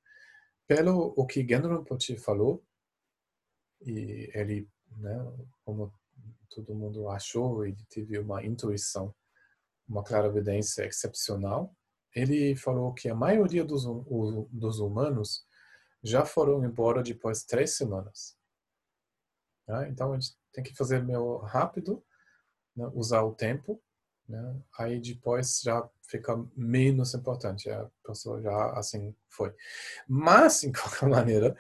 [0.67, 2.65] Pelo o que Genro Rinpoche falou,
[3.83, 5.17] e ele, né,
[5.65, 5.93] como
[6.51, 9.15] todo mundo achou, ele teve uma intuição,
[9.89, 11.75] uma clara evidência excepcional,
[12.15, 13.85] ele falou que a maioria dos,
[14.51, 15.47] dos humanos
[16.07, 18.37] já foram embora depois de três semanas.
[19.67, 19.89] Né?
[19.91, 22.05] Então a gente tem que fazer meio rápido,
[22.75, 22.89] né?
[22.95, 23.83] usar o tempo,
[24.29, 24.61] né?
[24.79, 27.69] aí depois já fica menos importante.
[27.71, 29.55] A pessoa já assim foi.
[30.09, 31.57] Mas, em qualquer maneira,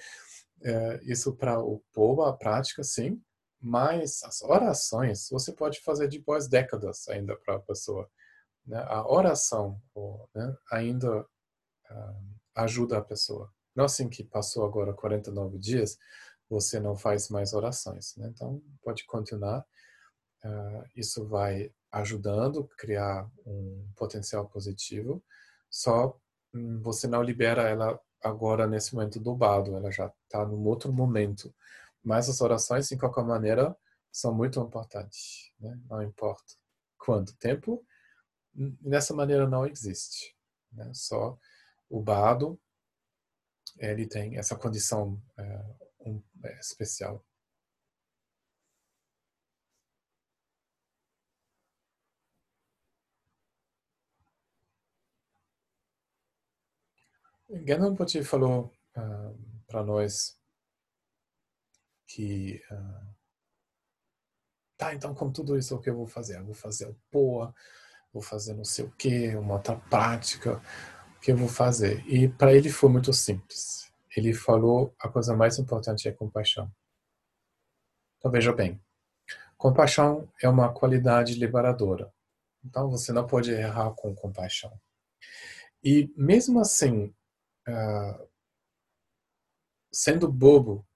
[0.63, 3.23] é, isso para o povo, a prática, sim.
[3.61, 8.09] Mas as orações você pode fazer depois décadas ainda para a pessoa.
[8.65, 8.79] Né?
[8.87, 9.81] A oração
[10.35, 10.57] né?
[10.71, 13.53] ainda uh, ajuda a pessoa.
[13.77, 15.99] Não assim que passou agora 49 dias,
[16.49, 18.17] você não faz mais orações.
[18.17, 18.29] Né?
[18.29, 19.65] Então, pode continuar.
[20.45, 25.23] Uh, isso vai ajudando a criar um potencial positivo.
[25.69, 26.19] Só
[26.55, 30.93] um, você não libera ela agora nesse momento do bado, ela já está num outro
[30.93, 31.55] momento.
[32.03, 33.77] Mas as orações, de qualquer maneira,
[34.11, 35.53] são muito importantes.
[35.61, 35.79] Né?
[35.89, 36.55] Não importa
[36.99, 37.85] quanto tempo,
[38.81, 40.35] nessa maneira não existe.
[40.73, 40.91] Né?
[40.95, 41.39] Só
[41.89, 42.59] o bado,
[43.79, 45.65] ele tem essa condição é,
[46.01, 47.25] um, é, especial.
[57.49, 59.35] Ganapati falou uh, ah,
[59.69, 60.37] para nós
[62.07, 63.15] que uh,
[64.77, 66.39] tá, então com tudo isso o que eu vou fazer?
[66.39, 67.55] Eu vou fazer o POA,
[68.13, 70.61] vou fazer não sei o que, uma outra prática,
[71.27, 72.07] que eu vou fazer?
[72.07, 73.93] E para ele foi muito simples.
[74.17, 76.71] Ele falou a coisa mais importante é compaixão.
[78.17, 78.81] Então veja bem,
[79.59, 82.15] compaixão é uma qualidade liberadora.
[82.65, 84.81] Então você não pode errar com compaixão.
[85.83, 87.13] E mesmo assim,
[87.69, 88.29] uh,
[89.93, 90.87] sendo bobo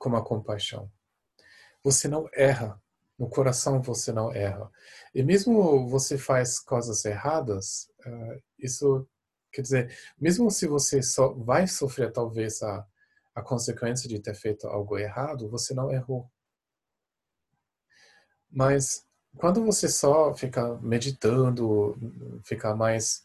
[0.00, 0.90] com a compaixão,
[1.80, 2.82] você não erra.
[3.16, 4.68] No coração você não erra.
[5.14, 9.08] E mesmo você faz coisas erradas, uh, isso
[9.52, 12.86] quer dizer, mesmo se você só vai sofrer talvez a,
[13.34, 16.30] a consequência de ter feito algo errado, você não errou.
[18.50, 19.06] Mas
[19.38, 21.96] quando você só fica meditando,
[22.44, 23.24] fica mais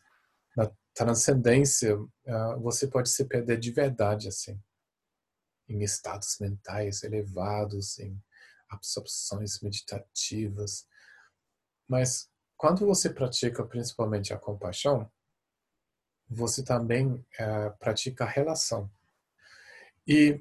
[0.56, 4.58] na transcendência, uh, você pode se perder de verdade assim,
[5.68, 8.22] em estados mentais elevados, em
[8.70, 10.88] absorções meditativas.
[11.88, 12.31] Mas
[12.62, 15.12] quando você pratica principalmente a compaixão,
[16.30, 18.88] você também é, pratica a relação.
[20.08, 20.40] E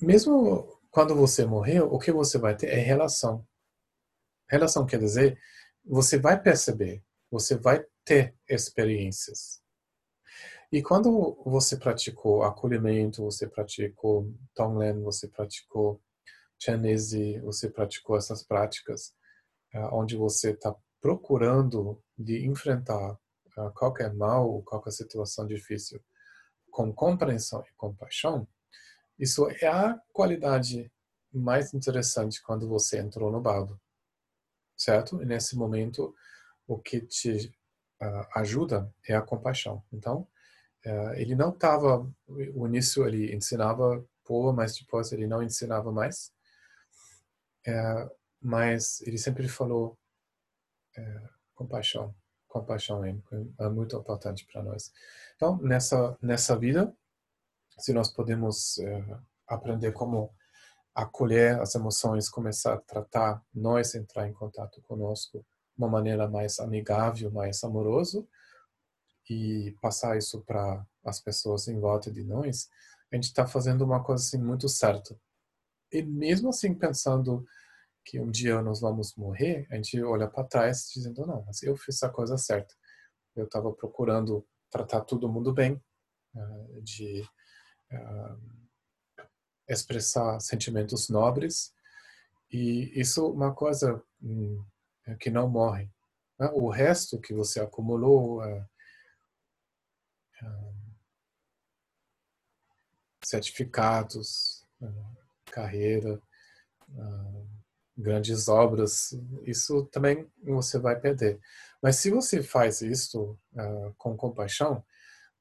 [0.00, 3.44] mesmo quando você morreu, o que você vai ter é relação.
[4.48, 5.40] Relação quer dizer,
[5.84, 9.60] você vai perceber, você vai ter experiências.
[10.70, 16.00] E quando você praticou acolhimento, você praticou Tonglen, você praticou
[16.60, 19.12] Chinese, você praticou essas práticas,
[19.74, 20.72] uh, onde você está
[21.06, 26.02] procurando de enfrentar uh, qualquer mal, qualquer situação difícil,
[26.68, 28.48] com compreensão e compaixão,
[29.16, 30.90] isso é a qualidade
[31.32, 33.80] mais interessante quando você entrou no bardo,
[34.76, 35.22] certo?
[35.22, 36.12] E nesse momento,
[36.66, 37.54] o que te
[38.02, 39.84] uh, ajuda é a compaixão.
[39.92, 40.26] Então,
[41.16, 46.30] ele não estava, o início ele ensinava boa, mas depois ele não ensinava mais.
[47.66, 48.08] É,
[48.40, 49.98] mas ele sempre falou
[50.96, 51.22] é,
[51.54, 52.14] compaixão,
[52.48, 53.16] compaixão é,
[53.60, 54.92] é muito importante para nós.
[55.36, 56.94] Então nessa nessa vida,
[57.78, 60.34] se nós podemos é, aprender como
[60.94, 65.44] acolher as emoções, começar a tratar nós, entrar em contato conosco de
[65.76, 68.26] uma maneira mais amigável, mais amoroso
[69.28, 72.70] e passar isso para as pessoas em volta de nós,
[73.12, 75.18] a gente está fazendo uma coisa assim muito certa.
[75.92, 77.46] E mesmo assim pensando
[78.06, 81.76] que um dia nós vamos morrer, a gente olha para trás dizendo não, mas eu
[81.76, 82.72] fiz a coisa certa.
[83.34, 85.82] Eu estava procurando tratar todo mundo bem,
[86.36, 87.22] eh, de
[87.92, 88.56] uh,
[89.68, 91.74] expressar sentimentos nobres
[92.50, 94.64] e isso é uma coisa hum,
[95.18, 95.90] que não morre.
[96.38, 96.48] Né?
[96.54, 98.66] O resto que você acumulou uh,
[103.24, 104.64] certificados,
[105.46, 106.22] carreira,
[107.96, 109.14] grandes obras,
[109.44, 111.40] isso também você vai perder.
[111.82, 114.84] Mas se você faz isso uh, com compaixão,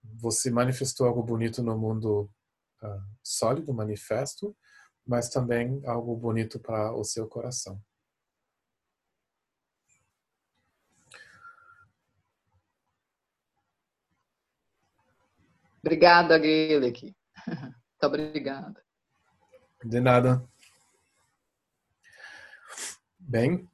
[0.03, 2.30] você manifestou algo bonito no mundo
[2.82, 4.56] uh, sólido, manifesto,
[5.06, 7.82] mas também algo bonito para o seu coração.
[15.82, 17.15] Obrigada, Gaelic.
[17.45, 18.84] Muito obrigada.
[19.84, 20.44] De nada.
[23.27, 23.68] Bem,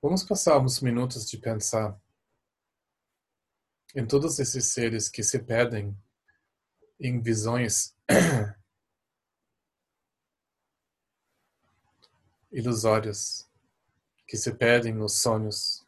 [0.00, 2.00] Vamos passar uns minutos de pensar
[3.94, 5.96] em todos esses seres que se perdem
[7.00, 7.96] em visões
[12.52, 13.51] ilusórias
[14.32, 15.81] que se perdem nos sonhos.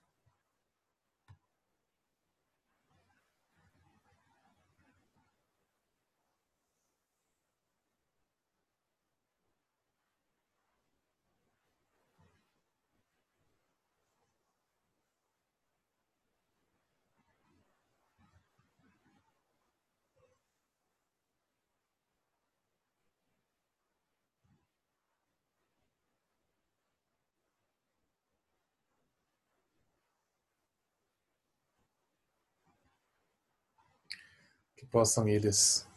[34.94, 35.88] Possam eles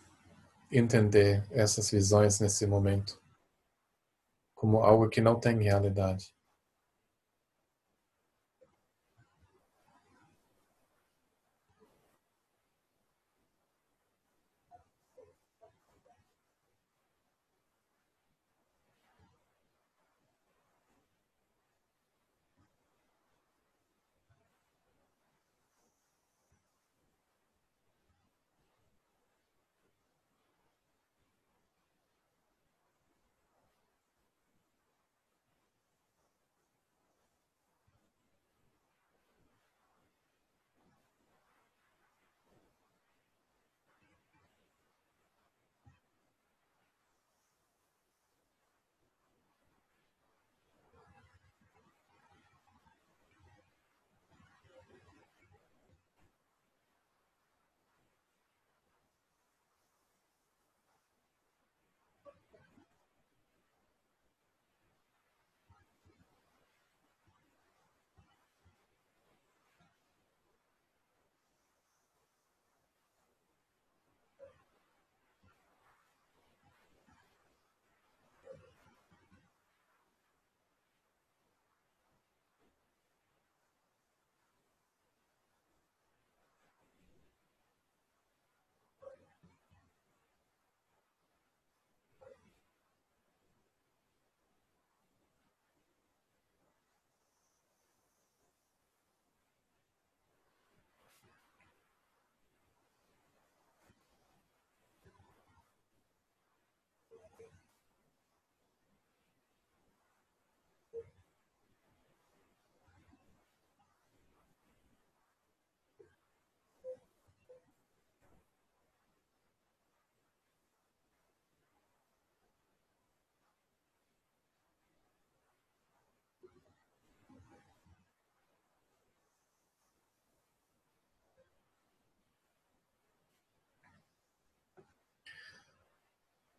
[0.72, 3.22] entender essas visões nesse momento
[4.56, 6.34] como algo que não tem realidade.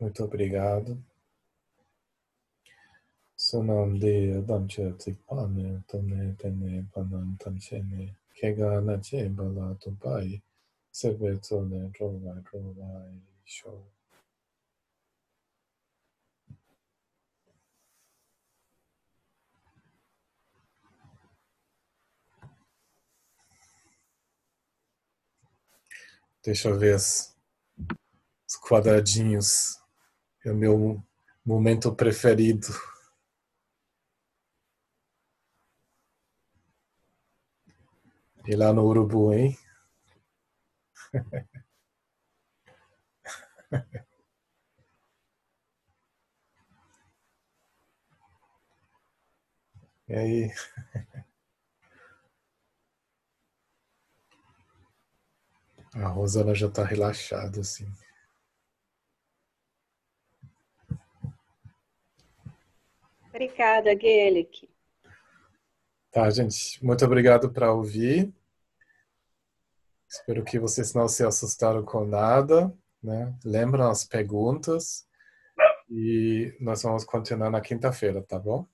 [0.01, 0.97] Muito obrigado.
[3.37, 10.41] Sunamde damche tsikpane tane tene panam tamshene kega nache bala tupai
[10.93, 13.85] sebe tsone drovai drovai show.
[26.45, 29.79] Deixa eu ver os quadradinhos
[30.45, 31.03] é o meu
[31.45, 32.69] momento preferido.
[38.51, 39.57] E lá no Urubu, hein?
[50.09, 50.51] E aí?
[55.95, 57.87] A Rosana já está relaxada, assim.
[63.39, 64.69] Obrigada, Gelic.
[66.11, 66.85] Tá, gente.
[66.85, 68.35] Muito obrigado para ouvir.
[70.09, 73.33] Espero que vocês não se assustaram com nada, né?
[73.45, 75.07] Lembram as perguntas
[75.89, 78.67] e nós vamos continuar na quinta-feira, tá bom?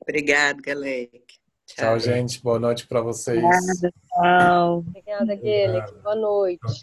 [0.00, 1.22] Obrigado, Galec.
[1.66, 2.42] Tchau, Tchau gente.
[2.42, 3.44] Boa noite para vocês.
[3.44, 4.78] Obrigada, tchau.
[4.78, 5.94] Obrigada, Gelic.
[6.02, 6.64] Boa noite.